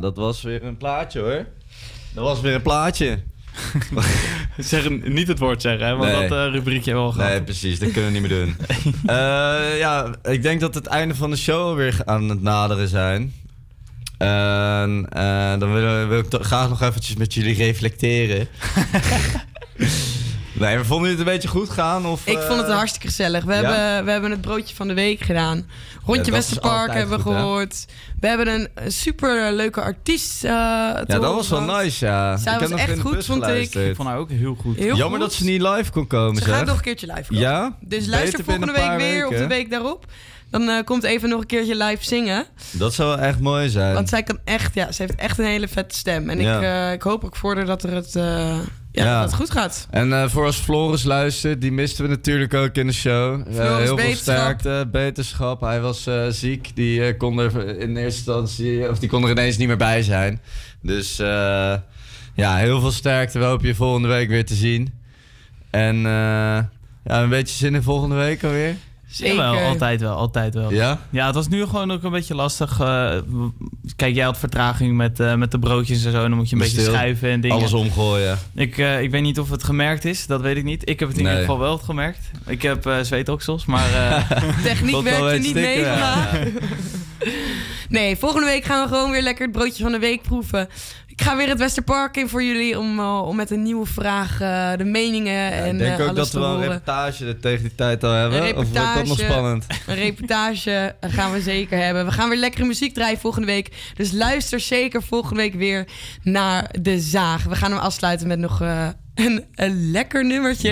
Ja, 0.00 0.06
dat 0.06 0.16
was 0.16 0.42
weer 0.42 0.64
een 0.64 0.76
plaatje 0.76 1.20
hoor. 1.20 1.46
Dat 2.14 2.24
was 2.24 2.40
weer 2.40 2.54
een 2.54 2.62
plaatje. 2.62 3.18
zeg 4.58 4.88
niet 4.90 5.28
het 5.28 5.38
woord 5.38 5.62
zeggen, 5.62 5.86
hè, 5.86 5.96
want 5.96 6.12
Nee. 6.12 6.28
dat 6.28 6.46
eh, 6.46 6.52
rubriekje 6.52 6.90
hebben 6.90 7.02
we 7.08 7.10
al 7.10 7.16
gehad. 7.16 7.30
Nee, 7.30 7.42
precies, 7.42 7.78
dat 7.78 7.90
kunnen 7.90 8.12
we 8.12 8.18
niet 8.18 8.28
meer 8.28 8.38
doen. 8.38 8.56
Eh, 9.16 9.78
ja, 9.78 10.14
ik 10.22 10.42
denk 10.42 10.60
dat 10.60 10.74
het 10.74 10.86
einde 10.86 11.14
van 11.14 11.30
de 11.30 11.36
show 11.36 11.76
weer 11.76 11.96
aan 12.04 12.28
het 12.28 12.42
naderen 12.42 12.88
zijn. 12.88 13.32
En 14.18 15.06
eh, 15.10 15.58
dan 15.58 15.72
wil, 15.72 16.06
wil 16.08 16.18
ik 16.18 16.28
toch 16.28 16.46
graag 16.46 16.68
nog 16.68 16.82
eventjes 16.82 17.16
met 17.16 17.34
jullie 17.34 17.54
reflecteren. 17.54 18.48
nee, 20.60 20.74
maar 20.74 20.84
vonden 20.84 21.10
het 21.10 21.18
een 21.18 21.24
beetje 21.24 21.48
goed 21.48 21.70
gaan? 21.70 22.06
Of, 22.06 22.26
Ik 22.26 22.38
vond 22.38 22.60
het 22.60 22.68
eh, 22.68 22.74
hartstikke 22.76 23.06
gezellig. 23.06 23.44
We, 23.44 23.54
ja? 23.54 23.60
hebben, 23.60 24.04
we 24.04 24.10
hebben 24.10 24.30
het 24.30 24.40
broodje 24.40 24.74
van 24.74 24.88
de 24.88 24.94
week 24.94 25.20
gedaan. 25.20 25.56
Ja, 25.56 25.64
Rondje 26.06 26.22
is 26.22 26.38
Westerpark 26.38 26.92
hebben 26.92 27.22
we 27.24 27.30
hè? 27.30 27.36
gehoord. 27.36 27.84
We 28.20 28.26
hebben 28.28 28.48
een, 28.48 28.68
een 28.74 28.92
super 28.92 29.52
leuke 29.52 29.80
artiest. 29.80 30.44
eh, 30.44 30.50
Ja, 30.50 31.04
dat 31.06 31.34
was 31.34 31.48
wel 31.48 31.60
nice, 31.60 32.06
ja. 32.06 32.36
Zij 32.36 32.54
ik 32.54 32.60
was 32.60 32.70
echt 32.70 33.00
goed, 33.00 33.24
vond 33.26 33.38
ik. 33.38 33.44
geluisterd. 33.44 33.88
Ik 33.88 33.96
vond 33.96 34.08
haar 34.08 34.18
ook 34.18 34.30
heel 34.30 34.54
goed. 34.60 34.76
Heel 34.76 34.96
Jammer 34.96 35.20
goed. 35.20 35.28
dat 35.28 35.32
ze 35.38 35.44
niet 35.44 35.62
live 35.62 35.90
kon 35.90 36.06
komen, 36.06 36.36
Ze 36.36 36.44
zeg. 36.44 36.54
gaat 36.56 36.66
nog 36.66 36.76
een 36.76 36.82
keertje 36.82 37.06
live 37.06 37.22
komen. 37.28 37.42
Ja? 37.42 37.76
Dus 37.80 38.06
luister 38.06 38.38
Beter 38.38 38.44
volgende 38.44 38.72
week 38.88 38.98
weer 39.00 39.26
of 39.26 39.34
de 39.34 39.46
week 39.46 39.70
daarop. 39.70 40.04
Dan 40.50 40.68
eh, 40.68 40.84
komt 40.84 41.02
even 41.04 41.28
nog 41.28 41.40
een 41.40 41.46
keertje 41.46 41.76
live 41.76 42.04
zingen. 42.04 42.46
Dat 42.70 42.94
zou 42.94 43.08
wel 43.08 43.18
echt 43.18 43.40
mooi 43.40 43.68
zijn. 43.68 43.94
Want 43.94 44.08
zij 44.08 44.22
kan 44.22 44.38
echt, 44.44 44.74
ja, 44.74 44.92
ze 44.92 45.02
heeft 45.02 45.14
echt 45.14 45.38
een 45.38 45.44
hele 45.44 45.68
vette 45.68 45.96
stem. 45.96 46.30
En 46.30 46.40
Ja. 46.40 46.56
ik, 46.56 46.62
eh, 46.62 46.92
ik 46.92 47.02
hoop 47.02 47.24
ook 47.24 47.36
voor 47.36 47.56
haar 47.56 47.66
dat 47.66 47.82
er 47.82 47.94
het, 47.94 48.16
ja, 48.92 49.20
dat 49.20 49.30
het 49.30 49.40
goed 49.40 49.50
gaat. 49.50 49.86
En 49.90 50.12
eh, 50.12 50.28
voor 50.28 50.44
als 50.44 50.56
Floris 50.56 51.04
luistert, 51.04 51.60
die 51.60 51.72
misten 51.72 52.04
we 52.04 52.10
natuurlijk 52.10 52.54
ook 52.54 52.74
in 52.74 52.86
de 52.86 52.92
show. 52.92 53.40
Eh, 53.48 53.76
heel 53.76 53.98
veel 53.98 54.14
sterkte, 54.14 54.88
beterschap. 54.92 55.60
Hij 55.60 55.80
was 55.80 56.06
eh, 56.06 56.26
ziek, 56.28 56.76
die 56.76 57.16
kon 57.16 57.38
er 57.38 57.78
in 57.78 57.96
eerste 57.96 58.32
instantie, 58.32 58.88
of 58.88 58.98
die 58.98 59.08
kon 59.08 59.24
er 59.24 59.30
ineens 59.30 59.56
niet 59.56 59.68
meer 59.68 59.76
bij 59.76 60.02
zijn. 60.02 60.40
Dus 60.82 61.16
ja, 62.34 62.56
heel 62.56 62.80
veel 62.80 62.90
sterkte. 62.90 63.38
We 63.38 63.44
hopen 63.44 63.66
je 63.66 63.74
volgende 63.74 64.08
week 64.08 64.28
weer 64.28 64.44
te 64.46 64.54
zien. 64.54 64.92
En 65.70 65.96
ja, 67.04 67.22
een 67.22 67.28
beetje 67.28 67.56
zin 67.56 67.74
in 67.74 67.82
volgende 67.82 68.14
week 68.14 68.44
alweer. 68.44 68.76
Jawel, 69.12 69.58
altijd 69.58 70.00
wel, 70.00 70.14
altijd 70.16 70.54
wel. 70.54 70.72
Ja? 70.72 70.98
Ja, 71.10 71.26
het 71.26 71.34
was 71.34 71.48
nu 71.48 71.64
gewoon 71.66 71.90
ook 71.92 72.02
een 72.02 72.10
beetje 72.10 72.34
lastig. 72.34 72.80
eh, 72.80 73.14
kijk, 73.96 74.14
jij 74.14 74.24
had 74.24 74.38
vertraging 74.38 74.96
met, 74.96 75.20
eh, 75.20 75.34
met 75.34 75.50
de 75.50 75.58
broodjes 75.58 76.04
en 76.04 76.12
zo. 76.12 76.22
En 76.22 76.28
dan 76.28 76.38
moet 76.38 76.48
je 76.48 76.56
een 76.56 76.62
beetje 76.62 76.80
schuiven 76.82 77.30
en 77.30 77.40
dingen. 77.40 77.56
Alles 77.56 77.72
omgooien. 77.72 78.38
Ik, 78.54 78.78
eh, 78.78 79.02
ik 79.02 79.10
weet 79.10 79.22
niet 79.22 79.38
of 79.38 79.50
het 79.50 79.64
gemerkt 79.64 80.04
is, 80.04 80.26
dat 80.26 80.40
weet 80.40 80.56
ik 80.56 80.64
niet. 80.64 80.88
Ik 80.88 80.98
heb 81.00 81.08
het 81.08 81.18
in 81.18 81.24
Nee. 81.24 81.32
ieder 81.32 81.48
geval 81.48 81.62
wel 81.62 81.78
gemerkt. 81.78 82.30
Ik 82.46 82.62
heb 82.62 82.86
eh 82.86 82.96
zweetoksels, 83.02 83.64
maar... 83.64 83.92
eh, 83.94 84.30
Techniek 84.64 85.00
werkte 85.02 85.34
een 85.34 85.40
niet 85.40 85.54
mee 85.54 85.78
ja. 85.80 86.28
Nee, 87.88 88.16
volgende 88.16 88.46
week 88.46 88.64
gaan 88.64 88.82
we 88.88 88.94
gewoon 88.94 89.10
weer 89.10 89.22
lekker 89.22 89.44
het 89.46 89.52
broodje 89.56 89.82
van 89.82 89.92
de 89.92 89.98
week 89.98 90.22
proeven. 90.22 90.68
Ik 91.20 91.26
ga 91.26 91.36
weer 91.36 91.48
het 91.48 91.58
Westerpark 91.58 92.16
in 92.16 92.28
voor 92.28 92.42
jullie 92.42 92.78
om, 92.78 92.98
eh, 92.98 93.22
om 93.26 93.36
met 93.36 93.50
een 93.50 93.62
nieuwe 93.62 93.86
vraag 93.86 94.40
eh, 94.40 94.70
de 94.76 94.84
meningen 94.84 95.52
en 95.52 95.72
ik 95.72 95.78
denk 95.78 95.98
eh, 95.98 96.04
ook 96.04 96.08
alles 96.08 96.30
dat 96.30 96.32
we 96.32 96.38
wel 96.38 96.54
een 96.54 96.60
reportage 96.60 97.26
er 97.26 97.40
tegen 97.40 97.62
die 97.62 97.74
tijd 97.74 98.04
al 98.04 98.12
hebben. 98.12 98.42
Een 98.42 98.48
Of 98.48 98.54
wordt 98.54 98.74
dat 98.94 99.06
nog 99.06 99.18
spannend? 99.18 99.66
Een 99.86 99.94
reportage 99.94 100.94
gaan 101.00 101.32
we 101.32 101.40
zeker 101.40 101.78
hebben. 101.78 102.04
We 102.04 102.12
gaan 102.12 102.28
weer 102.28 102.38
lekkere 102.38 102.64
muziek 102.64 102.94
draaien 102.94 103.18
volgende 103.18 103.46
week. 103.46 103.92
Dus 103.94 104.12
luister 104.12 104.60
zeker 104.60 105.02
volgende 105.02 105.40
week 105.40 105.54
weer 105.54 105.88
naar 106.22 106.74
De 106.80 107.00
Zaag. 107.00 107.44
We 107.44 107.54
gaan 107.54 107.70
hem 107.70 107.80
afsluiten 107.80 108.26
met 108.26 108.38
nog 108.38 108.60
eh, 108.60 108.88
een, 109.14 109.44
een 109.54 109.90
lekker 109.90 110.24
nummertje. 110.24 110.70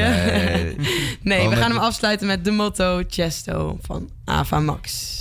Nee. 1.22 1.48
We 1.52 1.56
gaan 1.56 1.70
hem 1.70 1.80
afsluiten 1.80 2.26
met 2.26 2.44
de 2.44 2.50
motto 2.50 3.02
Chesto 3.08 3.78
van 3.82 4.10
Ava 4.24 4.60
Max. 4.60 5.16